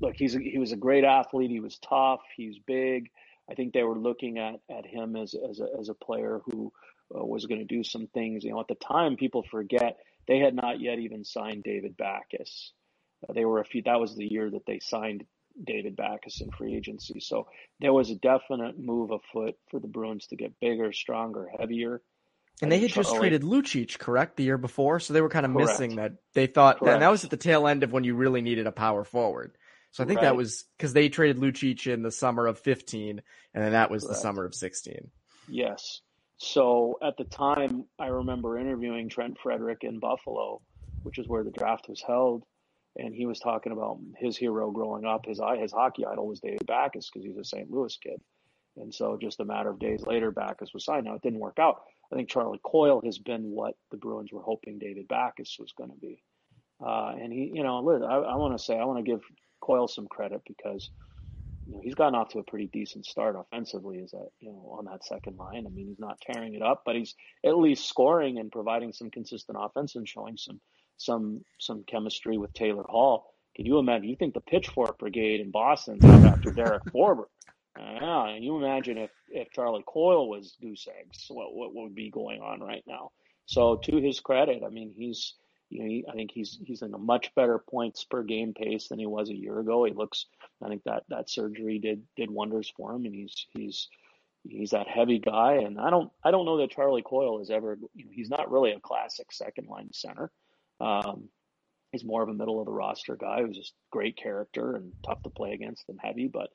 look, 0.00 0.14
he's 0.16 0.34
a, 0.34 0.38
he 0.38 0.58
was 0.58 0.72
a 0.72 0.76
great 0.76 1.04
athlete. 1.04 1.50
He 1.50 1.60
was 1.60 1.78
tough. 1.78 2.20
He's 2.36 2.58
big. 2.58 3.10
I 3.50 3.54
think 3.54 3.72
they 3.72 3.82
were 3.82 3.98
looking 3.98 4.38
at, 4.38 4.60
at 4.70 4.86
him 4.86 5.16
as, 5.16 5.34
as, 5.34 5.60
a, 5.60 5.68
as 5.78 5.88
a 5.88 5.94
player 5.94 6.40
who 6.46 6.72
uh, 7.14 7.24
was 7.24 7.46
going 7.46 7.60
to 7.60 7.66
do 7.66 7.84
some 7.84 8.06
things. 8.08 8.44
You 8.44 8.52
know, 8.52 8.60
at 8.60 8.68
the 8.68 8.74
time, 8.74 9.16
people 9.16 9.44
forget 9.50 9.98
they 10.26 10.38
had 10.38 10.54
not 10.54 10.80
yet 10.80 10.98
even 10.98 11.24
signed 11.24 11.62
David 11.62 11.96
Backes. 11.96 12.72
Uh, 13.28 13.32
they 13.32 13.44
were 13.44 13.60
a 13.60 13.64
few. 13.64 13.82
That 13.82 14.00
was 14.00 14.16
the 14.16 14.26
year 14.26 14.50
that 14.50 14.66
they 14.66 14.78
signed 14.78 15.24
David 15.62 15.96
Backes 15.96 16.40
in 16.40 16.50
free 16.50 16.74
agency. 16.74 17.20
So 17.20 17.46
there 17.80 17.92
was 17.92 18.10
a 18.10 18.16
definite 18.16 18.78
move 18.78 19.10
afoot 19.10 19.56
for 19.70 19.78
the 19.78 19.86
Bruins 19.86 20.26
to 20.28 20.36
get 20.36 20.58
bigger, 20.60 20.92
stronger, 20.92 21.50
heavier. 21.58 22.00
And 22.62 22.70
they 22.70 22.78
had 22.78 22.90
just 22.90 23.12
oh, 23.12 23.18
traded 23.18 23.42
Lucic, 23.42 23.98
correct, 23.98 24.36
the 24.36 24.44
year 24.44 24.58
before, 24.58 25.00
so 25.00 25.12
they 25.12 25.20
were 25.20 25.28
kind 25.28 25.44
of 25.44 25.52
correct. 25.52 25.70
missing 25.70 25.96
that. 25.96 26.12
They 26.34 26.46
thought, 26.46 26.80
and 26.82 27.02
that 27.02 27.10
was 27.10 27.24
at 27.24 27.30
the 27.30 27.36
tail 27.36 27.66
end 27.66 27.82
of 27.82 27.92
when 27.92 28.04
you 28.04 28.14
really 28.14 28.42
needed 28.42 28.66
a 28.66 28.72
power 28.72 29.04
forward. 29.04 29.56
So 29.90 30.02
I 30.02 30.06
think 30.06 30.18
right. 30.18 30.26
that 30.26 30.36
was 30.36 30.64
because 30.76 30.92
they 30.92 31.08
traded 31.08 31.38
Lucic 31.38 31.92
in 31.92 32.02
the 32.02 32.10
summer 32.10 32.46
of 32.46 32.58
15, 32.58 33.22
and 33.54 33.64
then 33.64 33.72
that 33.72 33.90
was 33.90 34.02
Correct. 34.02 34.16
the 34.16 34.20
summer 34.20 34.44
of 34.44 34.54
16. 34.54 35.10
Yes. 35.48 36.00
So 36.38 36.98
at 37.02 37.16
the 37.16 37.24
time, 37.24 37.84
I 37.98 38.06
remember 38.06 38.58
interviewing 38.58 39.08
Trent 39.08 39.36
Frederick 39.40 39.78
in 39.82 40.00
Buffalo, 40.00 40.60
which 41.04 41.18
is 41.18 41.28
where 41.28 41.44
the 41.44 41.52
draft 41.52 41.88
was 41.88 42.02
held, 42.04 42.44
and 42.96 43.14
he 43.14 43.26
was 43.26 43.38
talking 43.38 43.72
about 43.72 43.98
his 44.18 44.36
hero 44.36 44.70
growing 44.70 45.04
up. 45.04 45.26
His 45.26 45.40
his 45.58 45.72
hockey 45.72 46.04
idol 46.04 46.26
was 46.26 46.40
David 46.40 46.66
Backes 46.66 47.08
because 47.08 47.24
he's 47.24 47.36
a 47.38 47.44
St. 47.44 47.70
Louis 47.70 47.96
kid, 47.96 48.20
and 48.76 48.92
so 48.92 49.16
just 49.20 49.40
a 49.40 49.44
matter 49.44 49.70
of 49.70 49.78
days 49.78 50.04
later, 50.06 50.30
Backes 50.30 50.74
was 50.74 50.84
signed. 50.84 51.04
Now 51.04 51.14
it 51.14 51.22
didn't 51.22 51.40
work 51.40 51.58
out. 51.60 51.82
I 52.14 52.16
think 52.16 52.28
Charlie 52.28 52.60
Coyle 52.62 53.00
has 53.04 53.18
been 53.18 53.50
what 53.50 53.74
the 53.90 53.96
Bruins 53.96 54.32
were 54.32 54.42
hoping 54.42 54.78
David 54.78 55.08
Backes 55.08 55.58
was 55.58 55.72
going 55.72 55.90
to 55.90 55.96
be. 55.96 56.22
Uh, 56.84 57.14
and 57.20 57.32
he, 57.32 57.50
you 57.52 57.64
know, 57.64 57.78
I, 58.04 58.18
I 58.18 58.36
want 58.36 58.56
to 58.56 58.62
say, 58.62 58.78
I 58.78 58.84
want 58.84 59.04
to 59.04 59.10
give 59.10 59.20
Coyle 59.60 59.88
some 59.88 60.06
credit 60.06 60.42
because 60.46 60.90
you 61.66 61.74
know, 61.74 61.80
he's 61.82 61.94
gotten 61.94 62.14
off 62.14 62.28
to 62.30 62.38
a 62.38 62.44
pretty 62.44 62.66
decent 62.66 63.06
start 63.06 63.36
offensively. 63.36 63.98
Is 63.98 64.12
that 64.12 64.28
you 64.38 64.50
know 64.50 64.76
on 64.78 64.84
that 64.84 65.04
second 65.04 65.38
line? 65.38 65.66
I 65.66 65.70
mean, 65.70 65.88
he's 65.88 65.98
not 65.98 66.20
tearing 66.20 66.54
it 66.54 66.62
up, 66.62 66.82
but 66.86 66.94
he's 66.94 67.14
at 67.44 67.56
least 67.56 67.88
scoring 67.88 68.38
and 68.38 68.52
providing 68.52 68.92
some 68.92 69.10
consistent 69.10 69.58
offense 69.60 69.96
and 69.96 70.08
showing 70.08 70.36
some 70.36 70.60
some 70.98 71.42
some 71.58 71.82
chemistry 71.88 72.38
with 72.38 72.52
Taylor 72.52 72.84
Hall. 72.84 73.26
Can 73.56 73.66
you 73.66 73.78
imagine? 73.78 74.08
You 74.08 74.16
think 74.16 74.34
the 74.34 74.40
Pitchfork 74.40 74.98
Brigade 74.98 75.40
in 75.40 75.50
Boston 75.50 75.98
after 76.04 76.50
Derek 76.52 76.84
Forbort? 76.84 77.26
Yeah, 77.76 78.28
and 78.28 78.44
you 78.44 78.56
imagine 78.56 78.98
if 78.98 79.10
if 79.34 79.50
Charlie 79.50 79.84
Coyle 79.86 80.28
was 80.28 80.56
goose 80.60 80.86
eggs, 81.00 81.26
what 81.28 81.54
what 81.54 81.74
would 81.74 81.94
be 81.94 82.10
going 82.10 82.40
on 82.40 82.60
right 82.60 82.84
now? 82.86 83.10
So 83.46 83.76
to 83.76 83.96
his 83.96 84.20
credit, 84.20 84.62
I 84.64 84.70
mean, 84.70 84.92
he's 84.96 85.34
you 85.70 85.80
know, 85.80 85.86
he, 85.86 86.04
I 86.08 86.12
think 86.12 86.30
he's 86.32 86.58
he's 86.64 86.82
in 86.82 86.94
a 86.94 86.98
much 86.98 87.34
better 87.34 87.58
points 87.58 88.04
per 88.04 88.22
game 88.22 88.54
pace 88.54 88.88
than 88.88 88.98
he 88.98 89.06
was 89.06 89.28
a 89.28 89.36
year 89.36 89.58
ago. 89.58 89.84
He 89.84 89.92
looks, 89.92 90.26
I 90.62 90.68
think 90.68 90.84
that 90.84 91.02
that 91.08 91.28
surgery 91.28 91.78
did 91.78 92.04
did 92.16 92.30
wonders 92.30 92.72
for 92.76 92.94
him, 92.94 93.04
and 93.04 93.14
he's 93.14 93.46
he's 93.50 93.88
he's 94.44 94.70
that 94.70 94.86
heavy 94.86 95.18
guy. 95.18 95.54
And 95.54 95.80
I 95.80 95.90
don't 95.90 96.10
I 96.22 96.30
don't 96.30 96.46
know 96.46 96.58
that 96.58 96.70
Charlie 96.70 97.02
Coyle 97.02 97.40
is 97.40 97.50
ever, 97.50 97.76
you 97.94 98.04
know, 98.04 98.10
he's 98.14 98.30
not 98.30 98.50
really 98.50 98.72
a 98.72 98.80
classic 98.80 99.32
second 99.32 99.68
line 99.68 99.90
center. 99.92 100.30
Um, 100.80 101.28
he's 101.92 102.04
more 102.04 102.22
of 102.22 102.28
a 102.28 102.34
middle 102.34 102.60
of 102.60 102.66
the 102.66 102.72
roster 102.72 103.16
guy 103.16 103.42
who's 103.42 103.56
just 103.56 103.74
great 103.90 104.16
character 104.16 104.76
and 104.76 104.92
tough 105.04 105.22
to 105.22 105.30
play 105.30 105.52
against 105.52 105.88
and 105.88 105.98
heavy. 106.00 106.28
But 106.28 106.50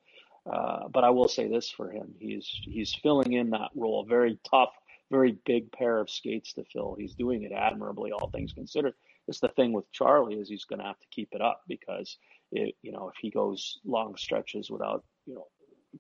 uh, 0.52 0.88
but 0.90 1.04
I 1.04 1.10
will 1.12 1.28
say 1.28 1.48
this 1.48 1.70
for 1.70 1.92
him, 1.92 2.14
he's 2.20 2.48
he's 2.64 2.94
filling 3.02 3.34
in 3.34 3.52
that 3.52 3.70
role, 3.76 4.06
very 4.08 4.40
tough 4.50 4.72
very 5.12 5.38
big 5.46 5.72
pair 5.72 6.00
of 6.00 6.10
skates 6.10 6.54
to 6.54 6.64
fill. 6.72 6.96
He's 6.98 7.16
doing 7.16 7.44
it 7.44 7.52
admirably, 7.52 8.12
all 8.12 8.30
things 8.30 8.54
considered. 8.54 8.94
It's 9.28 9.40
the 9.40 9.50
thing 9.50 9.74
with 9.74 9.92
Charlie 9.92 10.36
is 10.36 10.50
he's 10.50 10.66
going 10.66 10.80
to 10.80 10.86
have 10.86 11.00
to 11.00 11.08
keep 11.12 11.30
it 11.34 11.42
up 11.42 11.62
because 11.68 12.18
it, 12.52 12.76
you 12.82 12.92
know 12.92 13.10
if 13.10 13.16
he 13.22 13.30
goes 13.30 13.80
long 13.86 14.16
stretches 14.18 14.70
without 14.72 15.04
you 15.26 15.36
know 15.36 15.48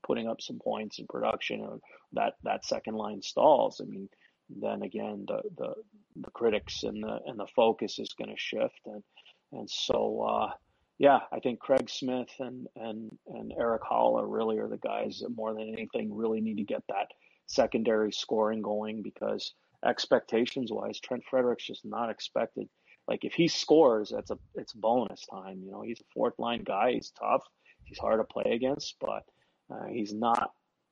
putting 0.03 0.27
up 0.27 0.41
some 0.41 0.59
points 0.59 0.99
in 0.99 1.07
production 1.07 1.61
or 1.61 1.79
that 2.13 2.33
that 2.43 2.65
second 2.65 2.95
line 2.95 3.21
stalls, 3.21 3.81
I 3.81 3.85
mean, 3.85 4.09
then 4.49 4.81
again 4.83 5.25
the 5.27 5.41
the, 5.57 5.73
the 6.15 6.31
critics 6.31 6.83
and 6.83 7.03
the 7.03 7.19
and 7.27 7.39
the 7.39 7.47
focus 7.55 7.99
is 7.99 8.13
going 8.17 8.29
to 8.29 8.39
shift 8.39 8.79
and 8.85 9.03
and 9.51 9.69
so. 9.69 10.21
uh 10.21 10.51
yeah, 10.99 11.19
I 11.31 11.39
think 11.39 11.59
Craig 11.59 11.89
Smith 11.89 12.29
and 12.39 12.67
and 12.75 13.17
and 13.27 13.53
Erik 13.57 13.83
Haula 13.83 14.25
really 14.27 14.59
are 14.59 14.67
the 14.67 14.77
guys 14.77 15.19
that 15.19 15.35
more 15.35 15.53
than 15.53 15.73
anything 15.73 16.13
really 16.13 16.41
need 16.41 16.57
to 16.57 16.63
get 16.63 16.83
that 16.89 17.07
secondary 17.47 18.11
scoring 18.11 18.61
going 18.61 19.01
because 19.01 19.53
expectations 19.83 20.71
wise, 20.73 20.99
Trent 20.99 21.23
Frederick's 21.29 21.65
just 21.65 21.85
not 21.85 22.09
expected. 22.09 22.67
Like 23.07 23.23
if 23.23 23.33
he 23.33 23.47
scores, 23.47 24.11
that's 24.13 24.29
a 24.29 24.37
it's 24.55 24.73
bonus 24.73 25.25
time. 25.25 25.61
You 25.63 25.71
know, 25.71 25.81
he's 25.81 26.01
a 26.01 26.13
fourth 26.13 26.37
line 26.37 26.63
guy. 26.63 26.91
He's 26.91 27.11
tough. 27.17 27.43
He's 27.85 27.97
hard 27.97 28.19
to 28.19 28.25
play 28.25 28.51
against, 28.51 28.97
but 28.99 29.23
uh, 29.71 29.85
he's 29.85 30.13
not 30.13 30.51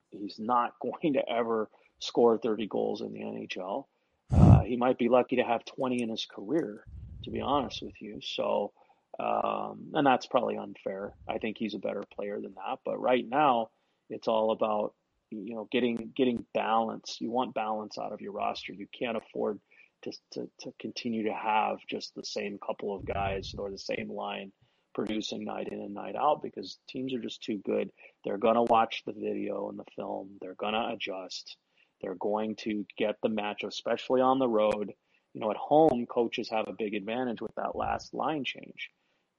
he's 0.10 0.40
not 0.40 0.72
going 0.82 1.14
to 1.16 1.30
ever 1.30 1.70
score 2.00 2.38
30 2.38 2.68
goals 2.68 3.02
in 3.02 3.12
the 3.12 3.20
NHL. 3.20 3.86
Uh, 4.34 4.62
he 4.62 4.78
might 4.78 4.98
be 4.98 5.10
lucky 5.10 5.36
to 5.36 5.44
have 5.44 5.66
20 5.66 6.02
in 6.02 6.10
his 6.10 6.26
career, 6.26 6.86
to 7.24 7.30
be 7.30 7.42
honest 7.42 7.82
with 7.82 8.02
you. 8.02 8.20
So 8.22 8.72
um, 9.20 9.92
and 9.94 10.06
that's 10.06 10.28
probably 10.28 10.58
unfair. 10.58 11.14
I 11.28 11.40
think 11.40 11.58
he's 11.58 11.74
a 11.74 11.80
better 11.80 12.04
player 12.16 12.40
than 12.40 12.54
that. 12.56 12.80
But 12.86 13.00
right 13.00 13.28
now, 13.28 13.70
it's 14.10 14.28
all 14.28 14.52
about 14.52 14.94
you 15.32 15.56
know 15.56 15.68
getting 15.72 16.12
getting 16.16 16.46
balance. 16.54 17.18
You 17.20 17.32
want 17.32 17.56
balance 17.56 17.98
out 17.98 18.14
of 18.14 18.22
your 18.22 18.32
roster. 18.34 18.74
You 18.74 18.88
can't 18.98 19.18
afford 19.18 19.60
to 20.04 20.12
to, 20.34 20.50
to 20.62 20.74
continue 20.80 21.24
to 21.24 21.34
have 21.34 21.78
just 21.90 22.14
the 22.14 22.24
same 22.24 22.60
couple 22.60 22.96
of 22.96 23.06
guys 23.06 23.56
or 23.58 23.72
the 23.72 23.80
same 23.80 24.12
line 24.12 24.52
producing 24.94 25.44
night 25.44 25.68
in 25.72 25.80
and 25.80 25.94
night 25.94 26.16
out 26.16 26.42
because 26.42 26.80
teams 26.88 27.14
are 27.14 27.20
just 27.20 27.44
too 27.44 27.60
good. 27.66 27.92
They're 28.24 28.38
gonna 28.38 28.64
watch 28.64 29.04
the 29.06 29.14
video 29.14 29.70
and 29.70 29.80
the 29.80 29.86
film. 29.96 30.38
They're 30.42 30.56
gonna 30.56 30.92
adjust. 30.94 31.58
They're 32.02 32.16
going 32.16 32.56
to 32.58 32.86
get 32.96 33.16
the 33.24 33.30
match, 33.30 33.64
especially 33.64 34.22
on 34.22 34.38
the 34.38 34.48
road. 34.48 34.94
You 35.34 35.42
know, 35.42 35.50
at 35.50 35.58
home, 35.58 36.06
coaches 36.08 36.50
have 36.50 36.68
a 36.68 36.74
big 36.74 36.94
advantage 36.94 37.42
with 37.42 37.56
that 37.56 37.76
last 37.76 38.14
line 38.14 38.44
change 38.44 38.92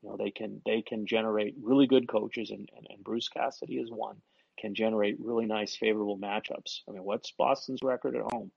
you 0.03 0.11
know, 0.11 0.17
they 0.17 0.31
can 0.31 0.63
they 0.65 0.83
can 0.83 1.07
generate 1.07 1.55
really 1.61 1.87
good 1.87 2.09
coaches, 2.09 2.51
and, 2.51 2.69
and, 2.77 2.87
and 2.91 3.05
Bruce 3.05 3.29
Cassidy 3.29 3.77
is 3.77 3.91
one 3.91 4.17
can 4.59 4.75
generate 4.75 5.17
really 5.21 5.47
nice 5.47 5.77
favorable 5.77 6.19
matchups. 6.19 6.81
I 6.89 6.93
mean, 6.93 7.05
what's 7.05 7.33
Boston's 7.33 7.81
record 7.83 8.17
at 8.17 8.23
home? 8.33 8.51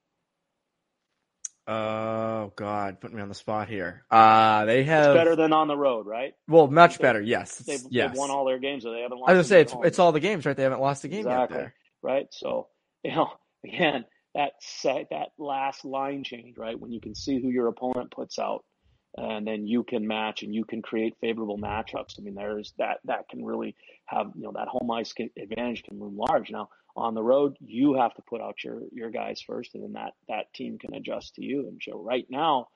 Oh 1.68 2.52
God, 2.56 3.00
put 3.00 3.14
me 3.14 3.22
on 3.22 3.30
the 3.30 3.36
spot 3.36 3.70
here. 3.70 4.04
Uh 4.10 4.66
they 4.66 4.84
have 4.84 5.12
it's 5.12 5.16
better 5.16 5.36
than 5.36 5.54
on 5.54 5.68
the 5.68 5.78
road, 5.78 6.08
right? 6.08 6.34
Well, 6.48 6.68
much 6.68 6.98
they, 6.98 7.04
better. 7.04 7.22
Yes, 7.22 7.58
they've, 7.60 7.80
yes. 7.90 8.10
they've, 8.10 8.18
won 8.18 8.32
all 8.32 8.46
their 8.46 8.60
games, 8.60 8.84
so 8.84 8.92
they 8.92 9.02
haven't. 9.02 9.20
Lost 9.20 9.30
I 9.30 9.34
was 9.34 9.38
gonna 9.38 9.48
say 9.48 9.62
it's 9.62 9.72
home. 9.72 9.86
it's 9.86 10.00
all 10.00 10.12
the 10.12 10.20
games, 10.20 10.46
right? 10.46 10.58
They 10.58 10.64
haven't 10.64 10.82
lost 10.82 11.04
a 11.04 11.08
game 11.08 11.20
exactly. 11.20 11.58
yet. 11.58 11.64
There. 11.64 11.74
Right. 12.02 12.28
So 12.32 12.68
you 13.04 13.16
know, 13.16 13.30
again, 13.64 14.06
that 14.34 14.54
set, 14.60 15.08
that 15.12 15.30
last 15.38 15.86
line 15.86 16.24
change, 16.24 16.58
right? 16.58 16.80
When 16.80 16.92
you 16.92 17.00
can 17.00 17.14
see 17.14 17.40
who 17.40 17.50
your 17.50 17.68
opponent 17.68 18.12
puts 18.12 18.40
out, 18.40 18.66
and 19.18 19.46
then 19.46 19.68
you 19.68 19.84
can 19.84 20.08
match 20.08 20.44
and 20.44 20.54
you 20.56 20.64
can 20.66 20.82
create 20.82 21.16
favorable 21.20 21.58
matchups. 21.58 22.20
I 22.20 22.22
mean, 22.22 22.36
there's 22.36 22.74
that 22.78 23.00
that 23.06 23.30
can 23.30 23.44
really 23.44 23.76
have 24.06 24.32
you 24.36 24.44
know 24.44 24.54
that 24.54 24.68
home 24.68 24.90
ice 24.92 25.14
advantage 25.38 25.84
can 25.84 26.00
loom 26.00 26.18
large. 26.18 26.52
Now 26.52 26.70
on 26.96 27.14
the 27.14 27.24
road, 27.24 27.58
you 27.60 27.96
have 27.96 28.14
to 28.16 28.22
put 28.22 28.42
out 28.42 28.64
your 28.64 28.82
your 28.92 29.10
guys 29.10 29.42
first, 29.42 29.76
and 29.76 29.84
then 29.84 29.94
that 29.94 30.14
that 30.28 30.54
team 30.54 30.78
can 30.78 30.94
adjust 30.94 31.36
to 31.36 31.44
you. 31.44 31.68
And 31.68 31.82
so 31.82 32.02
right 32.02 32.26
now, 32.30 32.68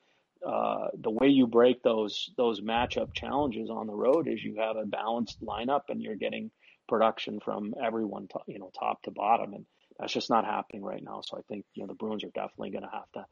uh, 0.46 0.88
the 1.00 1.10
way 1.10 1.28
you 1.28 1.48
break 1.48 1.82
those 1.84 2.30
those 2.38 2.62
matchup 2.62 3.14
challenges 3.14 3.70
on 3.70 3.88
the 3.88 3.96
road 3.96 4.28
is 4.28 4.44
you 4.44 4.56
have 4.60 4.78
a 4.78 4.86
balanced 4.86 5.44
lineup 5.44 5.84
and 5.90 6.02
you're 6.02 6.16
getting 6.16 6.52
production 6.88 7.40
from 7.40 7.74
everyone, 7.84 8.28
to, 8.28 8.40
you 8.48 8.60
know, 8.60 8.72
top 8.78 9.02
to 9.04 9.12
bottom, 9.12 9.54
and 9.54 9.66
that's 10.00 10.14
just 10.14 10.30
not 10.30 10.46
happening 10.46 10.84
right 10.84 11.04
now. 11.04 11.22
So 11.22 11.38
I 11.38 11.42
think 11.48 11.66
you 11.74 11.84
know 11.84 11.88
the 11.88 11.96
Bruins 11.96 12.24
are 12.24 12.32
definitely 12.34 12.72
going 12.72 12.84
to 12.84 12.90
have 12.92 13.12
to 13.14 13.26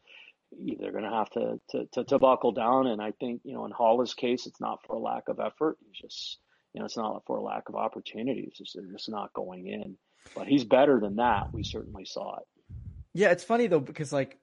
they're 0.80 0.92
going 0.92 1.04
to 1.04 1.10
have 1.10 1.30
to, 1.32 1.60
to, 1.70 1.86
to, 1.94 2.04
to, 2.06 2.20
buckle 2.20 2.52
down. 2.52 2.88
And 2.88 3.02
I 3.02 3.12
think, 3.12 3.42
you 3.44 3.54
know, 3.54 3.66
in 3.66 3.72
Haula's 3.72 4.14
case, 4.14 4.48
it's 4.48 4.62
not 4.62 4.80
for 4.86 4.96
a 4.96 5.00
lack 5.00 5.30
of 5.30 5.40
effort. 5.40 5.78
He's 5.86 6.02
just, 6.02 6.38
you 6.74 6.80
know, 6.80 6.86
it's 6.86 6.98
not 6.98 7.24
for 7.26 7.38
a 7.38 7.42
lack 7.44 7.70
of 7.70 7.76
opportunities. 7.76 8.58
It's, 8.60 8.74
they're 8.74 8.92
just 8.92 9.10
not 9.10 9.34
going 9.34 9.68
in. 9.68 9.98
But 10.36 10.48
he's 10.48 10.64
better 10.64 11.00
than 11.00 11.18
that. 11.18 11.54
We 11.54 11.64
certainly 11.64 12.06
saw 12.06 12.38
it. 12.38 12.44
Yeah, 13.14 13.32
it's 13.32 13.44
funny 13.44 13.68
though 13.68 13.80
because 13.80 14.12
like 14.12 14.40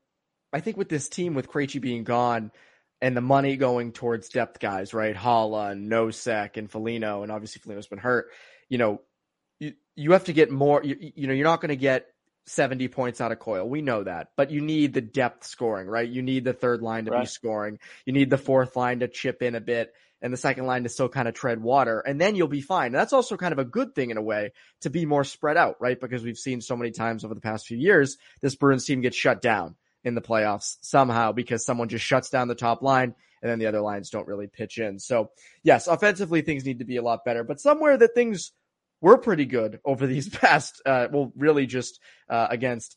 I 0.52 0.60
think 0.60 0.76
with 0.76 0.88
this 0.88 1.08
team 1.08 1.34
with 1.34 1.48
Krejci 1.48 1.80
being 1.80 2.04
gone 2.04 2.52
and 3.00 3.16
the 3.16 3.20
money 3.20 3.56
going 3.56 3.92
towards 3.92 4.28
depth 4.28 4.60
guys, 4.60 4.94
right? 4.94 5.16
Haula 5.16 5.72
and 5.72 5.90
Nosek 5.90 6.56
and 6.56 6.70
Foligno, 6.70 7.22
and 7.22 7.32
obviously 7.32 7.60
Foligno's 7.60 7.86
been 7.86 7.98
hurt. 7.98 8.26
You 8.68 8.78
know, 8.78 9.00
you 9.58 9.74
you 9.96 10.12
have 10.12 10.24
to 10.24 10.32
get 10.32 10.50
more. 10.50 10.82
You, 10.84 10.96
you 11.00 11.26
know, 11.26 11.32
you're 11.32 11.46
not 11.46 11.60
going 11.60 11.70
to 11.70 11.76
get 11.76 12.06
70 12.46 12.88
points 12.88 13.20
out 13.20 13.32
of 13.32 13.38
Coyle. 13.38 13.68
We 13.68 13.82
know 13.82 14.04
that. 14.04 14.28
But 14.36 14.50
you 14.50 14.60
need 14.60 14.92
the 14.92 15.00
depth 15.00 15.46
scoring, 15.46 15.88
right? 15.88 16.08
You 16.08 16.22
need 16.22 16.44
the 16.44 16.52
third 16.52 16.82
line 16.82 17.04
to 17.04 17.12
right. 17.12 17.22
be 17.22 17.26
scoring. 17.26 17.78
You 18.04 18.12
need 18.12 18.30
the 18.30 18.38
fourth 18.38 18.76
line 18.76 19.00
to 19.00 19.08
chip 19.08 19.42
in 19.42 19.54
a 19.54 19.60
bit 19.60 19.92
and 20.22 20.32
the 20.32 20.36
second 20.36 20.66
line 20.66 20.82
to 20.82 20.88
still 20.88 21.08
kind 21.08 21.28
of 21.28 21.34
tread 21.34 21.62
water. 21.62 22.00
And 22.00 22.20
then 22.20 22.34
you'll 22.34 22.48
be 22.48 22.60
fine. 22.60 22.86
And 22.86 22.94
that's 22.94 23.12
also 23.12 23.36
kind 23.36 23.52
of 23.52 23.58
a 23.58 23.64
good 23.64 23.94
thing 23.94 24.10
in 24.10 24.16
a 24.16 24.22
way 24.22 24.52
to 24.82 24.90
be 24.90 25.06
more 25.06 25.24
spread 25.24 25.56
out, 25.56 25.76
right? 25.80 25.98
Because 25.98 26.22
we've 26.22 26.36
seen 26.36 26.60
so 26.60 26.76
many 26.76 26.90
times 26.90 27.24
over 27.24 27.34
the 27.34 27.40
past 27.40 27.66
few 27.66 27.78
years, 27.78 28.18
this 28.40 28.56
Bruins 28.56 28.84
team 28.84 29.00
gets 29.00 29.16
shut 29.16 29.40
down 29.40 29.76
in 30.04 30.14
the 30.14 30.20
playoffs 30.20 30.76
somehow 30.80 31.32
because 31.32 31.64
someone 31.64 31.88
just 31.88 32.04
shuts 32.04 32.30
down 32.30 32.48
the 32.48 32.54
top 32.54 32.82
line 32.82 33.14
and 33.42 33.50
then 33.50 33.58
the 33.58 33.66
other 33.66 33.80
lines 33.80 34.10
don't 34.10 34.28
really 34.28 34.46
pitch 34.46 34.78
in. 34.78 34.98
So 34.98 35.30
yes, 35.62 35.86
offensively 35.86 36.42
things 36.42 36.64
need 36.64 36.78
to 36.80 36.84
be 36.84 36.96
a 36.96 37.02
lot 37.02 37.24
better, 37.24 37.44
but 37.44 37.60
somewhere 37.60 37.96
that 37.96 38.14
things 38.14 38.52
were 39.00 39.18
pretty 39.18 39.46
good 39.46 39.80
over 39.84 40.06
these 40.06 40.28
past, 40.40 40.80
uh, 40.86 41.08
well, 41.10 41.32
really 41.36 41.66
just 41.66 42.00
uh, 42.28 42.48
against 42.50 42.96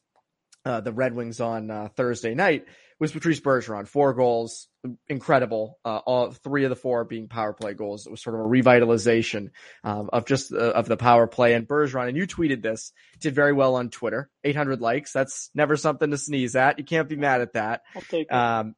uh, 0.66 0.82
the 0.82 0.94
Red 0.94 1.14
Wings 1.14 1.42
on 1.42 1.70
uh, 1.70 1.90
Thursday 1.96 2.34
night 2.34 2.66
was 3.00 3.12
Patrice 3.12 3.42
Bergeron. 3.42 3.88
Four 3.88 4.14
goals, 4.14 4.70
incredible. 5.10 5.78
Uh, 5.84 5.98
all 5.98 6.32
three 6.32 6.64
of 6.64 6.70
the 6.70 6.76
four 6.76 7.04
being 7.04 7.28
power 7.28 7.52
play 7.52 7.74
goals. 7.74 8.08
It 8.08 8.12
was 8.12 8.22
sort 8.22 8.36
of 8.36 8.46
a 8.46 8.48
revitalization 8.48 9.50
um, 9.84 10.10
of 10.14 10.26
just 10.26 10.54
uh, 10.54 10.58
of 10.58 10.88
the 10.88 10.96
power 10.96 11.28
play. 11.28 11.54
And 11.54 11.68
Bergeron, 11.68 12.08
and 12.08 12.18
you 12.18 12.26
tweeted 12.26 12.62
this, 12.62 12.94
did 13.20 13.36
very 13.36 13.52
well 13.52 13.76
on 13.76 13.90
Twitter. 13.90 14.30
800 14.44 14.80
likes. 14.80 15.12
That's 15.12 15.50
never 15.54 15.76
something 15.76 16.12
to 16.12 16.18
sneeze 16.18 16.56
at. 16.56 16.80
You 16.80 16.86
can't 16.86 17.10
be 17.10 17.18
mad 17.18 17.42
at 17.42 17.54
that. 17.54 17.82
I'll 17.94 18.02
take 18.04 18.28
it. 18.30 18.34
Um, 18.34 18.76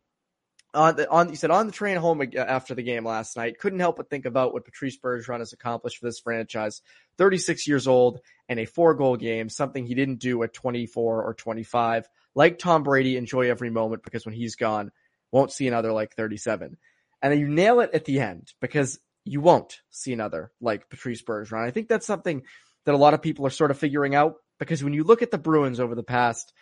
on 0.75 0.95
the 0.95 1.09
on 1.09 1.29
you 1.29 1.35
said 1.35 1.51
on 1.51 1.65
the 1.65 1.71
train 1.71 1.97
home 1.97 2.21
after 2.37 2.75
the 2.75 2.83
game 2.83 3.05
last 3.05 3.37
night 3.37 3.57
couldn't 3.57 3.79
help 3.79 3.97
but 3.97 4.09
think 4.09 4.25
about 4.25 4.53
what 4.53 4.65
Patrice 4.65 4.97
Bergeron 4.97 5.39
has 5.39 5.53
accomplished 5.53 5.97
for 5.97 6.05
this 6.05 6.19
franchise. 6.19 6.81
36 7.17 7.67
years 7.67 7.87
old 7.87 8.19
and 8.49 8.59
a 8.59 8.65
four 8.65 8.93
goal 8.93 9.15
game 9.15 9.49
something 9.49 9.85
he 9.85 9.95
didn't 9.95 10.19
do 10.19 10.43
at 10.43 10.53
24 10.53 11.23
or 11.23 11.33
25 11.33 12.07
like 12.35 12.59
Tom 12.59 12.83
Brady 12.83 13.17
enjoy 13.17 13.49
every 13.49 13.69
moment 13.69 14.03
because 14.03 14.25
when 14.25 14.35
he's 14.35 14.55
gone 14.55 14.91
won't 15.31 15.51
see 15.51 15.67
another 15.67 15.91
like 15.91 16.15
37 16.15 16.77
and 17.21 17.39
you 17.39 17.47
nail 17.47 17.79
it 17.79 17.91
at 17.93 18.05
the 18.05 18.19
end 18.19 18.53
because 18.61 18.99
you 19.25 19.41
won't 19.41 19.81
see 19.89 20.13
another 20.13 20.51
like 20.61 20.89
Patrice 20.89 21.23
Bergeron. 21.23 21.65
I 21.65 21.71
think 21.71 21.89
that's 21.89 22.05
something 22.05 22.43
that 22.85 22.95
a 22.95 22.97
lot 22.97 23.15
of 23.15 23.21
people 23.21 23.45
are 23.47 23.51
sort 23.51 23.71
of 23.71 23.79
figuring 23.79 24.15
out 24.15 24.35
because 24.59 24.83
when 24.83 24.93
you 24.93 25.03
look 25.03 25.21
at 25.21 25.31
the 25.31 25.37
Bruins 25.37 25.79
over 25.79 25.95
the 25.95 26.03
past 26.03 26.53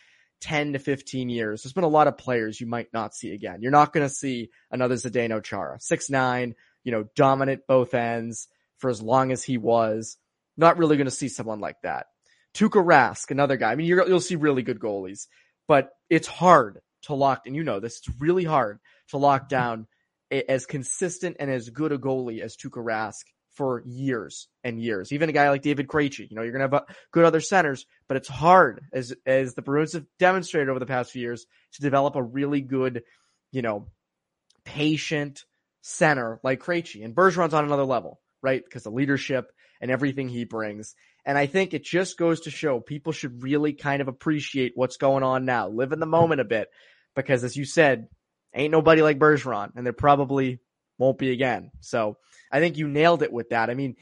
10 0.43 0.73
to 0.73 0.79
15 0.79 1.29
years, 1.29 1.63
there's 1.63 1.73
been 1.73 1.85
a 1.85 1.87
lot 1.87 2.07
of 2.07 2.17
players 2.17 2.59
you 2.59 2.67
might 2.67 2.91
not 2.93 3.15
see 3.15 3.33
again. 3.33 3.61
You're 3.61 3.71
not 3.71 3.93
going 3.93 4.05
to 4.05 4.13
see 4.13 4.49
another 4.69 4.95
Zdeno 4.95 5.41
Chara, 5.41 5.79
six 5.79 6.09
nine, 6.09 6.55
you 6.83 6.91
know, 6.91 7.05
dominant 7.15 7.61
both 7.65 7.93
ends 7.93 8.49
for 8.77 8.89
as 8.89 9.01
long 9.01 9.31
as 9.31 9.41
he 9.41 9.57
was. 9.57 10.17
Not 10.57 10.77
really 10.77 10.97
going 10.97 11.05
to 11.05 11.11
see 11.11 11.29
someone 11.29 11.61
like 11.61 11.77
that. 11.83 12.07
Tuukka 12.53 12.83
Rask, 12.83 13.31
another 13.31 13.55
guy. 13.55 13.71
I 13.71 13.75
mean, 13.75 13.87
you'll 13.87 14.19
see 14.19 14.35
really 14.35 14.63
good 14.63 14.79
goalies, 14.79 15.27
but 15.65 15.91
it's 16.09 16.27
hard 16.27 16.81
to 17.03 17.15
lock, 17.15 17.43
and 17.45 17.55
you 17.55 17.63
know 17.63 17.79
this, 17.79 17.99
it's 17.99 18.21
really 18.21 18.43
hard 18.43 18.79
to 19.09 19.17
lock 19.17 19.47
down 19.47 19.87
as 20.29 20.65
consistent 20.65 21.37
and 21.39 21.49
as 21.49 21.69
good 21.69 21.93
a 21.93 21.97
goalie 21.97 22.41
as 22.41 22.57
Tuukka 22.57 22.83
Rask 22.83 23.23
for 23.55 23.83
years 23.85 24.47
and 24.63 24.81
years. 24.81 25.11
Even 25.11 25.29
a 25.29 25.33
guy 25.33 25.49
like 25.49 25.61
David 25.61 25.87
Krejci, 25.87 26.29
you 26.29 26.35
know, 26.35 26.41
you're 26.41 26.51
going 26.51 26.67
to 26.67 26.75
have 26.75 26.83
uh, 26.89 26.93
good 27.11 27.25
other 27.25 27.41
centers, 27.41 27.85
but 28.07 28.17
it's 28.17 28.27
hard 28.27 28.81
as, 28.91 29.13
as 29.25 29.53
the 29.53 29.61
Bruins 29.61 29.93
have 29.93 30.05
demonstrated 30.19 30.69
over 30.69 30.79
the 30.79 30.85
past 30.85 31.11
few 31.11 31.21
years 31.21 31.45
to 31.73 31.81
develop 31.81 32.15
a 32.15 32.23
really 32.23 32.61
good, 32.61 33.03
you 33.51 33.61
know, 33.61 33.87
patient 34.65 35.43
center 35.81 36.39
like 36.43 36.61
Krejci. 36.61 37.03
And 37.03 37.15
Bergeron's 37.15 37.53
on 37.53 37.65
another 37.65 37.85
level, 37.85 38.19
right? 38.41 38.63
Because 38.63 38.83
the 38.83 38.91
leadership 38.91 39.51
and 39.81 39.91
everything 39.91 40.29
he 40.29 40.45
brings. 40.45 40.95
And 41.25 41.37
I 41.37 41.45
think 41.45 41.73
it 41.73 41.83
just 41.83 42.17
goes 42.17 42.41
to 42.41 42.51
show 42.51 42.79
people 42.79 43.13
should 43.13 43.43
really 43.43 43.73
kind 43.73 44.01
of 44.01 44.07
appreciate 44.07 44.73
what's 44.75 44.97
going 44.97 45.23
on 45.23 45.45
now, 45.45 45.69
live 45.69 45.91
in 45.91 45.99
the 45.99 46.05
moment 46.05 46.41
a 46.41 46.45
bit, 46.45 46.69
because 47.15 47.43
as 47.43 47.55
you 47.55 47.65
said, 47.65 48.07
ain't 48.53 48.71
nobody 48.71 49.01
like 49.01 49.19
Bergeron, 49.19 49.71
and 49.75 49.85
there 49.85 49.93
probably 49.93 50.59
won't 50.97 51.17
be 51.17 51.31
again. 51.31 51.71
So 51.79 52.17
I 52.51 52.59
think 52.59 52.77
you 52.77 52.87
nailed 52.87 53.23
it 53.23 53.31
with 53.31 53.49
that. 53.49 53.69
I 53.69 53.73
mean, 53.73 53.95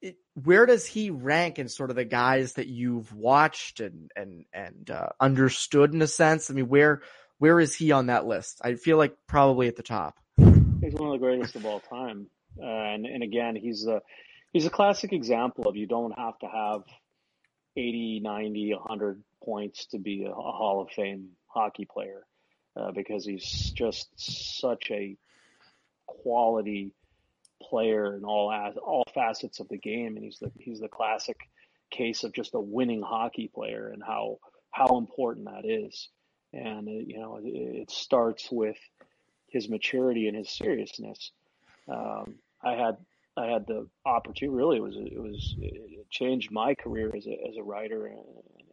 it, 0.00 0.16
where 0.34 0.66
does 0.66 0.86
he 0.86 1.10
rank 1.10 1.58
in 1.58 1.68
sort 1.68 1.90
of 1.90 1.96
the 1.96 2.04
guys 2.04 2.54
that 2.54 2.66
you've 2.66 3.12
watched 3.14 3.80
and 3.80 4.10
and 4.16 4.44
and 4.52 4.90
uh, 4.90 5.08
understood 5.20 5.94
in 5.94 6.02
a 6.02 6.06
sense? 6.06 6.50
I 6.50 6.54
mean, 6.54 6.68
where 6.68 7.02
where 7.38 7.60
is 7.60 7.74
he 7.74 7.92
on 7.92 8.06
that 8.06 8.26
list? 8.26 8.60
I 8.62 8.74
feel 8.74 8.96
like 8.96 9.16
probably 9.26 9.68
at 9.68 9.76
the 9.76 9.82
top. 9.82 10.18
He's 10.36 10.94
one 10.94 11.08
of 11.08 11.12
the 11.12 11.26
greatest 11.26 11.56
of 11.56 11.64
all 11.64 11.80
time, 11.80 12.26
uh, 12.60 12.66
and 12.66 13.06
and 13.06 13.22
again, 13.22 13.56
he's 13.56 13.86
a 13.86 14.02
he's 14.52 14.66
a 14.66 14.70
classic 14.70 15.12
example 15.12 15.68
of 15.68 15.76
you 15.76 15.86
don't 15.86 16.16
have 16.18 16.38
to 16.40 16.46
have 16.46 16.82
80, 17.76 18.20
90, 18.22 18.74
100 18.74 19.22
points 19.42 19.86
to 19.86 19.98
be 19.98 20.24
a, 20.24 20.30
a 20.30 20.34
Hall 20.34 20.80
of 20.80 20.90
Fame 20.90 21.30
hockey 21.46 21.86
player 21.86 22.24
uh, 22.76 22.92
because 22.92 23.24
he's 23.24 23.72
just 23.74 24.08
such 24.16 24.90
a 24.90 25.16
quality 26.06 26.92
player 27.62 28.16
in 28.16 28.24
all 28.24 28.52
all 28.82 29.04
facets 29.14 29.60
of 29.60 29.68
the 29.68 29.78
game, 29.78 30.16
and 30.16 30.24
he's 30.24 30.38
the 30.38 30.50
he's 30.58 30.80
the 30.80 30.88
classic 30.88 31.36
case 31.90 32.24
of 32.24 32.32
just 32.32 32.54
a 32.54 32.60
winning 32.60 33.02
hockey 33.02 33.50
player 33.54 33.88
and 33.88 34.02
how 34.02 34.38
how 34.70 34.98
important 34.98 35.46
that 35.46 35.64
is. 35.64 36.08
And 36.52 36.88
it, 36.88 37.08
you 37.08 37.18
know, 37.18 37.38
it, 37.42 37.48
it, 37.48 37.90
starts 37.90 38.48
with 38.50 38.76
his 39.48 39.68
maturity 39.68 40.28
and 40.28 40.36
his 40.36 40.50
seriousness. 40.50 41.32
Um, 41.88 42.36
I 42.62 42.74
had 42.74 42.96
I 43.36 43.46
had 43.46 43.66
the 43.66 43.88
opportunity. 44.04 44.54
Really, 44.54 44.76
it 44.76 44.82
was 44.82 44.96
it 44.96 45.20
was 45.20 45.54
it 45.58 46.10
changed 46.10 46.50
my 46.50 46.74
career 46.74 47.10
as 47.16 47.26
a 47.26 47.36
as 47.48 47.56
a 47.56 47.62
writer 47.62 48.06
and, 48.06 48.20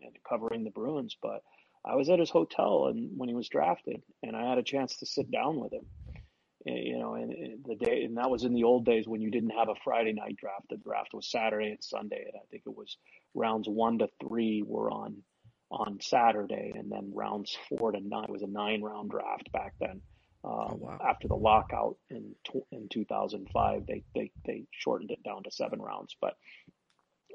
and 0.03 0.11
covering 0.27 0.63
the 0.63 0.69
Bruins. 0.69 1.15
But 1.21 1.43
I 1.83 1.95
was 1.95 2.09
at 2.09 2.19
his 2.19 2.29
hotel 2.29 2.87
and 2.87 3.17
when 3.17 3.29
he 3.29 3.35
was 3.35 3.49
drafted, 3.49 4.01
and 4.21 4.35
I 4.35 4.47
had 4.47 4.59
a 4.59 4.63
chance 4.63 4.97
to 4.97 5.05
sit 5.05 5.31
down 5.31 5.59
with 5.59 5.73
him 5.73 5.85
you 6.65 6.97
know, 6.97 7.15
and, 7.15 7.63
the 7.65 7.75
day, 7.75 8.03
and 8.03 8.17
that 8.17 8.29
was 8.29 8.43
in 8.43 8.53
the 8.53 8.63
old 8.63 8.85
days 8.85 9.07
when 9.07 9.21
you 9.21 9.31
didn't 9.31 9.51
have 9.51 9.69
a 9.69 9.75
Friday 9.83 10.13
night 10.13 10.37
draft. 10.37 10.67
The 10.69 10.77
draft 10.77 11.13
was 11.13 11.29
Saturday 11.29 11.69
and 11.69 11.83
Sunday, 11.83 12.23
and 12.25 12.35
I 12.35 12.45
think 12.49 12.63
it 12.65 12.75
was 12.75 12.97
rounds 13.33 13.67
one 13.67 13.99
to 13.99 14.09
three 14.21 14.63
were 14.65 14.91
on 14.91 15.17
on 15.71 15.99
Saturday, 16.01 16.73
and 16.75 16.91
then 16.91 17.11
rounds 17.13 17.57
four 17.69 17.91
to 17.91 17.99
nine 17.99 18.25
it 18.25 18.29
was 18.29 18.43
a 18.43 18.47
nine 18.47 18.81
round 18.81 19.09
draft 19.09 19.51
back 19.51 19.73
then. 19.79 20.01
Um, 20.43 20.51
oh, 20.53 20.77
wow. 20.79 20.97
After 21.07 21.27
the 21.27 21.35
lockout 21.35 21.97
in 22.09 22.35
in 22.71 22.89
2005, 22.89 23.85
they 23.87 24.03
they 24.13 24.31
they 24.45 24.65
shortened 24.71 25.11
it 25.11 25.23
down 25.23 25.43
to 25.43 25.51
seven 25.51 25.81
rounds, 25.81 26.15
but 26.19 26.35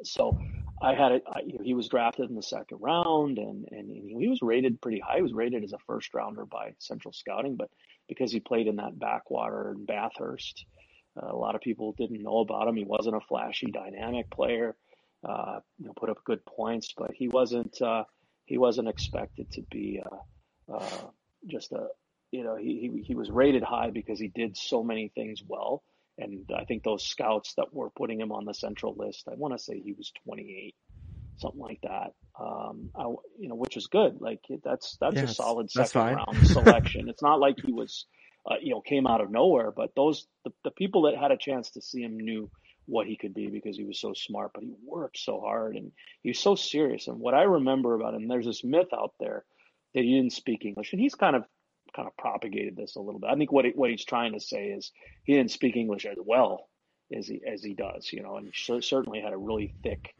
so 0.02 0.38
I 0.82 0.94
had 0.94 1.12
it. 1.12 1.22
I, 1.26 1.40
he 1.62 1.74
was 1.74 1.88
drafted 1.88 2.28
in 2.28 2.36
the 2.36 2.42
second 2.42 2.78
round, 2.80 3.38
and 3.38 3.66
and 3.70 3.90
he 3.90 4.28
was 4.28 4.40
rated 4.42 4.80
pretty 4.80 5.00
high. 5.00 5.16
He 5.16 5.22
was 5.22 5.32
rated 5.32 5.64
as 5.64 5.72
a 5.72 5.78
first 5.86 6.12
rounder 6.14 6.44
by 6.44 6.74
Central 6.78 7.12
Scouting, 7.12 7.56
but 7.56 7.70
because 8.08 8.32
he 8.32 8.40
played 8.40 8.66
in 8.66 8.76
that 8.76 8.98
backwater 8.98 9.72
in 9.72 9.84
Bathurst. 9.84 10.64
Uh, 11.20 11.32
a 11.32 11.36
lot 11.36 11.54
of 11.54 11.60
people 11.60 11.94
didn't 11.96 12.22
know 12.22 12.38
about 12.38 12.68
him. 12.68 12.76
He 12.76 12.84
wasn't 12.84 13.16
a 13.16 13.20
flashy, 13.20 13.70
dynamic 13.70 14.30
player. 14.30 14.76
Uh, 15.26 15.60
you 15.78 15.86
know, 15.86 15.92
put 15.96 16.10
up 16.10 16.22
good 16.24 16.44
points, 16.44 16.92
but 16.96 17.12
he 17.14 17.28
wasn't. 17.28 17.80
Uh, 17.80 18.04
he 18.44 18.58
wasn't 18.58 18.88
expected 18.88 19.50
to 19.52 19.62
be 19.70 20.00
uh, 20.04 20.74
uh, 20.74 21.06
just 21.46 21.72
a. 21.72 21.88
You 22.30 22.44
know, 22.44 22.56
he, 22.56 22.90
he 22.92 23.02
he 23.02 23.14
was 23.14 23.30
rated 23.30 23.62
high 23.62 23.90
because 23.90 24.20
he 24.20 24.28
did 24.28 24.56
so 24.56 24.82
many 24.82 25.08
things 25.14 25.42
well. 25.46 25.82
And 26.18 26.50
I 26.56 26.64
think 26.64 26.82
those 26.82 27.04
scouts 27.04 27.54
that 27.54 27.74
were 27.74 27.90
putting 27.90 28.20
him 28.20 28.32
on 28.32 28.44
the 28.44 28.54
central 28.54 28.94
list, 28.96 29.28
I 29.30 29.34
want 29.34 29.56
to 29.56 29.62
say 29.62 29.78
he 29.78 29.92
was 29.92 30.12
28 30.24 30.74
something 31.38 31.60
like 31.60 31.80
that. 31.82 32.12
Um, 32.38 32.90
I, 32.94 33.04
you 33.38 33.48
know, 33.48 33.54
which 33.54 33.76
is 33.76 33.86
good. 33.86 34.20
Like 34.20 34.40
that's 34.62 34.96
that's 35.00 35.20
a 35.20 35.28
solid 35.28 35.70
second 35.70 36.16
round 36.16 36.46
selection. 36.46 37.08
it's 37.08 37.22
not 37.22 37.40
like 37.40 37.56
he 37.64 37.72
was, 37.72 38.06
uh, 38.50 38.56
you 38.60 38.70
know, 38.70 38.80
came 38.82 39.06
out 39.06 39.22
of 39.22 39.30
nowhere. 39.30 39.70
But 39.70 39.94
those 39.96 40.26
the, 40.44 40.52
the 40.64 40.70
people 40.70 41.02
that 41.02 41.16
had 41.16 41.30
a 41.30 41.38
chance 41.38 41.70
to 41.72 41.82
see 41.82 42.02
him 42.02 42.18
knew 42.18 42.50
what 42.86 43.06
he 43.06 43.16
could 43.16 43.34
be 43.34 43.48
because 43.48 43.76
he 43.76 43.84
was 43.84 43.98
so 43.98 44.12
smart, 44.14 44.52
but 44.54 44.62
he 44.62 44.72
worked 44.84 45.18
so 45.18 45.40
hard 45.40 45.76
and 45.76 45.92
he 46.22 46.30
was 46.30 46.38
so 46.38 46.54
serious. 46.54 47.08
And 47.08 47.18
what 47.18 47.34
I 47.34 47.42
remember 47.42 47.94
about 47.94 48.14
him, 48.14 48.28
there's 48.28 48.46
this 48.46 48.64
myth 48.64 48.92
out 48.94 49.14
there 49.18 49.44
that 49.94 50.04
he 50.04 50.14
didn't 50.14 50.32
speak 50.32 50.64
English, 50.64 50.92
and 50.92 51.00
he's 51.00 51.14
kind 51.14 51.36
of 51.36 51.44
kind 51.94 52.06
of 52.06 52.16
propagated 52.16 52.76
this 52.76 52.96
a 52.96 53.00
little 53.00 53.20
bit. 53.20 53.30
I 53.30 53.36
think 53.36 53.50
what 53.50 53.64
he, 53.64 53.70
what 53.70 53.90
he's 53.90 54.04
trying 54.04 54.34
to 54.34 54.40
say 54.40 54.66
is 54.68 54.92
he 55.24 55.34
didn't 55.34 55.52
speak 55.52 55.76
English 55.76 56.04
as 56.04 56.18
well 56.18 56.68
as 57.16 57.26
he 57.26 57.40
as 57.46 57.62
he 57.62 57.74
does, 57.74 58.12
you 58.12 58.22
know, 58.22 58.36
and 58.36 58.46
he 58.52 58.80
certainly 58.80 59.20
had 59.20 59.32
a 59.32 59.38
really 59.38 59.74
thick 59.82 60.14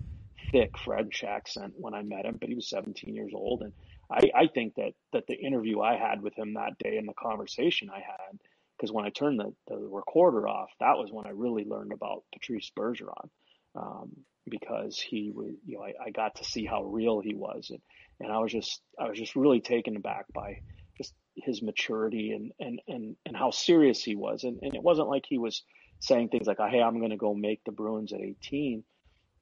thick 0.52 0.76
French 0.78 1.24
accent 1.24 1.74
when 1.76 1.94
I 1.94 2.02
met 2.02 2.24
him, 2.24 2.36
but 2.40 2.48
he 2.48 2.54
was 2.54 2.68
17 2.68 3.14
years 3.14 3.32
old. 3.34 3.62
And 3.62 3.72
I, 4.10 4.42
I 4.42 4.46
think 4.48 4.74
that, 4.76 4.92
that 5.12 5.26
the 5.26 5.34
interview 5.34 5.80
I 5.80 5.96
had 5.96 6.22
with 6.22 6.36
him 6.38 6.54
that 6.54 6.78
day 6.78 6.96
and 6.96 7.08
the 7.08 7.14
conversation 7.14 7.88
I 7.90 8.00
had, 8.00 8.38
because 8.76 8.92
when 8.92 9.04
I 9.04 9.10
turned 9.10 9.40
the, 9.40 9.52
the 9.68 9.76
recorder 9.76 10.48
off, 10.48 10.70
that 10.80 10.98
was 10.98 11.10
when 11.10 11.26
I 11.26 11.30
really 11.30 11.64
learned 11.64 11.92
about 11.92 12.24
Patrice 12.32 12.70
Bergeron. 12.76 13.28
Um, 13.74 14.10
because 14.48 14.98
he 14.98 15.32
was, 15.34 15.52
you 15.66 15.76
know, 15.76 15.84
I, 15.84 15.92
I 16.06 16.10
got 16.10 16.36
to 16.36 16.44
see 16.44 16.64
how 16.64 16.84
real 16.84 17.20
he 17.20 17.34
was. 17.34 17.70
And, 17.70 17.80
and 18.20 18.32
I 18.32 18.38
was 18.38 18.52
just, 18.52 18.80
I 18.98 19.08
was 19.08 19.18
just 19.18 19.36
really 19.36 19.60
taken 19.60 19.96
aback 19.96 20.26
by 20.32 20.58
just 20.96 21.12
his 21.36 21.62
maturity 21.62 22.30
and, 22.30 22.52
and, 22.60 22.80
and, 22.86 23.16
and 23.26 23.36
how 23.36 23.50
serious 23.50 24.02
he 24.02 24.14
was. 24.14 24.44
And, 24.44 24.58
and 24.62 24.74
it 24.74 24.82
wasn't 24.82 25.08
like 25.08 25.24
he 25.28 25.38
was 25.38 25.62
saying 25.98 26.28
things 26.28 26.46
like, 26.46 26.58
Hey, 26.58 26.80
I'm 26.80 26.98
going 26.98 27.10
to 27.10 27.16
go 27.16 27.34
make 27.34 27.60
the 27.64 27.72
Bruins 27.72 28.12
at 28.12 28.20
18 28.20 28.84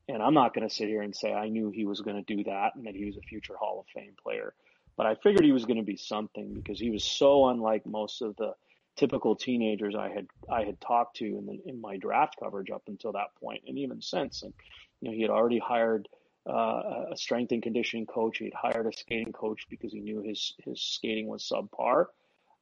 and 0.08 0.22
I'm 0.22 0.34
not 0.34 0.54
going 0.54 0.68
to 0.68 0.74
sit 0.74 0.88
here 0.88 1.02
and 1.02 1.14
say 1.14 1.32
I 1.32 1.48
knew 1.48 1.70
he 1.70 1.84
was 1.84 2.00
going 2.00 2.22
to 2.22 2.36
do 2.36 2.44
that 2.44 2.74
and 2.74 2.86
that 2.86 2.94
he 2.94 3.04
was 3.04 3.16
a 3.16 3.22
future 3.22 3.56
Hall 3.56 3.80
of 3.80 3.86
Fame 3.94 4.14
player. 4.22 4.54
But 4.96 5.06
I 5.06 5.14
figured 5.16 5.44
he 5.44 5.52
was 5.52 5.64
going 5.64 5.78
to 5.78 5.82
be 5.82 5.96
something 5.96 6.54
because 6.54 6.78
he 6.78 6.90
was 6.90 7.04
so 7.04 7.48
unlike 7.48 7.84
most 7.86 8.22
of 8.22 8.36
the 8.36 8.54
typical 8.96 9.34
teenagers 9.34 9.94
I 9.96 10.08
had 10.08 10.26
I 10.48 10.64
had 10.64 10.80
talked 10.80 11.16
to 11.16 11.24
in 11.24 11.46
the, 11.46 11.60
in 11.66 11.80
my 11.80 11.96
draft 11.96 12.36
coverage 12.40 12.70
up 12.70 12.82
until 12.86 13.12
that 13.12 13.34
point, 13.40 13.64
and 13.66 13.78
even 13.78 14.00
since. 14.00 14.42
And 14.42 14.52
you 15.00 15.08
know, 15.08 15.14
he 15.14 15.22
had 15.22 15.30
already 15.30 15.58
hired 15.58 16.08
uh, 16.48 17.06
a 17.12 17.16
strength 17.16 17.52
and 17.52 17.62
conditioning 17.62 18.06
coach. 18.06 18.38
He 18.38 18.44
had 18.44 18.54
hired 18.54 18.86
a 18.86 18.96
skating 18.96 19.32
coach 19.32 19.66
because 19.68 19.92
he 19.92 20.00
knew 20.00 20.22
his 20.22 20.54
his 20.64 20.80
skating 20.80 21.26
was 21.26 21.42
subpar. 21.42 22.06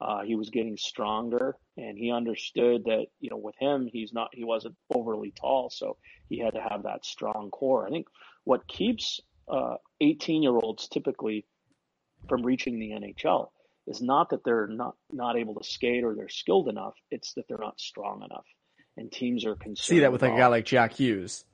Uh, 0.02 0.22
he 0.22 0.34
was 0.34 0.50
getting 0.50 0.76
stronger, 0.76 1.56
and 1.76 1.96
he 1.96 2.10
understood 2.10 2.84
that 2.86 3.06
you 3.20 3.30
know 3.30 3.36
with 3.36 3.54
him 3.60 3.88
he's 3.90 4.12
not 4.12 4.30
he 4.32 4.42
wasn't 4.42 4.74
overly 4.92 5.32
tall, 5.40 5.70
so 5.70 5.96
he 6.28 6.38
had 6.38 6.54
to 6.54 6.60
have 6.60 6.82
that 6.82 7.04
strong 7.04 7.50
core. 7.50 7.86
I 7.86 7.90
think 7.90 8.08
what 8.42 8.66
keeps 8.66 9.20
18 10.00 10.40
uh, 10.40 10.42
year 10.42 10.50
olds 10.50 10.88
typically 10.88 11.46
from 12.28 12.42
reaching 12.42 12.80
the 12.80 12.90
NHL 12.90 13.50
is 13.86 14.02
not 14.02 14.30
that 14.30 14.42
they're 14.44 14.66
not 14.66 14.96
not 15.12 15.36
able 15.36 15.54
to 15.54 15.64
skate 15.64 16.02
or 16.02 16.16
they're 16.16 16.28
skilled 16.28 16.68
enough; 16.68 16.94
it's 17.12 17.34
that 17.34 17.46
they're 17.48 17.58
not 17.58 17.78
strong 17.78 18.24
enough, 18.24 18.46
and 18.96 19.12
teams 19.12 19.46
are 19.46 19.54
concerned. 19.54 19.78
See 19.78 20.00
that 20.00 20.10
with 20.10 20.22
like 20.22 20.32
a 20.32 20.36
guy 20.36 20.48
like 20.48 20.64
Jack 20.64 20.94
Hughes. 20.94 21.44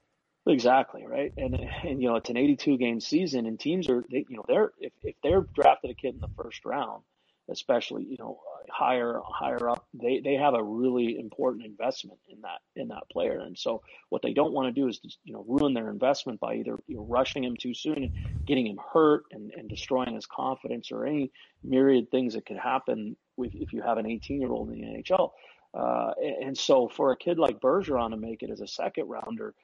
Exactly 0.46 1.04
right, 1.06 1.34
and 1.36 1.54
and 1.84 2.00
you 2.00 2.08
know 2.08 2.16
it's 2.16 2.30
an 2.30 2.38
82 2.38 2.78
game 2.78 3.00
season, 3.00 3.44
and 3.44 3.60
teams 3.60 3.90
are 3.90 4.06
they, 4.10 4.24
you 4.26 4.38
know 4.38 4.44
they're 4.48 4.72
if 4.78 4.92
if 5.02 5.16
they're 5.22 5.46
drafted 5.54 5.90
a 5.90 5.94
kid 5.94 6.14
in 6.14 6.20
the 6.20 6.42
first 6.42 6.64
round 6.64 7.02
especially 7.50 8.04
you 8.04 8.16
know 8.18 8.38
higher 8.70 9.20
higher 9.26 9.68
up 9.68 9.86
they 9.94 10.20
they 10.20 10.34
have 10.34 10.54
a 10.54 10.62
really 10.62 11.18
important 11.18 11.64
investment 11.64 12.18
in 12.28 12.40
that 12.42 12.60
in 12.76 12.88
that 12.88 13.08
player. 13.10 13.40
And 13.40 13.58
so 13.58 13.82
what 14.08 14.22
they 14.22 14.32
don't 14.32 14.52
want 14.52 14.74
to 14.74 14.80
do 14.80 14.88
is 14.88 15.00
you 15.24 15.32
know 15.32 15.44
ruin 15.48 15.74
their 15.74 15.90
investment 15.90 16.40
by 16.40 16.56
either 16.56 16.78
you 16.86 16.96
know, 16.96 17.06
rushing 17.08 17.44
him 17.44 17.56
too 17.56 17.74
soon 17.74 17.96
and 17.96 18.12
getting 18.46 18.66
him 18.66 18.78
hurt 18.92 19.24
and, 19.32 19.52
and 19.56 19.68
destroying 19.68 20.14
his 20.14 20.26
confidence 20.26 20.90
or 20.92 21.06
any 21.06 21.30
myriad 21.64 22.10
things 22.10 22.34
that 22.34 22.46
could 22.46 22.58
happen 22.58 23.16
with, 23.36 23.54
if 23.54 23.72
you 23.72 23.82
have 23.82 23.98
an 23.98 24.06
18 24.06 24.40
year 24.40 24.50
old 24.50 24.70
in 24.70 24.80
the 24.80 24.86
NHL 24.86 25.30
uh, 25.74 26.12
and 26.40 26.56
so 26.56 26.88
for 26.88 27.12
a 27.12 27.16
kid 27.16 27.38
like 27.38 27.60
Bergeron 27.60 28.10
to 28.10 28.16
make 28.16 28.42
it 28.42 28.50
as 28.50 28.60
a 28.60 28.68
second 28.68 29.08
rounder 29.08 29.54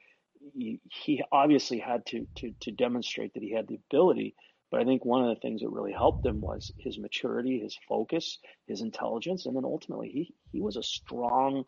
he, 0.54 0.80
he 0.90 1.22
obviously 1.32 1.78
had 1.78 2.04
to, 2.06 2.26
to 2.36 2.52
to 2.60 2.70
demonstrate 2.70 3.32
that 3.34 3.42
he 3.42 3.52
had 3.52 3.66
the 3.66 3.80
ability 3.90 4.34
but 4.74 4.80
I 4.80 4.86
think 4.86 5.04
one 5.04 5.22
of 5.22 5.28
the 5.28 5.40
things 5.40 5.60
that 5.60 5.70
really 5.70 5.92
helped 5.92 6.26
him 6.26 6.40
was 6.40 6.72
his 6.78 6.98
maturity, 6.98 7.60
his 7.60 7.78
focus, 7.88 8.40
his 8.66 8.80
intelligence, 8.80 9.46
and 9.46 9.54
then 9.54 9.64
ultimately 9.64 10.08
he 10.08 10.34
he 10.50 10.60
was 10.60 10.74
a 10.74 10.82
strong, 10.82 11.62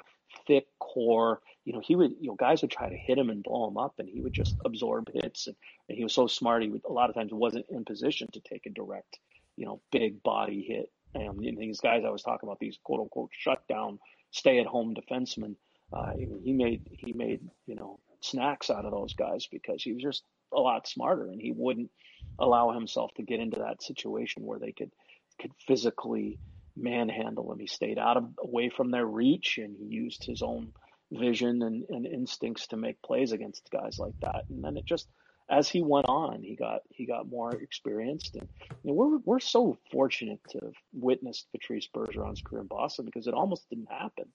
thick 0.49 0.67
core. 0.81 1.41
You 1.65 1.75
know, 1.75 1.81
he 1.81 1.95
would 1.95 2.15
you 2.19 2.31
know 2.31 2.35
guys 2.35 2.63
would 2.63 2.73
try 2.73 2.89
to 2.89 2.97
hit 2.97 3.17
him 3.17 3.31
and 3.31 3.45
blow 3.45 3.69
him 3.69 3.77
up, 3.77 3.95
and 4.01 4.09
he 4.09 4.23
would 4.23 4.33
just 4.33 4.57
absorb 4.65 5.09
hits. 5.15 5.47
And, 5.47 5.55
and 5.89 5.97
he 5.97 6.03
was 6.03 6.15
so 6.15 6.27
smart. 6.27 6.65
He 6.65 6.69
would 6.69 6.81
a 6.85 6.93
lot 6.93 7.09
of 7.09 7.15
times 7.15 7.33
wasn't 7.33 7.67
in 7.69 7.85
position 7.85 8.27
to 8.33 8.41
take 8.41 8.67
a 8.67 8.71
direct, 8.71 9.21
you 9.57 9.67
know, 9.67 9.81
big 9.93 10.21
body 10.25 10.65
hit. 10.67 10.91
And 11.15 11.39
these 11.39 11.79
guys 11.79 12.03
I 12.05 12.11
was 12.11 12.25
talking 12.25 12.49
about, 12.49 12.59
these 12.59 12.81
quote 12.83 13.03
unquote 13.03 13.31
shutdown, 13.31 14.01
stay 14.33 14.59
at 14.59 14.67
home 14.67 14.97
defensemen. 14.97 15.55
Uh, 15.93 16.11
he 16.43 16.53
made 16.53 16.81
he 16.91 17.13
made 17.13 17.49
you 17.67 17.77
know 17.77 18.01
snacks 18.21 18.69
out 18.69 18.85
of 18.85 18.91
those 18.91 19.15
guys 19.15 19.47
because 19.47 19.81
he 19.81 19.93
was 19.93 20.03
just 20.03 20.25
a 20.53 20.59
lot 20.59 20.89
smarter 20.89 21.29
and 21.29 21.41
he 21.41 21.53
wouldn't 21.53 21.91
allow 22.39 22.73
himself 22.73 23.13
to 23.15 23.23
get 23.23 23.41
into 23.41 23.61
that 23.61 23.83
situation 23.83 24.45
where 24.45 24.59
they 24.59 24.73
could 24.73 24.93
could 25.41 25.53
physically 25.67 26.39
manhandle 26.77 27.53
him. 27.53 27.59
He 27.59 27.67
stayed 27.67 27.99
out 27.99 28.17
of 28.17 28.29
away 28.39 28.71
from 28.71 28.91
their 28.91 29.07
reach 29.07 29.59
and 29.59 29.77
he 29.77 29.85
used 29.85 30.25
his 30.25 30.43
own 30.43 30.73
vision 31.13 31.63
and, 31.63 31.85
and 31.89 32.07
instincts 32.07 32.67
to 32.69 32.77
make 32.77 33.01
plays 33.03 33.33
against 33.33 33.71
guys 33.71 33.99
like 33.99 34.15
that. 34.23 34.45
And 34.49 34.65
then 34.65 34.77
it 34.77 34.87
just 34.87 35.07
as 35.49 35.69
he 35.69 35.81
went 35.83 36.07
on, 36.09 36.43
he 36.43 36.57
got 36.57 36.81
he 36.91 37.07
got 37.07 37.29
more 37.29 37.53
experienced, 37.55 38.35
and 38.35 38.49
you 38.83 38.91
know, 38.91 38.95
we're 38.95 39.19
we're 39.25 39.41
so 39.41 39.79
fortunate 39.93 40.41
to 40.51 40.59
have 40.59 40.75
witnessed 40.93 41.47
Patrice 41.53 41.89
Bergeron's 41.95 42.43
career 42.43 42.63
in 42.63 42.67
Boston 42.67 43.05
because 43.05 43.27
it 43.27 43.35
almost 43.35 43.69
didn't 43.71 43.91
happen. 43.91 44.27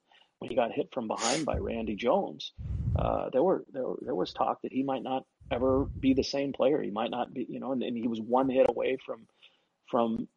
when 0.42 0.48
he 0.48 0.56
got 0.56 0.72
hit 0.72 0.88
from 0.92 1.06
behind 1.06 1.46
by 1.46 1.56
Randy 1.56 1.94
Jones, 1.94 2.52
uh, 2.96 3.30
there 3.30 3.42
were 3.42 3.64
there 3.72 3.84
there 4.00 4.14
was 4.14 4.32
talk 4.32 4.60
that 4.62 4.72
he 4.72 4.82
might 4.82 5.02
not 5.02 5.24
ever 5.52 5.86
be 5.98 6.14
the 6.14 6.24
same 6.24 6.52
player. 6.52 6.80
He 6.82 6.90
might 6.90 7.10
not 7.10 7.32
be, 7.32 7.46
you 7.48 7.60
know, 7.60 7.72
and, 7.72 7.82
and 7.82 7.96
he 7.96 8.08
was 8.08 8.20
one 8.20 8.48
hit 8.48 8.66
away 8.68 8.96
from 9.04 9.26
from 9.90 10.28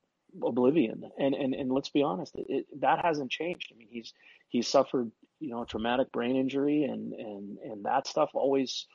oblivion. 0.43 1.09
And 1.17 1.33
and 1.33 1.53
and 1.53 1.71
let's 1.71 1.89
be 1.89 2.03
honest, 2.03 2.35
it, 2.35 2.45
it, 2.49 2.81
that 2.81 3.03
hasn't 3.03 3.31
changed. 3.31 3.71
I 3.73 3.77
mean, 3.77 3.87
he's 3.89 4.13
he's 4.49 4.67
suffered, 4.67 5.11
you 5.39 5.49
know, 5.49 5.65
traumatic 5.65 6.11
brain 6.11 6.35
injury, 6.35 6.83
and 6.83 7.13
and 7.13 7.57
and 7.59 7.85
that 7.85 8.07
stuff 8.07 8.31
always, 8.33 8.85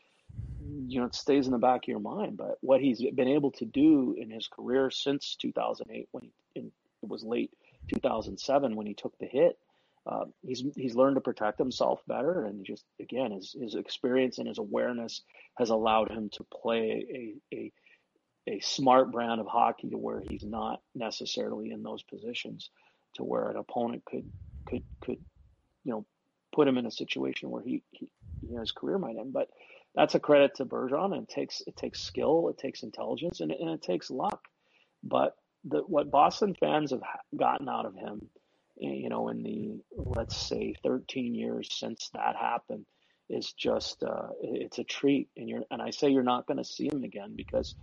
you 0.86 1.00
know, 1.00 1.06
it 1.06 1.14
stays 1.14 1.46
in 1.46 1.52
the 1.52 1.58
back 1.58 1.84
of 1.84 1.88
your 1.88 2.00
mind. 2.00 2.36
But 2.36 2.58
what 2.60 2.80
he's 2.80 3.02
been 3.14 3.28
able 3.28 3.52
to 3.52 3.64
do 3.64 4.14
in 4.18 4.30
his 4.30 4.46
career 4.46 4.90
since 4.90 5.36
2008, 5.40 6.08
when 6.12 6.24
he 6.24 6.32
in, 6.54 6.72
it 7.02 7.08
was 7.08 7.24
late 7.24 7.50
2007 7.88 8.76
when 8.76 8.86
he 8.86 8.94
took 8.94 9.18
the 9.18 9.26
hit. 9.26 9.58
Uh, 10.06 10.24
he's 10.42 10.64
he's 10.76 10.94
learned 10.94 11.16
to 11.16 11.20
protect 11.20 11.58
himself 11.58 12.00
better, 12.08 12.44
and 12.44 12.64
just 12.64 12.84
again 13.00 13.32
his 13.32 13.54
his 13.60 13.74
experience 13.74 14.38
and 14.38 14.48
his 14.48 14.58
awareness 14.58 15.22
has 15.58 15.70
allowed 15.70 16.10
him 16.10 16.30
to 16.30 16.44
play 16.44 17.36
a, 17.52 17.54
a 17.56 17.72
a 18.46 18.60
smart 18.60 19.12
brand 19.12 19.40
of 19.40 19.46
hockey 19.46 19.90
to 19.90 19.98
where 19.98 20.20
he's 20.20 20.44
not 20.44 20.80
necessarily 20.94 21.70
in 21.70 21.82
those 21.82 22.02
positions 22.02 22.70
to 23.14 23.24
where 23.24 23.50
an 23.50 23.56
opponent 23.56 24.02
could 24.04 24.30
could 24.66 24.82
could 25.00 25.18
you 25.84 25.92
know 25.92 26.06
put 26.52 26.66
him 26.66 26.78
in 26.78 26.86
a 26.86 26.90
situation 26.90 27.50
where 27.50 27.62
he, 27.62 27.82
he 27.90 28.10
you 28.42 28.54
know, 28.54 28.60
his 28.60 28.72
career 28.72 28.98
might 28.98 29.16
end. 29.16 29.32
But 29.32 29.48
that's 29.94 30.14
a 30.14 30.20
credit 30.20 30.56
to 30.56 30.64
Bergeron. 30.64 31.12
And 31.12 31.22
it 31.22 31.28
takes 31.28 31.62
it 31.66 31.76
takes 31.76 32.00
skill, 32.00 32.48
it 32.48 32.58
takes 32.58 32.82
intelligence, 32.82 33.40
and, 33.40 33.52
and 33.52 33.70
it 33.70 33.82
takes 33.82 34.10
luck. 34.10 34.42
But 35.02 35.36
the 35.64 35.78
what 35.80 36.10
Boston 36.10 36.54
fans 36.58 36.90
have 36.90 37.02
gotten 37.36 37.68
out 37.68 37.86
of 37.86 37.94
him, 37.94 38.28
you 38.80 39.08
know, 39.08 39.28
in 39.28 39.42
the 39.42 39.80
let's 39.96 40.36
say 40.36 40.74
13 40.84 41.34
years 41.34 41.68
since 41.70 42.10
that 42.14 42.36
happened, 42.36 42.86
is 43.28 43.52
just 43.52 44.02
uh, 44.02 44.28
it's 44.42 44.78
a 44.78 44.84
treat. 44.84 45.28
And 45.36 45.48
you're 45.48 45.62
and 45.70 45.82
I 45.82 45.90
say 45.90 46.10
you're 46.10 46.22
not 46.22 46.46
going 46.46 46.58
to 46.58 46.64
see 46.64 46.86
him 46.86 47.04
again 47.04 47.34
because 47.36 47.74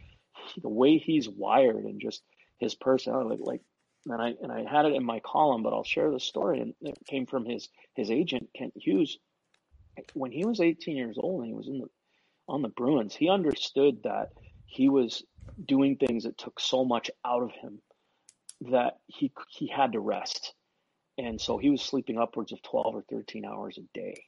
the 0.61 0.69
way 0.69 0.97
he's 0.97 1.29
wired 1.29 1.85
and 1.85 2.01
just 2.01 2.21
his 2.59 2.75
personality, 2.75 3.41
like, 3.43 3.61
and 4.07 4.21
I 4.21 4.33
and 4.41 4.51
I 4.51 4.63
had 4.69 4.85
it 4.85 4.95
in 4.95 5.03
my 5.03 5.19
column, 5.19 5.63
but 5.63 5.73
I'll 5.73 5.83
share 5.83 6.11
the 6.11 6.19
story. 6.19 6.61
And 6.61 6.73
it 6.81 6.97
came 7.07 7.25
from 7.25 7.45
his 7.45 7.69
his 7.95 8.11
agent 8.11 8.49
Kent 8.55 8.73
Hughes. 8.75 9.17
When 10.13 10.31
he 10.31 10.45
was 10.45 10.61
18 10.61 10.95
years 10.95 11.17
old 11.19 11.41
and 11.41 11.49
he 11.49 11.55
was 11.55 11.67
in 11.67 11.79
the 11.79 11.87
on 12.47 12.61
the 12.61 12.69
Bruins, 12.69 13.15
he 13.15 13.29
understood 13.29 14.03
that 14.03 14.29
he 14.65 14.89
was 14.89 15.23
doing 15.65 15.97
things 15.97 16.23
that 16.23 16.37
took 16.37 16.59
so 16.59 16.85
much 16.85 17.09
out 17.25 17.43
of 17.43 17.51
him 17.51 17.81
that 18.61 18.97
he 19.07 19.31
he 19.49 19.67
had 19.67 19.93
to 19.93 19.99
rest, 19.99 20.53
and 21.17 21.39
so 21.39 21.57
he 21.57 21.69
was 21.69 21.81
sleeping 21.81 22.17
upwards 22.17 22.51
of 22.51 22.61
12 22.61 22.95
or 22.95 23.03
13 23.09 23.45
hours 23.45 23.77
a 23.77 23.97
day 23.97 24.23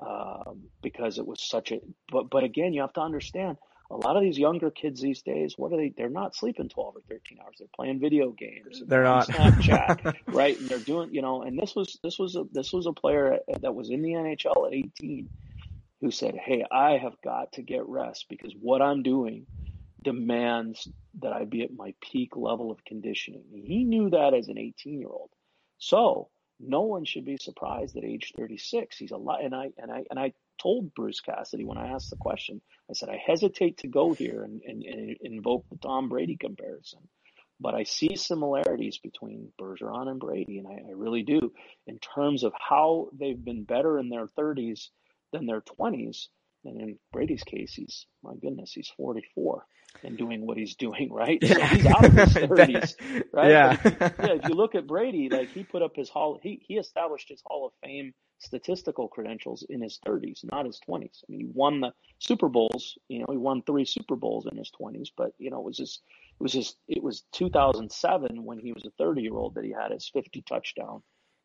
um, 0.00 0.64
because 0.82 1.18
it 1.18 1.26
was 1.26 1.42
such 1.42 1.72
a. 1.72 1.80
But 2.10 2.30
but 2.30 2.44
again, 2.44 2.72
you 2.72 2.80
have 2.80 2.92
to 2.94 3.00
understand 3.00 3.58
a 3.92 3.96
lot 3.96 4.16
of 4.16 4.22
these 4.22 4.38
younger 4.38 4.70
kids 4.70 5.02
these 5.02 5.20
days, 5.20 5.54
what 5.58 5.72
are 5.72 5.76
they? 5.76 5.92
They're 5.94 6.08
not 6.08 6.34
sleeping 6.34 6.70
12 6.70 6.96
or 6.96 7.00
13 7.10 7.38
hours. 7.44 7.56
They're 7.58 7.68
playing 7.76 8.00
video 8.00 8.30
games. 8.30 8.82
They're 8.86 9.04
not 9.04 9.28
Snapchat, 9.28 10.16
right? 10.28 10.58
And 10.58 10.68
they're 10.68 10.78
doing, 10.78 11.12
you 11.12 11.20
know, 11.20 11.42
and 11.42 11.58
this 11.58 11.74
was, 11.76 11.98
this 12.02 12.18
was 12.18 12.34
a, 12.34 12.44
this 12.52 12.72
was 12.72 12.86
a 12.86 12.92
player 12.92 13.38
that 13.60 13.74
was 13.74 13.90
in 13.90 14.00
the 14.00 14.12
NHL 14.12 14.66
at 14.66 14.72
18 14.72 15.28
who 16.00 16.10
said, 16.10 16.36
Hey, 16.42 16.64
I 16.72 16.92
have 16.92 17.20
got 17.22 17.52
to 17.52 17.62
get 17.62 17.86
rest 17.86 18.26
because 18.30 18.54
what 18.58 18.80
I'm 18.80 19.02
doing 19.02 19.46
demands 20.02 20.88
that 21.20 21.34
I 21.34 21.44
be 21.44 21.62
at 21.62 21.76
my 21.76 21.94
peak 22.00 22.34
level 22.34 22.70
of 22.70 22.84
conditioning. 22.86 23.44
He 23.52 23.84
knew 23.84 24.08
that 24.10 24.32
as 24.32 24.48
an 24.48 24.58
18 24.58 25.00
year 25.00 25.08
old. 25.08 25.30
So 25.82 26.28
no 26.60 26.82
one 26.82 27.04
should 27.04 27.24
be 27.24 27.36
surprised 27.38 27.96
at 27.96 28.04
age 28.04 28.32
36. 28.36 28.96
He's 28.96 29.10
a 29.10 29.16
lot. 29.16 29.42
And 29.42 29.52
I, 29.52 29.70
and 29.76 29.90
I, 29.90 30.04
and 30.10 30.16
I 30.16 30.32
told 30.62 30.94
Bruce 30.94 31.20
Cassidy 31.20 31.64
when 31.64 31.76
I 31.76 31.88
asked 31.88 32.10
the 32.10 32.16
question, 32.16 32.60
I 32.88 32.92
said, 32.92 33.08
I 33.08 33.16
hesitate 33.16 33.78
to 33.78 33.88
go 33.88 34.12
here 34.12 34.44
and, 34.44 34.62
and, 34.62 34.84
and 34.84 35.16
invoke 35.22 35.68
the 35.68 35.78
Tom 35.78 36.08
Brady 36.08 36.36
comparison, 36.36 37.00
but 37.58 37.74
I 37.74 37.82
see 37.82 38.14
similarities 38.14 38.98
between 38.98 39.52
Bergeron 39.60 40.06
and 40.06 40.20
Brady, 40.20 40.58
and 40.58 40.68
I, 40.68 40.90
I 40.90 40.92
really 40.94 41.24
do 41.24 41.52
in 41.88 41.98
terms 41.98 42.44
of 42.44 42.52
how 42.56 43.08
they've 43.12 43.44
been 43.44 43.64
better 43.64 43.98
in 43.98 44.08
their 44.08 44.28
30s 44.28 44.90
than 45.32 45.46
their 45.46 45.62
20s. 45.62 46.28
And 46.64 46.80
in 46.80 46.98
Brady's 47.12 47.42
case, 47.42 47.74
he's, 47.74 48.06
my 48.22 48.36
goodness, 48.40 48.72
he's 48.72 48.92
44 48.96 49.66
and 50.02 50.16
doing 50.16 50.46
what 50.46 50.56
he's 50.56 50.74
doing, 50.74 51.12
right? 51.12 51.38
So 51.42 51.60
he's 51.60 51.86
out 51.86 52.04
of 52.04 52.12
his 52.12 52.34
30s, 52.34 52.94
right? 53.32 53.50
Yeah. 53.50 53.72
If, 53.72 53.98
yeah. 54.00 54.32
If 54.34 54.48
you 54.48 54.54
look 54.54 54.74
at 54.74 54.86
Brady, 54.86 55.28
like 55.30 55.50
he 55.50 55.64
put 55.64 55.82
up 55.82 55.96
his 55.96 56.08
hall, 56.08 56.38
he, 56.42 56.60
he 56.66 56.74
established 56.74 57.28
his 57.28 57.42
Hall 57.44 57.66
of 57.66 57.72
Fame 57.82 58.14
statistical 58.38 59.08
credentials 59.08 59.64
in 59.68 59.80
his 59.80 60.00
30s, 60.04 60.40
not 60.50 60.66
his 60.66 60.80
20s. 60.88 61.22
I 61.22 61.26
mean, 61.28 61.40
he 61.40 61.46
won 61.52 61.80
the 61.80 61.92
Super 62.18 62.48
Bowls. 62.48 62.98
You 63.08 63.20
know, 63.20 63.26
he 63.30 63.36
won 63.36 63.62
three 63.62 63.84
Super 63.84 64.16
Bowls 64.16 64.46
in 64.50 64.58
his 64.58 64.70
20s, 64.80 65.08
but 65.16 65.32
you 65.38 65.50
know, 65.50 65.60
it 65.60 65.64
was 65.64 65.76
just, 65.76 66.02
it 66.40 66.42
was 66.42 66.52
just, 66.52 66.76
it 66.88 67.02
was 67.02 67.22
2007 67.32 68.44
when 68.44 68.58
he 68.58 68.72
was 68.72 68.84
a 68.84 68.90
30 68.98 69.22
year 69.22 69.34
old 69.34 69.54
that 69.54 69.64
he 69.64 69.70
had 69.70 69.92
his 69.92 70.10
50 70.12 70.42
touchdown 70.48 71.02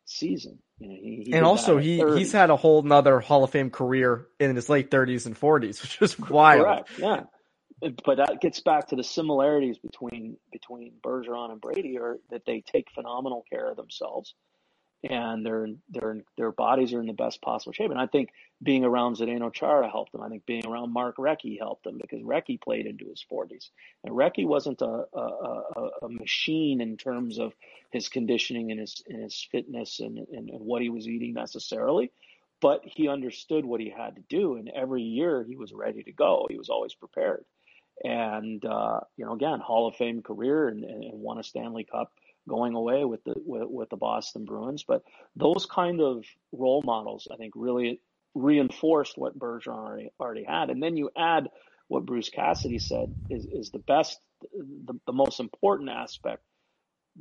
season. 0.08 0.58
You 0.78 0.88
know, 0.88 0.96
he, 1.00 1.22
he 1.26 1.32
and 1.34 1.44
also 1.44 1.78
he 1.78 2.00
30. 2.00 2.18
he's 2.18 2.32
had 2.32 2.50
a 2.50 2.56
whole 2.56 2.82
nother 2.82 3.20
Hall 3.20 3.44
of 3.44 3.50
Fame 3.50 3.70
career 3.70 4.26
in 4.40 4.56
his 4.56 4.68
late 4.68 4.90
30s 4.90 5.26
and 5.26 5.38
40s, 5.38 5.80
which 5.82 6.02
is 6.02 6.18
wild. 6.18 6.62
Correct. 6.62 6.90
Yeah. 6.98 7.22
But 7.80 8.16
that 8.16 8.40
gets 8.40 8.60
back 8.60 8.88
to 8.88 8.96
the 8.96 9.04
similarities 9.04 9.78
between 9.78 10.36
between 10.50 10.94
Bergeron 11.02 11.52
and 11.52 11.60
Brady, 11.60 11.98
are 11.98 12.18
that 12.30 12.44
they 12.44 12.60
take 12.60 12.90
phenomenal 12.90 13.44
care 13.50 13.70
of 13.70 13.76
themselves 13.76 14.34
and 15.04 15.46
their 15.46 15.68
their 15.88 16.16
their 16.36 16.50
bodies 16.50 16.92
are 16.92 17.00
in 17.00 17.06
the 17.06 17.12
best 17.12 17.40
possible 17.40 17.72
shape. 17.72 17.90
And 17.90 18.00
I 18.00 18.06
think 18.06 18.30
being 18.62 18.84
around 18.84 19.16
Zdeno 19.16 19.52
Chara 19.52 19.88
helped 19.88 20.12
them. 20.12 20.22
I 20.22 20.28
think 20.28 20.44
being 20.44 20.66
around 20.66 20.92
Mark 20.92 21.16
Recchi 21.18 21.56
helped 21.58 21.84
them 21.84 21.98
because 22.00 22.22
Recchi 22.22 22.60
played 22.60 22.86
into 22.86 23.08
his 23.08 23.24
40s, 23.30 23.70
and 24.04 24.14
Recchi 24.14 24.44
wasn't 24.46 24.82
a, 24.82 25.04
a, 25.14 25.90
a, 26.02 26.08
machine 26.08 26.80
in 26.80 26.96
terms 26.96 27.38
of 27.38 27.52
his 27.92 28.08
conditioning 28.08 28.72
and 28.72 28.80
his 28.80 29.02
and 29.08 29.22
his 29.22 29.46
fitness 29.52 30.00
and, 30.00 30.18
and, 30.18 30.50
and 30.50 30.60
what 30.60 30.82
he 30.82 30.88
was 30.88 31.06
eating 31.06 31.34
necessarily, 31.34 32.10
but 32.60 32.80
he 32.84 33.06
understood 33.06 33.64
what 33.64 33.80
he 33.80 33.90
had 33.90 34.16
to 34.16 34.22
do, 34.28 34.56
and 34.56 34.68
every 34.68 35.02
year 35.02 35.44
he 35.44 35.54
was 35.54 35.72
ready 35.72 36.02
to 36.02 36.12
go. 36.12 36.46
He 36.50 36.58
was 36.58 36.70
always 36.70 36.94
prepared, 36.94 37.44
and 38.04 38.64
uh, 38.64 39.00
you 39.16 39.24
know, 39.24 39.32
again, 39.32 39.60
Hall 39.60 39.88
of 39.88 39.96
Fame 39.96 40.22
career 40.22 40.68
and, 40.68 40.84
and 40.84 41.04
won 41.12 41.38
a 41.38 41.42
Stanley 41.42 41.84
Cup 41.84 42.12
going 42.48 42.74
away 42.74 43.04
with 43.04 43.22
the 43.24 43.34
with, 43.36 43.68
with 43.68 43.90
the 43.90 43.96
Boston 43.96 44.44
Bruins. 44.44 44.84
But 44.86 45.02
those 45.36 45.66
kind 45.66 46.00
of 46.00 46.24
role 46.52 46.82
models, 46.84 47.28
I 47.30 47.36
think, 47.36 47.54
really 47.56 48.00
reinforced 48.34 49.16
what 49.16 49.38
Bergeron 49.38 49.78
already, 49.78 50.10
already 50.20 50.44
had. 50.44 50.70
And 50.70 50.82
then 50.82 50.96
you 50.96 51.10
add 51.16 51.48
what 51.88 52.06
Bruce 52.06 52.28
Cassidy 52.28 52.78
said 52.78 53.14
is 53.30 53.46
is 53.46 53.70
the 53.70 53.78
best, 53.80 54.18
the, 54.42 54.98
the 55.06 55.12
most 55.12 55.40
important 55.40 55.90
aspect 55.90 56.42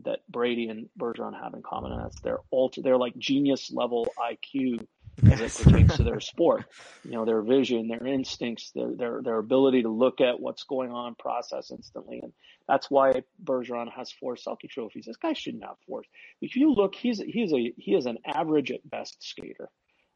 that 0.04 0.20
Brady 0.30 0.68
and 0.70 0.90
Bergeron 1.00 1.40
have 1.42 1.54
in 1.54 1.64
common, 1.64 1.92
and 1.92 2.04
that's 2.04 2.22
their 2.22 2.40
ultra, 2.54 2.84
they're 2.84 2.98
like 2.98 3.18
genius 3.18 3.72
level 3.72 4.14
IQ 4.20 4.86
as 5.26 5.42
it 5.42 5.64
pertains 5.64 5.96
to 5.98 6.04
their 6.04 6.20
sport. 6.20 6.66
You 7.04 7.12
know, 7.12 7.26
their 7.26 7.42
vision, 7.42 7.88
their 7.88 8.06
instincts, 8.06 8.72
their, 8.72 8.94
their, 8.96 9.22
their 9.24 9.38
ability 9.38 9.84
to 9.84 9.90
look 9.90 10.22
at 10.22 10.40
what's 10.40 10.64
going 10.64 10.92
on, 10.92 11.16
process 11.16 11.72
instantly. 11.72 12.20
And 12.22 12.34
that's 12.68 12.90
why 12.90 13.24
Bergeron 13.44 13.92
has 13.92 14.12
four 14.12 14.36
Selke 14.36 14.70
trophies. 14.70 15.06
This 15.06 15.18
guy 15.18 15.34
shouldn't 15.34 15.64
have 15.64 15.78
four. 15.88 16.04
If 16.42 16.56
you 16.56 16.74
look, 16.74 16.96
he's, 16.96 17.20
he's 17.20 17.54
a, 17.54 17.74
he 17.78 17.96
is 17.96 18.06
an 18.06 18.18
average 18.26 18.72
at 18.72 18.88
best 18.90 19.18
skater. 19.20 19.70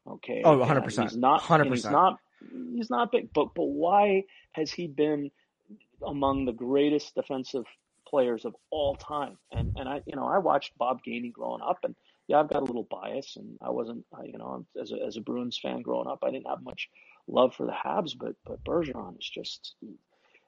Okay. 0.07 0.41
Oh, 0.43 0.57
100%. 0.57 1.03
He's 1.03 1.17
not, 1.17 1.41
100%. 1.41 1.71
he's 1.71 1.85
not, 1.85 2.17
he's 2.73 2.89
not 2.89 3.11
big, 3.11 3.29
but, 3.33 3.53
but 3.55 3.65
why 3.65 4.23
has 4.53 4.71
he 4.71 4.87
been 4.87 5.31
among 6.05 6.45
the 6.45 6.53
greatest 6.53 7.13
defensive 7.15 7.65
players 8.07 8.45
of 8.45 8.55
all 8.71 8.95
time? 8.95 9.37
And, 9.51 9.73
and 9.75 9.87
I, 9.87 10.01
you 10.05 10.15
know, 10.15 10.25
I 10.25 10.39
watched 10.39 10.77
Bob 10.77 10.99
Gainey 11.07 11.31
growing 11.31 11.61
up 11.61 11.79
and, 11.83 11.95
yeah, 12.31 12.39
I've 12.39 12.47
got 12.47 12.61
a 12.61 12.65
little 12.65 12.87
bias, 12.89 13.35
and 13.35 13.57
I 13.61 13.71
wasn't, 13.71 14.05
you 14.23 14.37
know, 14.37 14.65
as 14.81 14.93
a, 14.93 14.95
as 15.05 15.17
a 15.17 15.21
Bruins 15.21 15.59
fan 15.61 15.81
growing 15.81 16.07
up, 16.07 16.19
I 16.23 16.31
didn't 16.31 16.47
have 16.47 16.63
much 16.63 16.87
love 17.27 17.53
for 17.53 17.65
the 17.65 17.73
Habs, 17.73 18.13
but 18.17 18.35
but 18.45 18.63
Bergeron 18.63 19.19
is 19.19 19.29
just, 19.29 19.75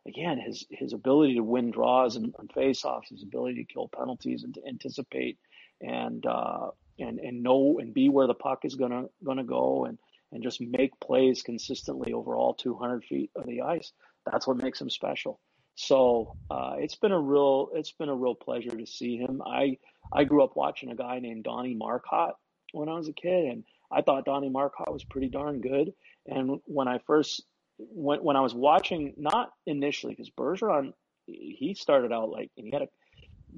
again, 0.07 0.39
his 0.39 0.65
his 0.69 0.93
ability 0.93 1.35
to 1.35 1.43
win 1.43 1.71
draws 1.71 2.15
and, 2.15 2.33
and 2.39 2.49
faceoffs, 2.53 3.09
his 3.09 3.23
ability 3.23 3.55
to 3.55 3.73
kill 3.73 3.89
penalties 3.89 4.45
and 4.45 4.53
to 4.53 4.61
anticipate 4.65 5.37
and 5.81 6.25
uh, 6.25 6.69
and 6.99 7.19
and 7.19 7.43
know 7.43 7.79
and 7.81 7.93
be 7.93 8.07
where 8.07 8.27
the 8.27 8.33
puck 8.33 8.59
is 8.63 8.75
gonna 8.75 9.03
gonna 9.25 9.43
go 9.43 9.83
and 9.83 9.99
and 10.31 10.41
just 10.41 10.61
make 10.61 10.97
plays 11.01 11.41
consistently 11.41 12.13
over 12.13 12.37
all 12.37 12.53
200 12.53 13.03
feet 13.03 13.29
of 13.35 13.45
the 13.45 13.61
ice. 13.61 13.91
That's 14.25 14.47
what 14.47 14.55
makes 14.55 14.79
him 14.79 14.89
special. 14.89 15.41
So 15.75 16.35
uh, 16.51 16.75
it's 16.77 16.95
been 16.95 17.11
a 17.11 17.19
real 17.19 17.69
it's 17.73 17.91
been 17.91 18.09
a 18.09 18.15
real 18.15 18.35
pleasure 18.35 18.75
to 18.75 18.85
see 18.85 19.17
him. 19.17 19.41
I 19.45 19.77
I 20.11 20.23
grew 20.23 20.43
up 20.43 20.55
watching 20.55 20.91
a 20.91 20.95
guy 20.95 21.19
named 21.19 21.43
Donnie 21.43 21.73
Marcotte 21.73 22.35
when 22.73 22.89
I 22.89 22.93
was 22.93 23.07
a 23.07 23.13
kid, 23.13 23.45
and 23.45 23.63
I 23.91 24.01
thought 24.01 24.25
Donnie 24.25 24.49
Marcotte 24.49 24.91
was 24.91 25.03
pretty 25.03 25.29
darn 25.29 25.61
good. 25.61 25.93
And 26.27 26.59
when 26.65 26.87
I 26.87 26.99
first 26.99 27.43
when 27.77 28.23
when 28.23 28.35
I 28.35 28.41
was 28.41 28.53
watching, 28.53 29.13
not 29.17 29.51
initially 29.65 30.13
because 30.13 30.29
Bergeron 30.29 30.93
he 31.25 31.73
started 31.79 32.11
out 32.11 32.29
like 32.29 32.51
and 32.57 32.65
he 32.65 32.71
had 32.71 32.81
a 32.83 32.87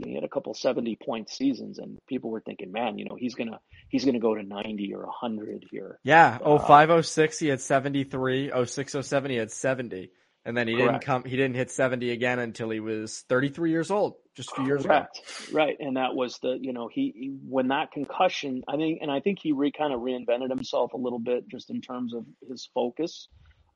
he 0.04 0.14
had 0.14 0.24
a 0.24 0.30
couple 0.30 0.54
70 0.54 0.98
point 0.98 1.30
seasons 1.30 1.80
and 1.80 1.98
people 2.08 2.30
were 2.30 2.42
thinking, 2.42 2.72
man, 2.72 2.98
you 2.98 3.06
know, 3.06 3.16
he's 3.16 3.36
going 3.36 3.50
to, 3.50 3.60
he's 3.90 4.04
going 4.04 4.16
to 4.16 4.20
go 4.20 4.36
to 4.36 4.44
90 4.44 4.94
or 4.94 5.06
100 5.06 5.66
here. 5.72 6.00
Yeah. 6.04 6.38
Oh, 6.42 6.60
five, 6.60 6.90
oh, 6.90 7.02
six, 7.02 7.40
he 7.40 7.48
had 7.48 7.62
73. 7.62 8.52
Oh, 8.52 8.66
six, 8.66 8.94
oh, 8.96 9.02
seven, 9.02 9.32
he 9.32 9.38
had 9.38 9.52
70. 9.52 10.10
And 10.46 10.56
then 10.56 10.68
he 10.68 10.76
Correct. 10.76 10.92
didn't 10.92 11.04
come, 11.04 11.24
he 11.24 11.36
didn't 11.36 11.56
hit 11.56 11.72
70 11.72 12.12
again 12.12 12.38
until 12.38 12.70
he 12.70 12.80
was 12.80 13.26
33 13.30 13.72
years 13.72 13.90
old, 13.90 14.14
just 14.36 14.52
a 14.52 14.56
few 14.56 14.66
years 14.66 14.84
Correct. 14.84 15.18
ago. 15.18 15.58
Right. 15.58 15.76
And 15.80 15.98
that 15.98 16.14
was 16.16 16.38
the, 16.38 16.58
you 16.62 16.72
know, 16.72 16.88
he, 16.88 17.14
he 17.16 17.38
when 17.48 17.70
that 17.70 17.92
concussion, 17.92 18.64
I 18.68 18.78
think, 18.78 19.00
and 19.02 19.10
I 19.10 19.22
think 19.22 19.40
he 19.42 19.54
re 19.54 19.72
kind 19.72 19.92
of 19.92 20.02
reinvented 20.02 20.50
himself 20.50 20.94
a 20.94 20.98
little 20.98 21.20
bit 21.20 21.48
just 21.50 21.72
in 21.72 21.82
terms 21.82 22.14
of 22.14 22.26
his 22.48 22.70
focus 22.76 23.28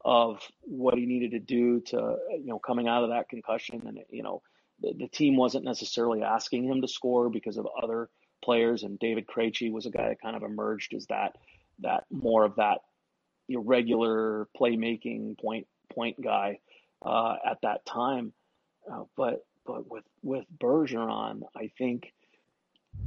of 0.05 0.41
what 0.61 0.97
he 0.97 1.07
needed 1.07 1.32
to 1.32 1.39
do 1.39 1.82
to, 1.88 2.15
you 2.38 2.45
know, 2.45 2.59
coming 2.59 2.88
out 2.88 3.03
of 3.03 3.09
that 3.09 3.30
concussion 3.30 3.82
and, 3.88 3.99
you 4.11 4.22
know, 4.22 4.43
the, 4.82 4.93
the 4.97 5.07
team 5.07 5.36
wasn't 5.36 5.65
necessarily 5.65 6.22
asking 6.22 6.65
him 6.65 6.82
to 6.82 6.88
score 6.88 7.30
because 7.30 7.57
of 7.57 7.67
other 7.82 8.09
players. 8.43 8.84
And 8.84 8.99
David 8.99 9.26
Krejci 9.28 9.72
was 9.72 9.88
a 9.88 9.91
guy 9.91 10.09
that 10.09 10.22
kind 10.22 10.36
of 10.36 10.43
emerged 10.43 10.93
as 10.93 11.07
that, 11.07 11.36
that 11.80 12.03
more 12.11 12.45
of 12.45 12.55
that 12.57 12.78
irregular 13.49 14.47
playmaking 14.59 15.38
point 15.39 15.67
point 15.94 16.22
guy 16.22 16.60
uh, 17.06 17.36
at 17.46 17.60
that 17.62 17.86
time. 17.86 18.34
Uh, 18.92 19.04
but 19.16 19.46
but 19.66 19.90
with 19.90 20.06
with 20.24 20.46
Bergeron, 20.60 21.42
I 21.56 21.72
think 21.78 22.14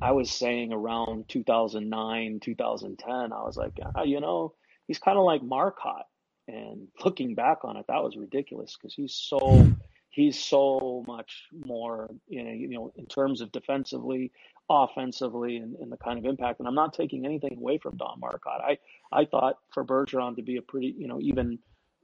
I 0.00 0.12
was 0.12 0.30
saying 0.30 0.72
around 0.72 1.28
2009, 1.28 2.40
2010, 2.40 3.14
I 3.14 3.26
was 3.42 3.56
like, 3.56 3.72
ah, 3.94 4.02
you 4.02 4.20
know, 4.20 4.54
he's 4.86 4.98
kind 4.98 5.18
of 5.18 5.24
like 5.24 5.42
Marcotte. 5.42 6.06
And 6.48 6.88
looking 7.04 7.34
back 7.34 7.58
on 7.64 7.76
it, 7.76 7.86
that 7.88 8.02
was 8.02 8.16
ridiculous 8.16 8.76
because 8.76 8.94
he's 8.94 9.14
so 9.14 9.68
he's 10.10 10.38
so 10.38 11.04
much 11.06 11.44
more, 11.64 12.10
you 12.28 12.42
know, 12.42 12.50
you 12.50 12.68
know, 12.68 12.92
in 12.96 13.06
terms 13.06 13.40
of 13.40 13.52
defensively, 13.52 14.32
offensively, 14.68 15.56
and, 15.56 15.76
and 15.76 15.90
the 15.90 15.96
kind 15.96 16.18
of 16.18 16.24
impact. 16.24 16.58
And 16.58 16.68
I'm 16.68 16.74
not 16.74 16.94
taking 16.94 17.24
anything 17.24 17.56
away 17.56 17.78
from 17.78 17.96
Don 17.96 18.18
Marcotte. 18.20 18.60
I 18.60 18.78
I 19.12 19.24
thought 19.24 19.58
for 19.72 19.84
Bergeron 19.84 20.36
to 20.36 20.42
be 20.42 20.56
a 20.56 20.62
pretty, 20.62 20.94
you 20.98 21.06
know, 21.06 21.20
even 21.20 21.58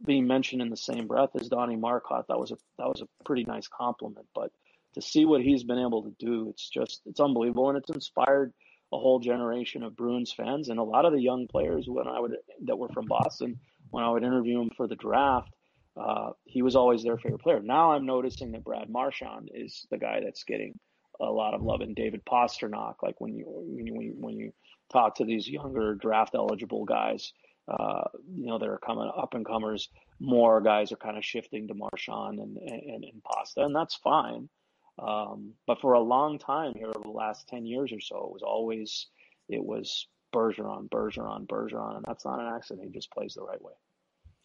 being 0.05 0.27
mentioned 0.27 0.63
in 0.63 0.71
the 0.71 0.77
same 0.77 1.07
breath 1.07 1.31
as 1.41 1.49
Donnie 1.49 1.77
Marcotte, 1.77 2.27
that 2.29 2.39
was 2.39 2.51
a 2.51 2.57
that 2.79 2.89
was 2.89 3.03
a 3.03 3.25
pretty 3.25 3.45
nice 3.45 3.69
compliment. 3.69 4.27
But 4.35 4.53
to 4.95 5.03
see 5.03 5.25
what 5.25 5.43
he's 5.43 5.65
been 5.65 5.79
able 5.79 6.05
to 6.05 6.15
do, 6.19 6.49
it's 6.49 6.69
just 6.69 7.03
it's 7.07 7.21
unbelievable, 7.21 7.69
and 7.69 7.79
it's 7.79 7.91
inspired 7.91 8.53
a 8.93 8.99
whole 8.99 9.19
generation 9.19 9.83
of 9.83 9.97
Bruins 9.97 10.33
fans 10.33 10.71
and 10.71 10.79
a 10.79 10.85
lot 10.85 11.05
of 11.05 11.13
the 11.13 11.21
young 11.21 11.47
players 11.47 11.87
when 11.89 12.07
I 12.07 12.21
would 12.21 12.37
that 12.65 12.79
were 12.79 12.89
from 12.89 13.07
Boston 13.07 13.59
when 13.91 14.05
I 14.05 14.11
would 14.11 14.25
interview 14.25 14.59
them 14.59 14.71
for 14.77 14.87
the 14.87 14.97
draft. 14.97 15.51
Uh, 15.97 16.31
he 16.45 16.63
was 16.63 16.77
always 16.77 17.03
their 17.03 17.19
favorite 17.19 17.43
player. 17.43 17.61
Now 17.61 17.93
I'm 17.93 18.07
noticing 18.07 18.53
that 18.53 18.65
Brad 18.65 18.89
Marchand 18.89 19.51
is 19.53 19.87
the 19.91 19.99
guy 19.99 20.21
that's 20.23 20.45
getting 20.45 20.79
a 21.21 21.25
lot 21.25 21.55
of 21.55 21.63
love, 21.63 21.81
and 21.81 21.97
David 21.97 22.25
Pastrnak. 22.25 22.97
Like 23.03 23.21
when 23.21 23.35
you 23.35 23.45
when 23.47 24.03
you 24.03 24.15
when 24.19 24.37
you 24.37 24.53
talk 24.93 25.17
to 25.17 25.25
these 25.25 25.49
younger 25.49 25.95
draft 25.95 26.35
eligible 26.35 26.85
guys, 26.85 27.33
uh, 27.69 28.05
you 28.35 28.47
know, 28.47 28.59
that 28.59 28.69
are 28.69 28.79
coming 28.79 29.11
up 29.15 29.35
and 29.35 29.45
comers, 29.45 29.89
more 30.21 30.61
guys 30.61 30.91
are 30.93 30.97
kind 30.97 31.17
of 31.17 31.25
shifting 31.25 31.69
to 31.69 31.75
Marchand 31.75 32.39
and, 32.39 32.57
and, 32.57 33.05
and 33.05 33.23
Pasta, 33.23 33.65
and 33.65 33.75
that's 33.75 33.95
fine. 33.95 34.49
Um, 34.99 35.53
but 35.67 35.81
for 35.81 35.93
a 35.93 36.01
long 36.01 36.39
time 36.39 36.75
here 36.75 36.89
over 36.89 37.05
the 37.05 37.11
last 37.11 37.49
10 37.49 37.67
years 37.67 37.93
or 37.93 38.01
so, 38.01 38.17
it 38.17 38.33
was 38.33 38.43
always, 38.43 39.07
it 39.49 39.65
was 39.65 40.07
Bergeron, 40.35 40.89
Bergeron, 40.89 41.47
Bergeron, 41.47 41.97
and 41.97 42.05
that's 42.07 42.25
not 42.25 42.41
an 42.41 42.53
accident. 42.55 42.87
He 42.87 42.93
just 42.93 43.11
plays 43.13 43.35
the 43.35 43.43
right 43.43 43.63
way. 43.63 43.75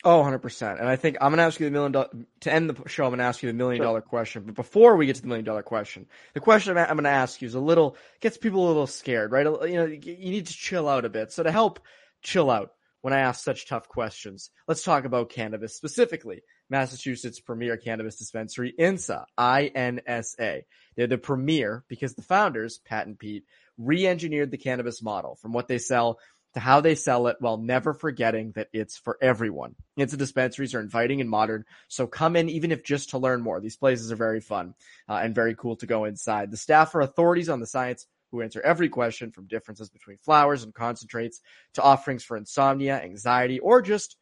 Oh, 0.06 0.22
100%. 0.22 0.80
And 0.80 0.88
I 0.88 0.98
think 0.98 1.18
I'm 1.22 1.30
going 1.30 1.38
to 1.38 1.44
ask 1.44 1.60
you 1.60 1.66
the 1.66 1.72
million 1.72 1.94
dollar, 1.94 2.10
to 2.42 2.54
end 2.54 2.70
the 2.70 2.90
show, 2.90 3.06
I'm 3.06 3.12
going 3.12 3.20
to 3.20 3.24
ask 3.24 3.42
you 3.42 3.48
the 3.48 3.54
million 3.54 3.80
sure. 3.80 3.86
dollar 3.86 4.02
question. 4.02 4.44
But 4.46 4.56
before 4.56 4.98
we 4.98 5.06
get 5.06 5.16
to 5.16 5.22
the 5.22 5.28
million 5.28 5.46
dollar 5.46 5.64
question, 5.64 6.08
the 6.34 6.42
question 6.42 6.78
I'm 6.78 6.98
going 6.98 7.06
to 7.06 7.10
ask 7.10 7.42
you 7.42 7.48
is 7.48 7.56
a 7.56 7.60
little, 7.60 7.96
gets 8.20 8.38
people 8.38 8.66
a 8.66 8.68
little 8.68 8.86
scared, 8.86 9.32
right? 9.32 9.46
You 9.46 9.78
know, 9.78 9.86
you 9.86 10.32
need 10.32 10.48
to 10.48 10.54
chill 10.54 10.90
out 10.90 11.06
a 11.06 11.10
bit. 11.10 11.32
So 11.32 11.44
to 11.44 11.52
help 11.52 11.80
chill 12.22 12.52
out, 12.52 12.74
when 13.04 13.14
I 13.14 13.20
ask 13.20 13.44
such 13.44 13.68
tough 13.68 13.90
questions. 13.90 14.50
Let's 14.66 14.82
talk 14.82 15.04
about 15.04 15.30
cannabis 15.30 15.76
specifically. 15.76 16.42
Massachusetts 16.70 17.42
premier 17.42 17.76
cannabis 17.76 18.16
dispensary, 18.16 18.74
INSA, 18.80 19.26
I-N-S-A. 19.38 20.66
They're 20.96 21.08
the 21.08 21.18
premier 21.18 21.84
because 21.90 22.16
the 22.16 22.22
founders, 22.22 22.80
Pat 22.80 23.06
and 23.06 23.20
Pete, 23.20 23.44
re-engineered 23.78 24.52
the 24.52 24.58
cannabis 24.58 25.04
model 25.04 25.36
from 25.36 25.52
what 25.52 25.68
they 25.68 25.80
sell 25.80 26.18
to 26.54 26.62
how 26.62 26.80
they 26.80 26.96
sell 26.96 27.28
it 27.28 27.38
while 27.40 27.58
never 27.58 27.94
forgetting 27.94 28.54
that 28.56 28.70
it's 28.72 28.98
for 28.98 29.18
everyone. 29.22 29.76
INSA 30.00 30.18
dispensaries 30.18 30.74
are 30.74 30.80
inviting 30.80 31.20
and 31.20 31.30
modern, 31.30 31.66
so 31.90 32.08
come 32.08 32.38
in 32.38 32.48
even 32.48 32.72
if 32.72 32.86
just 32.86 33.10
to 33.10 33.18
learn 33.18 33.42
more. 33.42 33.60
These 33.60 33.76
places 33.76 34.14
are 34.14 34.16
very 34.16 34.40
fun 34.40 34.76
uh, 35.10 35.16
and 35.16 35.36
very 35.36 35.56
cool 35.56 35.76
to 35.78 35.88
go 35.88 36.06
inside. 36.06 36.52
The 36.52 36.58
staff 36.58 36.96
are 36.96 37.02
authorities 37.02 37.50
on 37.50 37.60
the 37.60 37.68
science 37.68 38.08
who 38.34 38.42
answer 38.42 38.62
every 38.62 38.90
question 38.90 39.32
from 39.32 39.46
differences 39.46 39.92
between 39.92 40.18
flowers 40.18 40.64
and 40.64 40.74
concentrates 40.74 41.40
to 41.76 41.84
offerings 41.84 42.24
for 42.24 42.36
insomnia, 42.36 43.00
anxiety, 43.00 43.60
or 43.60 43.80
just 43.80 44.18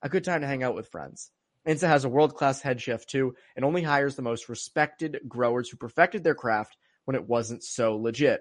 a 0.00 0.08
good 0.08 0.24
time 0.24 0.40
to 0.40 0.46
hang 0.46 0.62
out 0.62 0.74
with 0.74 0.88
friends. 0.88 1.30
INSA 1.68 1.86
has 1.86 2.06
a 2.06 2.08
world 2.08 2.34
class 2.34 2.62
head 2.62 2.80
chef 2.80 3.04
too 3.04 3.34
and 3.54 3.66
only 3.66 3.82
hires 3.82 4.16
the 4.16 4.22
most 4.22 4.48
respected 4.48 5.20
growers 5.28 5.68
who 5.68 5.76
perfected 5.76 6.24
their 6.24 6.34
craft 6.34 6.78
when 7.04 7.14
it 7.14 7.28
wasn't 7.28 7.62
so 7.62 7.96
legit. 7.96 8.40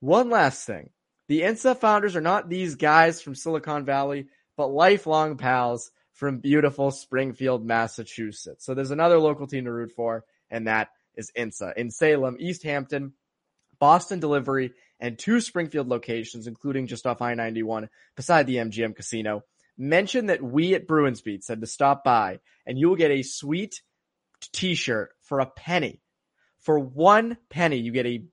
One 0.00 0.28
last 0.28 0.66
thing 0.66 0.90
the 1.28 1.40
INSA 1.40 1.78
founders 1.78 2.14
are 2.14 2.20
not 2.20 2.50
these 2.50 2.74
guys 2.74 3.22
from 3.22 3.34
Silicon 3.34 3.86
Valley, 3.86 4.26
but 4.56 4.68
lifelong 4.68 5.38
pals 5.38 5.90
from 6.12 6.40
beautiful 6.40 6.90
Springfield, 6.90 7.64
Massachusetts. 7.64 8.66
So 8.66 8.74
there's 8.74 8.90
another 8.90 9.18
local 9.18 9.46
team 9.46 9.64
to 9.64 9.72
root 9.72 9.92
for, 9.92 10.24
and 10.50 10.66
that 10.66 10.88
is 11.14 11.32
INSA 11.36 11.74
in 11.76 11.90
Salem, 11.90 12.36
East 12.38 12.62
Hampton, 12.64 13.14
Boston 13.80 14.20
delivery, 14.20 14.72
and 15.00 15.18
two 15.18 15.40
Springfield 15.40 15.88
locations, 15.88 16.46
including 16.46 16.86
just 16.86 17.06
off 17.06 17.22
I-91 17.22 17.88
beside 18.16 18.46
the 18.46 18.56
MGM 18.56 18.96
casino. 18.96 19.44
Mention 19.76 20.26
that 20.26 20.42
we 20.42 20.74
at 20.74 20.88
Bruins 20.88 21.20
Beat 21.20 21.44
said 21.44 21.60
to 21.60 21.66
stop 21.66 22.02
by 22.02 22.40
and 22.66 22.78
you 22.78 22.88
will 22.88 22.96
get 22.96 23.12
a 23.12 23.22
sweet 23.22 23.80
t-shirt 24.52 25.10
for 25.22 25.40
a 25.40 25.46
penny. 25.46 26.00
For 26.58 26.78
one 26.78 27.38
penny, 27.48 27.76
you 27.76 27.92
get 27.92 28.06
a 28.06 28.24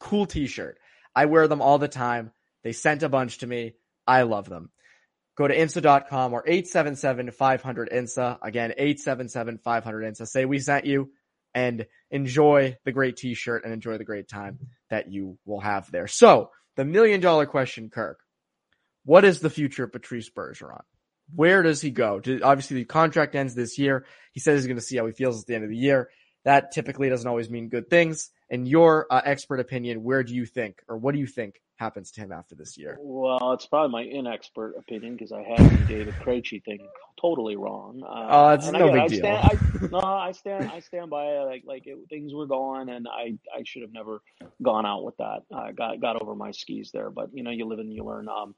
cool 0.00 0.26
t-shirt. 0.26 0.78
I 1.14 1.26
wear 1.26 1.46
them 1.46 1.62
all 1.62 1.78
the 1.78 1.88
time. 1.88 2.32
They 2.64 2.72
sent 2.72 3.04
a 3.04 3.08
bunch 3.08 3.38
to 3.38 3.46
me. 3.46 3.74
I 4.06 4.22
love 4.22 4.48
them. 4.48 4.70
Go 5.36 5.46
to 5.46 5.56
insa.com 5.56 6.32
or 6.32 6.44
877-500-INSA. 6.44 8.38
Again, 8.42 8.74
877-500-INSA. 8.78 10.26
Say 10.26 10.44
we 10.44 10.58
sent 10.58 10.84
you 10.84 11.12
and 11.54 11.86
enjoy 12.10 12.76
the 12.84 12.90
great 12.90 13.16
t-shirt 13.16 13.64
and 13.64 13.72
enjoy 13.72 13.98
the 13.98 14.04
great 14.04 14.28
time 14.28 14.58
that 14.90 15.10
you 15.10 15.38
will 15.44 15.60
have 15.60 15.90
there. 15.90 16.06
So 16.06 16.50
the 16.76 16.84
million 16.84 17.20
dollar 17.20 17.46
question, 17.46 17.90
Kirk, 17.90 18.20
what 19.04 19.24
is 19.24 19.40
the 19.40 19.50
future 19.50 19.84
of 19.84 19.92
Patrice 19.92 20.30
Bergeron? 20.30 20.82
Where 21.34 21.62
does 21.62 21.80
he 21.80 21.90
go? 21.90 22.22
Obviously, 22.42 22.76
the 22.76 22.84
contract 22.84 23.34
ends 23.34 23.54
this 23.54 23.78
year. 23.78 24.06
He 24.32 24.40
says 24.40 24.60
he's 24.60 24.66
going 24.66 24.78
to 24.78 24.82
see 24.82 24.96
how 24.96 25.06
he 25.06 25.12
feels 25.12 25.40
at 25.40 25.46
the 25.46 25.54
end 25.54 25.64
of 25.64 25.70
the 25.70 25.76
year. 25.76 26.08
That 26.44 26.72
typically 26.72 27.08
doesn't 27.08 27.28
always 27.28 27.50
mean 27.50 27.68
good 27.68 27.90
things. 27.90 28.30
In 28.50 28.64
your 28.64 29.06
uh, 29.10 29.20
expert 29.24 29.60
opinion, 29.60 30.02
where 30.02 30.22
do 30.22 30.34
you 30.34 30.46
think, 30.46 30.82
or 30.88 30.96
what 30.96 31.12
do 31.12 31.18
you 31.18 31.26
think 31.26 31.60
happens 31.76 32.10
to 32.12 32.20
him 32.20 32.32
after 32.32 32.54
this 32.54 32.76
year? 32.76 32.96
Well, 33.00 33.52
it's 33.52 33.66
probably 33.66 33.92
my 33.92 34.04
inexpert 34.04 34.78
opinion 34.78 35.14
because 35.14 35.32
I 35.32 35.42
had 35.42 35.58
the 35.58 35.84
David 35.84 36.14
Krejci 36.14 36.64
thing 36.64 36.86
totally 37.20 37.56
wrong. 37.56 38.02
Uh, 38.02 38.26
oh, 38.30 38.48
it's 38.50 38.70
no 38.70 38.88
again, 38.88 38.92
big 38.92 39.02
I 39.02 39.06
stand, 39.16 39.60
deal. 39.60 39.80
I, 39.82 39.86
no, 39.90 40.00
I 40.00 40.32
stand. 40.32 40.70
I 40.70 40.80
stand 40.80 41.10
by 41.10 41.24
it. 41.24 41.44
Like 41.44 41.62
like 41.66 41.86
it, 41.86 41.98
things 42.08 42.34
were 42.34 42.46
going, 42.46 42.88
and 42.88 43.06
I 43.08 43.38
I 43.54 43.62
should 43.64 43.82
have 43.82 43.92
never 43.92 44.20
gone 44.62 44.86
out 44.86 45.04
with 45.04 45.16
that. 45.18 45.40
I 45.54 45.72
got 45.72 46.00
got 46.00 46.20
over 46.20 46.34
my 46.34 46.50
skis 46.50 46.90
there, 46.92 47.10
but 47.10 47.30
you 47.32 47.42
know, 47.42 47.50
you 47.50 47.66
live 47.66 47.78
and 47.78 47.92
you 47.92 48.04
learn. 48.04 48.28
Um, 48.28 48.54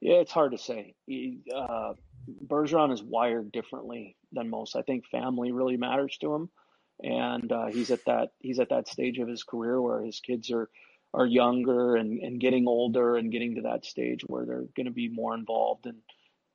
yeah, 0.00 0.16
it's 0.16 0.32
hard 0.32 0.52
to 0.52 0.58
say. 0.58 0.94
He, 1.06 1.40
uh, 1.54 1.92
Bergeron 2.46 2.92
is 2.92 3.02
wired 3.02 3.52
differently 3.52 4.16
than 4.32 4.50
most. 4.50 4.74
I 4.74 4.82
think 4.82 5.06
family 5.06 5.52
really 5.52 5.76
matters 5.76 6.16
to 6.20 6.34
him, 6.34 6.50
and 7.02 7.50
uh, 7.50 7.66
he's 7.66 7.90
at 7.90 8.04
that 8.06 8.30
he's 8.38 8.60
at 8.60 8.70
that 8.70 8.88
stage 8.88 9.18
of 9.18 9.28
his 9.28 9.42
career 9.42 9.80
where 9.80 10.02
his 10.02 10.20
kids 10.20 10.50
are 10.50 10.70
are 11.14 11.26
younger 11.26 11.96
and, 11.96 12.20
and 12.20 12.40
getting 12.40 12.66
older 12.66 13.16
and 13.16 13.32
getting 13.32 13.56
to 13.56 13.62
that 13.62 13.84
stage 13.84 14.22
where 14.26 14.46
they're 14.46 14.64
going 14.74 14.86
to 14.86 14.92
be 14.92 15.08
more 15.08 15.34
involved 15.34 15.86
in 15.86 15.96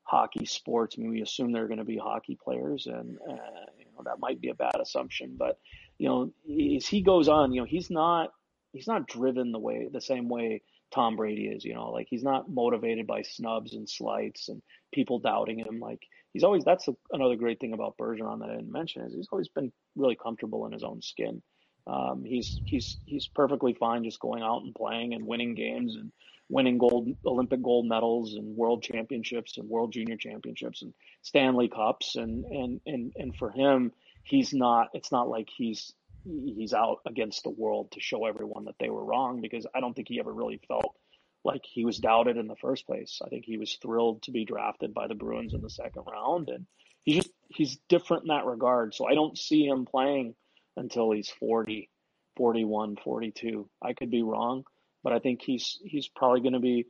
hockey 0.08 0.46
sports. 0.46 0.96
I 0.98 1.02
mean, 1.02 1.12
we 1.12 1.22
assume 1.22 1.52
they're 1.52 1.68
going 1.68 1.78
to 1.78 1.84
be 1.84 1.98
hockey 1.98 2.38
players, 2.42 2.88
and 2.88 3.18
uh, 3.30 3.66
you 3.78 3.86
know 3.86 4.04
that 4.06 4.20
might 4.20 4.42
be 4.42 4.50
a 4.50 4.56
bad 4.56 4.78
assumption. 4.82 5.36
But 5.38 5.60
you 5.98 6.08
know, 6.08 6.32
as 6.76 6.88
he 6.88 7.02
goes 7.02 7.28
on, 7.28 7.52
you 7.52 7.62
know, 7.62 7.68
he's 7.68 7.90
not 7.90 8.32
he's 8.74 8.88
not 8.88 9.08
driven 9.08 9.52
the 9.52 9.60
way 9.60 9.88
the 9.92 10.02
same 10.02 10.30
way 10.30 10.62
Tom 10.92 11.18
Brady 11.18 11.48
is. 11.48 11.64
You 11.66 11.76
know, 11.76 11.92
like 11.92 12.08
he's 12.10 12.24
not 12.24 12.50
motivated 12.50 13.06
by 13.06 13.22
snubs 13.22 13.74
and 13.74 13.88
slights 13.88 14.50
and 14.50 14.62
people 14.94 15.20
doubting 15.20 15.60
him. 15.60 15.80
Like 15.80 16.02
he's 16.38 16.44
always 16.44 16.64
that's 16.64 16.88
a, 16.88 16.96
another 17.12 17.36
great 17.36 17.60
thing 17.60 17.74
about 17.74 17.98
Bergeron 17.98 18.42
that 18.42 18.52
I 18.52 18.58
didn't 18.58 18.72
mention 18.72 19.02
is 19.02 19.16
he's 19.16 19.28
always 19.32 19.48
been 19.48 19.72
really 19.96 20.16
comfortable 20.16 20.68
in 20.68 20.72
his 20.72 20.84
own 20.84 21.02
skin. 21.02 21.42
Um, 21.88 22.24
he's 22.24 22.60
he's 22.64 22.98
he's 23.06 23.28
perfectly 23.28 23.74
fine 23.74 24.04
just 24.04 24.20
going 24.20 24.44
out 24.44 24.62
and 24.62 24.76
playing 24.76 25.16
and 25.16 25.26
winning 25.26 25.56
games 25.56 25.96
and 25.96 26.12
winning 26.48 26.78
gold 26.78 27.10
Olympic 27.26 27.64
gold 27.64 27.88
medals 27.88 28.36
and 28.36 28.56
world 28.56 28.84
championships 28.84 29.58
and 29.58 29.68
world 29.68 29.92
junior 29.92 30.16
championships 30.16 30.84
and 30.84 30.94
Stanley 31.24 31.70
Cups 31.70 32.16
and 32.16 32.46
and 32.46 32.82
and 32.86 33.14
and 33.16 33.36
for 33.36 33.50
him 33.50 33.92
he's 34.22 34.54
not 34.54 34.90
it's 34.94 35.12
not 35.12 35.28
like 35.28 35.50
he's 35.50 35.92
he's 36.24 36.74
out 36.74 37.00
against 37.08 37.42
the 37.46 37.50
world 37.50 37.90
to 37.94 38.00
show 38.00 38.26
everyone 38.26 38.66
that 38.66 38.76
they 38.80 38.90
were 38.92 39.04
wrong 39.04 39.42
because 39.42 39.66
I 39.74 39.80
don't 39.80 39.96
think 39.96 40.10
he 40.10 40.20
ever 40.20 40.32
really 40.32 40.62
felt 40.68 40.96
like 41.44 41.62
he 41.64 41.86
was 41.86 41.98
doubted 41.98 42.38
in 42.38 42.48
the 42.48 42.56
first 42.56 42.86
place. 42.86 43.22
I 43.24 43.30
think 43.30 43.46
he 43.46 43.58
was 43.58 43.78
thrilled 43.82 44.24
to 44.24 44.32
be 44.32 44.46
drafted 44.46 44.94
by 44.94 45.08
the 45.08 45.16
Bruins 45.16 45.54
in 45.54 45.62
the 45.62 45.70
second 45.70 46.04
round 46.12 46.50
and 46.50 46.66
he's 47.04 47.24
just 47.24 47.32
he's 47.50 47.78
different 47.90 48.24
in 48.24 48.28
that 48.30 48.46
regard. 48.46 48.94
So 48.94 49.08
I 49.08 49.16
don't 49.16 49.38
see 49.38 49.66
him 49.66 49.86
playing 49.86 50.36
until 50.76 51.12
he's 51.12 51.30
40, 51.30 51.90
41, 52.36 52.98
42. 53.04 53.70
I 53.82 53.94
could 53.94 54.12
be 54.12 54.22
wrong, 54.22 54.66
but 55.04 55.14
I 55.14 55.20
think 55.20 55.42
he's 55.42 55.80
he's 55.84 56.08
probably 56.08 56.42
going 56.42 56.54
to 56.54 56.60
be 56.60 56.86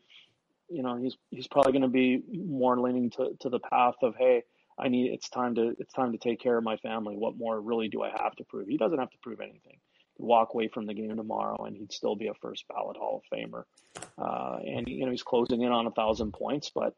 you 0.69 0.83
know, 0.83 0.97
he's 0.97 1.15
he's 1.31 1.47
probably 1.47 1.71
going 1.71 1.83
to 1.83 1.87
be 1.87 2.21
more 2.45 2.79
leaning 2.79 3.09
to 3.11 3.31
to 3.41 3.49
the 3.49 3.59
path 3.59 3.95
of 4.01 4.15
hey, 4.17 4.43
I 4.77 4.89
need 4.89 5.13
it's 5.13 5.29
time 5.29 5.55
to 5.55 5.75
it's 5.79 5.93
time 5.93 6.11
to 6.11 6.17
take 6.17 6.41
care 6.41 6.57
of 6.57 6.63
my 6.63 6.77
family. 6.77 7.15
What 7.15 7.37
more 7.37 7.59
really 7.59 7.87
do 7.87 8.03
I 8.03 8.09
have 8.09 8.35
to 8.35 8.43
prove? 8.43 8.67
He 8.67 8.77
doesn't 8.77 8.99
have 8.99 9.11
to 9.11 9.17
prove 9.21 9.39
anything. 9.39 9.77
Walk 10.19 10.53
away 10.53 10.67
from 10.67 10.85
the 10.85 10.93
game 10.93 11.15
tomorrow 11.15 11.65
and 11.65 11.75
he'd 11.75 11.93
still 11.93 12.15
be 12.15 12.27
a 12.27 12.33
first 12.33 12.67
ballot 12.67 12.97
Hall 12.97 13.21
of 13.23 13.37
Famer. 13.37 13.63
Uh, 14.17 14.57
and 14.65 14.87
you 14.87 15.05
know 15.05 15.11
he's 15.11 15.23
closing 15.23 15.61
in 15.61 15.71
on 15.71 15.87
a 15.87 15.91
thousand 15.91 16.31
points, 16.33 16.71
but 16.73 16.95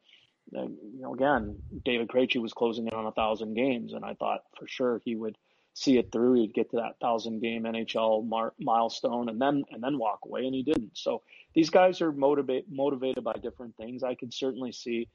uh, 0.56 0.62
you 0.62 1.00
know 1.00 1.14
again, 1.14 1.58
David 1.84 2.08
Krejci 2.08 2.40
was 2.40 2.52
closing 2.52 2.86
in 2.86 2.94
on 2.94 3.06
a 3.06 3.12
thousand 3.12 3.54
games, 3.54 3.92
and 3.92 4.04
I 4.04 4.14
thought 4.14 4.40
for 4.58 4.66
sure 4.66 5.00
he 5.04 5.16
would 5.16 5.36
see 5.74 5.98
it 5.98 6.10
through. 6.12 6.34
He'd 6.34 6.54
get 6.54 6.70
to 6.70 6.76
that 6.76 6.98
thousand 7.00 7.40
game 7.40 7.64
NHL 7.64 8.26
mar- 8.26 8.54
milestone 8.58 9.28
and 9.28 9.40
then 9.40 9.64
and 9.70 9.82
then 9.82 9.98
walk 9.98 10.20
away, 10.24 10.46
and 10.46 10.54
he 10.54 10.62
didn't. 10.62 10.96
So 10.96 11.22
these 11.54 11.70
guys 11.70 12.00
are 12.00 12.12
motivate 12.12 12.66
motivated 12.70 13.24
by 13.24 13.34
different 13.34 13.76
things. 13.76 14.02
I 14.02 14.14
could 14.14 14.32
certainly 14.32 14.72
see, 14.72 15.08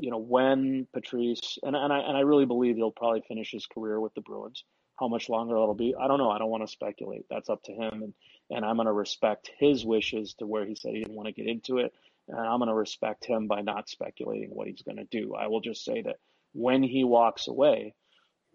you 0.00 0.10
know, 0.10 0.18
when 0.18 0.86
Patrice 0.92 1.58
and 1.62 1.74
and 1.74 1.92
I 1.92 1.98
and 1.98 2.16
I 2.16 2.20
really 2.20 2.46
believe 2.46 2.76
he'll 2.76 2.90
probably 2.90 3.22
finish 3.26 3.50
his 3.50 3.66
career 3.66 4.00
with 4.00 4.14
the 4.14 4.20
Bruins. 4.20 4.64
How 5.02 5.08
much 5.08 5.28
longer 5.28 5.54
that'll 5.54 5.74
be, 5.74 5.96
I 6.00 6.06
don't 6.06 6.18
know. 6.18 6.30
I 6.30 6.38
don't 6.38 6.48
want 6.48 6.62
to 6.62 6.72
speculate. 6.72 7.26
That's 7.28 7.50
up 7.50 7.64
to 7.64 7.72
him, 7.72 8.04
and 8.04 8.14
and 8.50 8.64
I'm 8.64 8.76
going 8.76 8.86
to 8.86 8.92
respect 8.92 9.50
his 9.58 9.84
wishes 9.84 10.34
to 10.34 10.46
where 10.46 10.64
he 10.64 10.76
said 10.76 10.92
he 10.92 11.00
didn't 11.00 11.16
want 11.16 11.26
to 11.26 11.32
get 11.32 11.48
into 11.48 11.78
it, 11.78 11.92
and 12.28 12.38
I'm 12.38 12.58
going 12.58 12.68
to 12.68 12.74
respect 12.74 13.24
him 13.24 13.48
by 13.48 13.62
not 13.62 13.88
speculating 13.88 14.50
what 14.50 14.68
he's 14.68 14.82
going 14.82 14.98
to 14.98 15.04
do. 15.04 15.34
I 15.34 15.48
will 15.48 15.60
just 15.60 15.84
say 15.84 16.02
that 16.02 16.18
when 16.52 16.84
he 16.84 17.02
walks 17.02 17.48
away, 17.48 17.94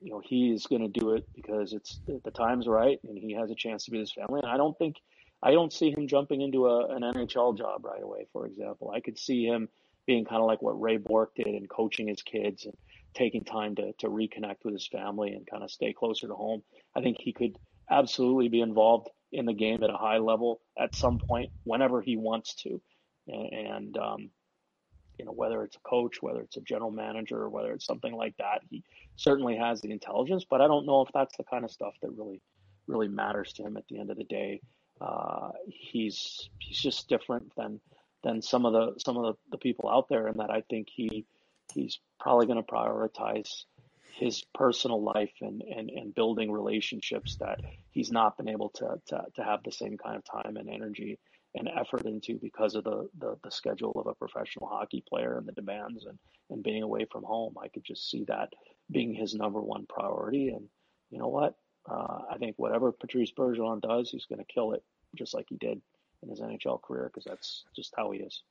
you 0.02 0.12
know, 0.12 0.22
he's 0.24 0.68
going 0.68 0.82
to 0.90 1.00
do 1.00 1.12
it 1.16 1.28
because 1.36 1.74
it's 1.74 2.00
the 2.24 2.32
time's 2.32 2.68
right 2.68 3.00
and 3.04 3.18
he 3.18 3.34
has 3.34 3.52
a 3.52 3.56
chance 3.56 3.86
to 3.86 3.92
be 3.92 4.00
his 4.00 4.12
family. 4.14 4.40
And 4.42 4.50
I 4.50 4.58
don't 4.58 4.78
think, 4.78 4.98
I 5.42 5.52
don't 5.52 5.74
see 5.74 5.92
him 5.92 6.08
jumping 6.08 6.42
into 6.42 6.68
a, 6.68 6.96
an 6.96 7.02
NHL 7.02 7.58
job 7.58 7.84
right 7.84 8.02
away, 8.02 8.28
for 8.32 8.46
example. 8.46 8.92
I 8.96 9.02
could 9.02 9.18
see 9.18 9.46
him 9.46 9.68
being 10.06 10.24
kind 10.24 10.42
of 10.42 10.48
like 10.48 10.62
what 10.62 10.80
Ray 10.80 10.98
Bourque 10.98 11.36
did 11.36 11.48
and 11.48 11.70
coaching 11.70 12.08
his 12.08 12.22
kids 12.22 12.66
and 12.66 12.78
taking 13.14 13.44
time 13.44 13.76
to, 13.76 13.94
to 14.00 14.08
reconnect 14.08 14.58
with 14.64 14.74
his 14.74 14.88
family 14.88 15.34
and 15.34 15.48
kind 15.48 15.64
of 15.64 15.72
stay 15.72 15.94
closer 15.94 16.28
to 16.28 16.36
home. 16.36 16.62
I 16.96 17.02
think 17.02 17.18
he 17.20 17.34
could 17.34 17.58
absolutely 17.90 18.50
be 18.50 18.62
involved 18.62 19.10
in 19.32 19.46
the 19.46 19.54
game 19.54 19.84
at 19.84 19.90
a 19.90 19.98
high 19.98 20.20
level 20.20 20.62
at 20.78 20.96
some 20.96 21.20
point 21.20 21.52
whenever 21.64 22.02
he 22.02 22.16
wants 22.16 22.56
to. 22.56 22.82
And, 23.28 23.98
um, 23.98 24.30
you 25.18 25.26
know, 25.26 25.32
whether 25.32 25.64
it's 25.64 25.76
a 25.76 25.80
coach, 25.80 26.22
whether 26.22 26.42
it's 26.42 26.58
a 26.58 26.62
general 26.62 26.92
manager, 26.92 27.38
or 27.38 27.50
whether 27.50 27.74
it's 27.74 27.86
something 27.86 28.14
like 28.14 28.36
that. 28.38 28.62
He 28.70 28.84
certainly 29.16 29.58
has 29.58 29.82
the 29.82 29.92
intelligence, 29.92 30.46
but 30.50 30.62
I 30.62 30.68
don't 30.68 30.86
know 30.86 31.02
if 31.02 31.10
that's 31.14 31.36
the 31.38 31.44
kind 31.44 31.66
of 31.66 31.72
stuff 31.72 31.94
that 32.02 32.12
really, 32.12 32.42
really 32.88 33.08
matters 33.08 33.52
to 33.54 33.64
him 33.64 33.78
at 33.78 33.88
the 33.90 34.00
end 34.00 34.12
of 34.12 34.18
the 34.18 34.24
day. 34.24 34.62
Uh, 35.02 35.50
he's 35.68 36.50
he's 36.60 36.80
just 36.80 37.10
different 37.10 37.52
than 37.56 37.80
than 38.24 38.42
some 38.42 38.66
of 38.66 38.74
the 38.74 39.00
some 39.00 39.18
of 39.18 39.24
the, 39.24 39.34
the 39.52 39.58
people 39.58 39.90
out 39.90 40.08
there, 40.10 40.28
and 40.28 40.40
that 40.40 40.50
I 40.50 40.62
think 40.70 40.88
he 40.90 41.26
he's 41.78 42.00
probably 42.20 42.48
going 42.48 42.62
to 42.62 42.72
prioritize 42.72 43.64
his 44.18 44.44
personal 44.54 45.04
life 45.04 45.34
and, 45.42 45.62
and, 45.62 45.90
and 45.90 46.16
building 46.16 46.52
relationships 46.52 47.38
that 47.40 47.60
he's 47.92 48.12
not 48.12 48.36
been 48.38 48.50
able 48.50 48.70
to, 48.70 49.00
to, 49.08 49.24
to 49.36 49.44
have 49.44 49.60
the 49.64 49.72
same 49.72 49.98
kind 49.98 50.16
of 50.16 50.24
time 50.26 50.58
and 50.58 50.70
energy 50.70 51.20
and 51.54 51.70
effort 51.70 52.06
into 52.06 52.40
because 52.42 52.76
of 52.76 52.84
the, 52.84 53.08
the, 53.20 53.38
the 53.44 53.52
schedule 53.52 53.94
of 53.96 54.08
a 54.08 54.16
professional 54.16 54.68
hockey 54.68 55.04
player 55.08 55.38
and 55.38 55.48
the 55.48 55.52
demands 55.52 56.06
and, 56.06 56.18
and 56.50 56.64
being 56.64 56.84
away 56.84 57.06
from 57.12 57.24
home. 57.24 57.54
I 57.62 57.68
could 57.68 57.84
just 57.84 58.10
see 58.10 58.26
that 58.28 58.50
being 58.92 59.14
his 59.14 59.34
number 59.34 59.62
one 59.62 59.86
priority. 59.88 60.50
And 60.50 60.68
you 61.10 61.20
know 61.20 61.30
what? 61.30 61.56
Uh, 61.90 62.20
I 62.32 62.38
think 62.38 62.56
whatever 62.58 62.92
Patrice 62.92 63.32
Bergeron 63.32 63.82
does, 63.82 64.10
he's 64.10 64.26
going 64.26 64.40
to 64.40 64.54
kill 64.54 64.74
it 64.74 64.84
just 65.16 65.34
like 65.34 65.46
he 65.48 65.58
did 65.58 65.82
in 66.24 66.30
his 66.30 66.42
NHL 66.42 66.82
career 66.82 67.10
because 67.14 67.24
that's 67.24 67.64
just 67.76 67.94
how 67.96 68.12
he 68.12 68.20
is. 68.20 68.42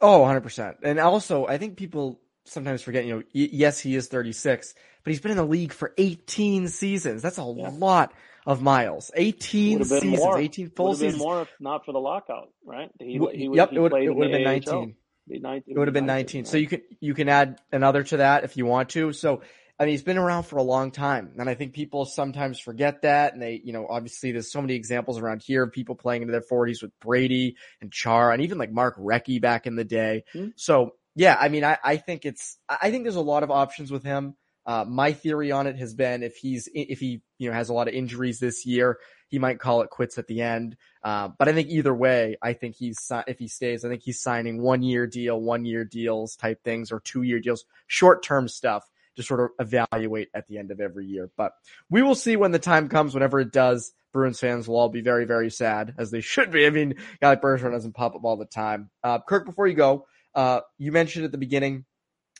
Oh, 0.00 0.20
100%. 0.20 0.76
And 0.82 0.98
also, 0.98 1.46
I 1.46 1.58
think 1.58 1.76
people 1.76 2.20
sometimes 2.44 2.82
forget, 2.82 3.04
you 3.04 3.16
know, 3.16 3.22
yes, 3.32 3.80
he 3.80 3.94
is 3.94 4.08
36, 4.08 4.74
but 5.04 5.10
he's 5.10 5.20
been 5.20 5.30
in 5.30 5.36
the 5.36 5.44
league 5.44 5.72
for 5.72 5.92
18 5.98 6.68
seasons. 6.68 7.22
That's 7.22 7.38
a 7.38 7.54
yeah. 7.56 7.70
lot 7.70 8.12
of 8.46 8.62
miles. 8.62 9.10
18 9.14 9.84
seasons, 9.84 10.18
more. 10.18 10.38
18 10.38 10.70
full 10.70 10.94
seasons. 10.94 11.22
more 11.22 11.42
if 11.42 11.48
not 11.60 11.84
for 11.84 11.92
the 11.92 11.98
lockout, 11.98 12.50
right? 12.64 12.90
He, 12.98 13.18
he, 13.32 13.48
yep, 13.52 13.70
he 13.70 13.76
it 13.76 13.80
would, 13.80 13.92
it 13.92 14.10
would 14.10 14.30
have 14.30 14.32
been 14.32 14.44
19. 14.44 14.94
it 15.28 15.78
would 15.78 15.88
have 15.88 15.94
been 15.94 16.06
19. 16.06 16.44
So 16.44 16.56
you 16.56 16.66
can 16.66 16.82
you 17.00 17.14
can 17.14 17.28
add 17.28 17.60
another 17.72 18.02
to 18.04 18.18
that 18.18 18.44
if 18.44 18.56
you 18.56 18.66
want 18.66 18.90
to. 18.90 19.12
So 19.12 19.42
I 19.80 19.84
mean, 19.84 19.92
he's 19.92 20.02
been 20.02 20.18
around 20.18 20.42
for 20.42 20.58
a 20.58 20.62
long 20.62 20.90
time, 20.90 21.32
and 21.38 21.48
I 21.48 21.54
think 21.54 21.72
people 21.72 22.04
sometimes 22.04 22.60
forget 22.60 23.00
that. 23.00 23.32
And 23.32 23.40
they, 23.40 23.62
you 23.64 23.72
know, 23.72 23.86
obviously 23.88 24.30
there's 24.30 24.52
so 24.52 24.60
many 24.60 24.74
examples 24.74 25.18
around 25.18 25.40
here 25.40 25.62
of 25.62 25.72
people 25.72 25.94
playing 25.94 26.20
into 26.20 26.32
their 26.32 26.42
40s 26.42 26.82
with 26.82 26.92
Brady 27.00 27.56
and 27.80 27.90
Char, 27.90 28.30
and 28.30 28.42
even 28.42 28.58
like 28.58 28.70
Mark 28.70 28.98
Recchi 28.98 29.40
back 29.40 29.66
in 29.66 29.76
the 29.76 29.84
day. 29.84 30.24
Mm-hmm. 30.34 30.50
So 30.56 30.96
yeah, 31.20 31.36
I 31.38 31.50
mean, 31.50 31.64
I, 31.64 31.76
I 31.84 31.98
think 31.98 32.24
it's 32.24 32.56
I 32.66 32.90
think 32.90 33.04
there's 33.04 33.14
a 33.14 33.20
lot 33.20 33.42
of 33.42 33.50
options 33.50 33.90
with 33.90 34.02
him. 34.02 34.36
Uh, 34.64 34.86
my 34.88 35.12
theory 35.12 35.52
on 35.52 35.66
it 35.66 35.76
has 35.76 35.92
been 35.92 36.22
if 36.22 36.36
he's 36.36 36.66
if 36.72 36.98
he 36.98 37.20
you 37.36 37.50
know 37.50 37.54
has 37.54 37.68
a 37.68 37.74
lot 37.74 37.88
of 37.88 37.94
injuries 37.94 38.38
this 38.38 38.64
year, 38.64 38.96
he 39.28 39.38
might 39.38 39.58
call 39.58 39.82
it 39.82 39.90
quits 39.90 40.16
at 40.16 40.26
the 40.28 40.40
end. 40.40 40.78
Uh, 41.04 41.28
but 41.38 41.46
I 41.46 41.52
think 41.52 41.68
either 41.68 41.94
way, 41.94 42.38
I 42.40 42.54
think 42.54 42.74
he's 42.74 42.96
if 43.26 43.38
he 43.38 43.48
stays, 43.48 43.84
I 43.84 43.90
think 43.90 44.00
he's 44.00 44.18
signing 44.18 44.62
one 44.62 44.82
year 44.82 45.06
deal, 45.06 45.38
one 45.38 45.66
year 45.66 45.84
deals 45.84 46.36
type 46.36 46.64
things, 46.64 46.90
or 46.90 47.00
two 47.00 47.20
year 47.20 47.38
deals, 47.38 47.66
short 47.86 48.22
term 48.22 48.48
stuff 48.48 48.90
to 49.16 49.22
sort 49.22 49.40
of 49.40 49.50
evaluate 49.58 50.30
at 50.32 50.48
the 50.48 50.56
end 50.56 50.70
of 50.70 50.80
every 50.80 51.04
year. 51.04 51.28
But 51.36 51.52
we 51.90 52.00
will 52.00 52.14
see 52.14 52.36
when 52.36 52.52
the 52.52 52.58
time 52.58 52.88
comes. 52.88 53.12
Whenever 53.12 53.40
it 53.40 53.52
does, 53.52 53.92
Bruins 54.14 54.40
fans 54.40 54.66
will 54.66 54.76
all 54.76 54.88
be 54.88 55.02
very 55.02 55.26
very 55.26 55.50
sad 55.50 55.96
as 55.98 56.10
they 56.10 56.22
should 56.22 56.50
be. 56.50 56.64
I 56.64 56.70
mean, 56.70 56.94
guy 57.20 57.36
Bergeron 57.36 57.72
doesn't 57.72 57.92
pop 57.92 58.14
up 58.14 58.24
all 58.24 58.38
the 58.38 58.46
time. 58.46 58.88
Uh, 59.04 59.18
Kirk, 59.18 59.44
before 59.44 59.66
you 59.66 59.74
go, 59.74 60.06
uh, 60.34 60.60
you 60.78 60.92
mentioned 60.92 61.24
at 61.24 61.32
the 61.32 61.38
beginning 61.38 61.84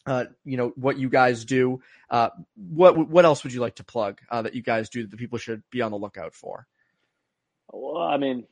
uh, 0.07 0.25
you 0.45 0.57
know 0.57 0.73
what 0.77 0.99
you 0.99 1.09
guys 1.09 1.45
do. 1.45 1.81
Uh, 2.09 2.31
what 2.57 2.97
what 3.09 3.25
else 3.25 3.45
would 3.45 3.53
you 3.53 3.61
like 3.61 3.77
to 3.77 3.85
plug 3.85 4.19
uh, 4.31 4.43
that 4.43 4.55
you 4.55 4.63
guys 4.63 4.89
do 4.89 5.03
that 5.03 5.11
the 5.11 5.17
people 5.17 5.39
should 5.39 5.63
be 5.71 5.83
on 5.83 5.91
the 5.91 5.99
lookout 5.99 6.35
for? 6.35 6.67
Well, 7.73 8.03
I 8.03 8.17
mean, 8.17 8.47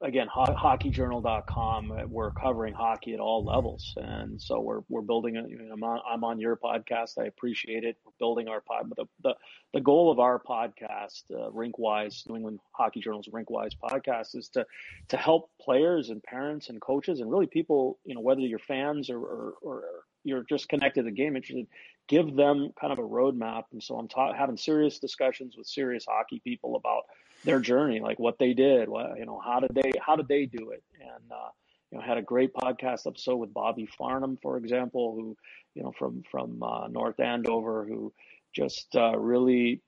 again, 0.00 0.28
ho- 0.32 0.54
hockeyjournal.com. 0.54 1.92
Uh, 1.92 2.06
we're 2.06 2.30
covering 2.30 2.74
hockey 2.74 3.14
at 3.14 3.20
all 3.20 3.44
levels, 3.44 3.94
and 3.96 4.40
so 4.40 4.60
we're 4.60 4.80
we're 4.88 5.02
building. 5.02 5.36
A, 5.36 5.46
you 5.48 5.58
know, 5.58 5.72
I'm, 5.72 5.82
on, 5.82 6.00
I'm 6.10 6.24
on 6.24 6.40
your 6.40 6.56
podcast. 6.56 7.18
I 7.18 7.24
appreciate 7.24 7.84
it. 7.84 7.96
We're 8.04 8.12
building 8.18 8.48
our 8.48 8.60
pod. 8.60 8.92
The 8.96 9.06
the, 9.22 9.34
the 9.74 9.80
goal 9.80 10.10
of 10.10 10.18
our 10.18 10.38
podcast, 10.38 11.22
uh, 11.32 11.50
Rinkwise, 11.50 12.28
New 12.28 12.36
England 12.36 12.60
Hockey 12.72 13.00
Journal's 13.00 13.28
Rinkwise 13.28 13.72
podcast, 13.82 14.36
is 14.36 14.48
to 14.50 14.66
to 15.08 15.16
help 15.16 15.50
players 15.60 16.10
and 16.10 16.22
parents 16.22 16.68
and 16.68 16.80
coaches 16.80 17.20
and 17.20 17.30
really 17.30 17.46
people, 17.46 17.98
you 18.04 18.14
know, 18.14 18.20
whether 18.20 18.40
you're 18.40 18.58
fans 18.58 19.10
or 19.10 19.18
or, 19.18 19.54
or 19.62 19.84
you're 20.24 20.44
just 20.48 20.68
connected 20.68 21.02
to 21.02 21.04
the 21.04 21.10
game 21.10 21.36
interested, 21.36 21.66
give 22.08 22.34
them 22.34 22.70
kind 22.78 22.92
of 22.92 22.98
a 22.98 23.02
roadmap. 23.02 23.64
And 23.72 23.82
so 23.82 23.96
I'm 23.96 24.08
ta- 24.08 24.34
having 24.34 24.56
serious 24.56 24.98
discussions 24.98 25.56
with 25.56 25.66
serious 25.66 26.04
hockey 26.06 26.40
people 26.44 26.76
about 26.76 27.04
their 27.44 27.60
journey, 27.60 28.00
like 28.00 28.18
what 28.18 28.38
they 28.38 28.52
did, 28.52 28.88
what, 28.88 29.18
you 29.18 29.26
know, 29.26 29.40
how 29.44 29.60
did 29.60 29.74
they, 29.74 29.92
how 30.04 30.16
did 30.16 30.28
they 30.28 30.46
do 30.46 30.70
it? 30.70 30.82
And, 31.00 31.32
uh, 31.32 31.48
you 31.90 31.98
know, 31.98 32.04
had 32.04 32.18
a 32.18 32.22
great 32.22 32.52
podcast 32.52 33.06
episode 33.06 33.36
with 33.36 33.54
Bobby 33.54 33.88
Farnham, 33.98 34.38
for 34.42 34.56
example, 34.56 35.14
who, 35.14 35.36
you 35.74 35.82
know, 35.82 35.92
from, 35.98 36.22
from, 36.30 36.62
uh, 36.62 36.88
North 36.88 37.20
Andover, 37.20 37.84
who 37.84 38.12
just, 38.52 38.94
uh, 38.96 39.16
really, 39.16 39.80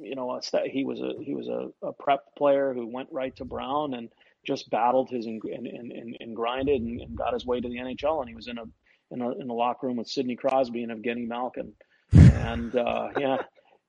you 0.00 0.14
know, 0.14 0.40
he 0.66 0.84
was 0.84 1.00
a, 1.00 1.12
he 1.22 1.34
was 1.34 1.48
a, 1.48 1.70
a 1.82 1.92
prep 1.92 2.34
player 2.36 2.72
who 2.72 2.86
went 2.86 3.08
right 3.10 3.34
to 3.36 3.44
Brown 3.44 3.94
and, 3.94 4.10
just 4.46 4.70
battled 4.70 5.10
his 5.10 5.26
and, 5.26 5.42
and, 5.44 5.66
and, 5.66 6.16
and 6.20 6.36
grinded 6.36 6.80
and, 6.80 7.00
and, 7.00 7.16
got 7.16 7.34
his 7.34 7.44
way 7.44 7.60
to 7.60 7.68
the 7.68 7.76
NHL. 7.76 8.20
And 8.20 8.28
he 8.28 8.34
was 8.34 8.46
in 8.46 8.58
a 8.58 8.64
in 9.10 9.20
a, 9.20 9.30
in 9.32 9.46
the 9.46 9.54
locker 9.54 9.86
room 9.86 9.96
with 9.96 10.08
Sidney 10.08 10.36
Crosby 10.36 10.82
and 10.82 10.92
Evgeny 10.92 11.26
Malkin. 11.28 11.72
And, 12.12 12.74
uh, 12.74 13.08
yeah, 13.18 13.38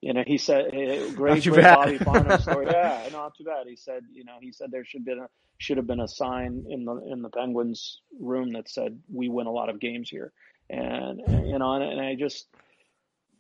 you 0.02 0.14
know, 0.14 0.24
he 0.26 0.38
said, 0.38 0.74
hey, 0.74 1.12
great, 1.12 1.44
great 1.44 1.64
Bobby 1.64 1.98
Farnham 1.98 2.40
story. 2.42 2.68
Yeah, 2.68 3.08
not 3.12 3.36
too 3.36 3.44
bad. 3.44 3.68
He 3.68 3.76
said, 3.76 4.04
you 4.14 4.24
know, 4.24 4.38
he 4.40 4.52
said 4.52 4.72
there 4.72 4.86
should 4.86 5.06
been 5.06 5.20
a, 5.20 5.28
should 5.58 5.78
have 5.78 5.88
been 5.88 6.02
a 6.02 6.08
sign 6.08 6.66
in 6.70 6.86
the, 6.86 6.96
in 7.12 7.22
the 7.22 7.30
Penguins 7.30 8.02
room 8.20 8.54
that 8.54 8.70
said, 8.70 9.00
we 9.12 9.28
win 9.28 9.48
a 9.48 9.52
lot 9.52 9.70
of 9.70 9.80
games 9.80 10.10
here. 10.10 10.32
And, 10.70 11.22
you 11.28 11.58
know, 11.58 11.74
and, 11.74 11.84
and 11.84 12.00
I 12.00 12.16
just, 12.16 12.48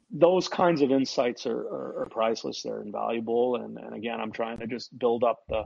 those 0.10 0.48
kinds 0.48 0.82
of 0.82 0.92
insights 0.92 1.46
are, 1.46 1.60
are, 1.60 2.02
are 2.02 2.08
priceless. 2.10 2.64
They're 2.64 2.82
invaluable. 2.82 3.58
And, 3.58 3.78
and 3.78 3.94
again, 3.94 4.20
I'm 4.20 4.32
trying 4.32 4.60
to 4.60 4.68
just 4.68 4.98
build 4.98 5.24
up 5.24 5.44
the, 5.48 5.66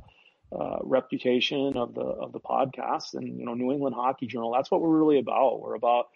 uh, 0.54 0.80
reputation 0.84 1.78
of 1.78 1.94
the 1.94 2.02
of 2.02 2.34
the 2.34 2.40
podcast 2.42 3.14
and 3.14 3.40
you 3.40 3.46
know 3.46 3.54
New 3.54 3.72
England 3.72 3.96
Hockey 3.96 4.28
Journal. 4.28 4.52
That's 4.52 4.70
what 4.70 4.82
we're 4.82 4.90
really 4.90 5.18
about. 5.18 5.62
We're 5.62 5.76
about 5.76 6.08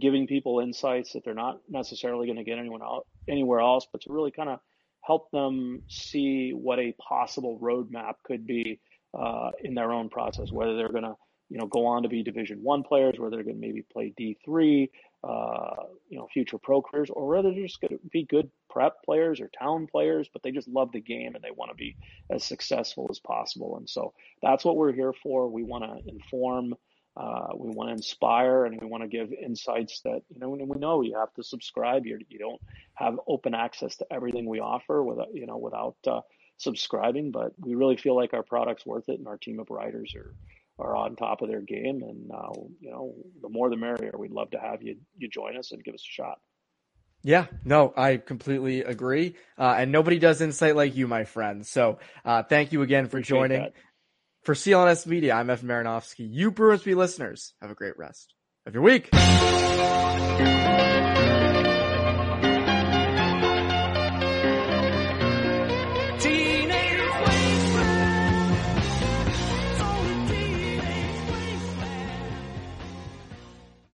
giving 0.00 0.26
people 0.26 0.60
insights 0.60 1.12
that 1.12 1.24
they're 1.24 1.34
not 1.34 1.60
necessarily 1.68 2.26
going 2.26 2.38
to 2.38 2.44
get 2.44 2.58
anyone 2.58 2.82
out 2.82 3.06
anywhere 3.30 3.60
else, 3.60 3.86
but 3.90 4.02
to 4.02 4.12
really 4.12 4.30
kind 4.30 4.48
of 4.48 4.58
help 5.02 5.30
them 5.30 5.82
see 5.88 6.50
what 6.52 6.78
a 6.78 6.92
possible 6.92 7.58
roadmap 7.62 8.14
could 8.24 8.46
be 8.46 8.80
uh, 9.18 9.50
in 9.62 9.74
their 9.74 9.92
own 9.92 10.08
process, 10.08 10.52
whether 10.52 10.76
they're 10.76 10.88
going 10.88 11.04
to 11.04 11.14
you 11.48 11.58
know 11.58 11.66
go 11.66 11.86
on 11.86 12.02
to 12.02 12.08
be 12.08 12.22
Division 12.22 12.58
One 12.62 12.82
players, 12.82 13.18
whether 13.18 13.36
they're 13.36 13.44
going 13.44 13.60
to 13.60 13.66
maybe 13.66 13.82
play 13.92 14.12
D 14.16 14.36
three, 14.44 14.90
uh, 15.24 15.84
you 16.08 16.18
know, 16.18 16.28
future 16.32 16.58
pro 16.58 16.82
careers, 16.82 17.10
or 17.10 17.26
whether 17.28 17.50
they're 17.50 17.66
just 17.66 17.80
going 17.80 17.96
to 17.96 18.00
be 18.10 18.24
good 18.24 18.50
prep 18.68 19.02
players 19.04 19.40
or 19.40 19.50
town 19.58 19.86
players, 19.90 20.28
but 20.32 20.42
they 20.42 20.52
just 20.52 20.68
love 20.68 20.92
the 20.92 21.00
game 21.00 21.34
and 21.34 21.42
they 21.42 21.50
want 21.50 21.70
to 21.70 21.74
be 21.76 21.96
as 22.30 22.44
successful 22.44 23.06
as 23.10 23.18
possible. 23.18 23.76
And 23.78 23.88
so 23.88 24.12
that's 24.42 24.64
what 24.64 24.76
we're 24.76 24.92
here 24.92 25.12
for. 25.22 25.48
We 25.48 25.62
want 25.64 25.84
to 25.84 26.08
inform. 26.08 26.74
Uh, 27.16 27.48
we 27.56 27.70
want 27.70 27.88
to 27.88 27.92
inspire 27.92 28.66
and 28.66 28.80
we 28.80 28.86
want 28.86 29.02
to 29.02 29.08
give 29.08 29.32
insights 29.32 30.00
that 30.02 30.22
you 30.32 30.38
know 30.38 30.54
and 30.54 30.68
we 30.68 30.78
know 30.78 31.02
you 31.02 31.18
have 31.18 31.32
to 31.34 31.42
subscribe 31.42 32.06
you 32.06 32.16
you 32.28 32.38
don't 32.38 32.60
have 32.94 33.18
open 33.26 33.52
access 33.52 33.96
to 33.96 34.06
everything 34.12 34.48
we 34.48 34.60
offer 34.60 35.02
without 35.02 35.26
you 35.34 35.44
know 35.44 35.58
without 35.58 35.96
uh, 36.06 36.20
subscribing 36.56 37.32
but 37.32 37.52
we 37.58 37.74
really 37.74 37.96
feel 37.96 38.14
like 38.14 38.32
our 38.32 38.44
product's 38.44 38.86
worth 38.86 39.08
it 39.08 39.18
and 39.18 39.26
our 39.26 39.36
team 39.38 39.58
of 39.58 39.68
writers 39.70 40.14
are 40.14 40.34
are 40.78 40.96
on 40.96 41.16
top 41.16 41.42
of 41.42 41.48
their 41.48 41.60
game 41.60 42.00
and 42.02 42.30
uh, 42.32 42.52
you 42.78 42.90
know 42.90 43.12
the 43.42 43.48
more 43.48 43.68
the 43.70 43.76
merrier 43.76 44.12
we'd 44.16 44.30
love 44.30 44.50
to 44.50 44.60
have 44.60 44.80
you 44.80 44.96
you 45.18 45.28
join 45.28 45.56
us 45.56 45.72
and 45.72 45.82
give 45.82 45.94
us 45.94 46.06
a 46.08 46.12
shot 46.12 46.38
yeah, 47.22 47.46
no, 47.64 47.92
I 47.96 48.16
completely 48.16 48.82
agree. 48.82 49.34
Uh, 49.58 49.74
and 49.76 49.92
nobody 49.92 50.18
does 50.18 50.40
insight 50.40 50.74
like 50.74 50.96
you, 50.96 51.06
my 51.06 51.24
friend. 51.24 51.66
So, 51.66 51.98
uh, 52.24 52.44
thank 52.44 52.72
you 52.72 52.80
again 52.82 53.04
for 53.04 53.18
Appreciate 53.18 53.38
joining. 53.38 53.60
That. 53.60 53.74
For 54.42 54.54
CLNS 54.54 55.06
Media, 55.06 55.34
I'm 55.34 55.50
Evan 55.50 55.68
Marinofsky. 55.68 56.26
You 56.30 56.50
Bruins 56.50 56.82
Beat 56.82 56.94
listeners, 56.94 57.52
have 57.60 57.70
a 57.70 57.74
great 57.74 57.98
rest 57.98 58.32
of 58.64 58.72
your 58.72 58.82
week. 58.82 59.10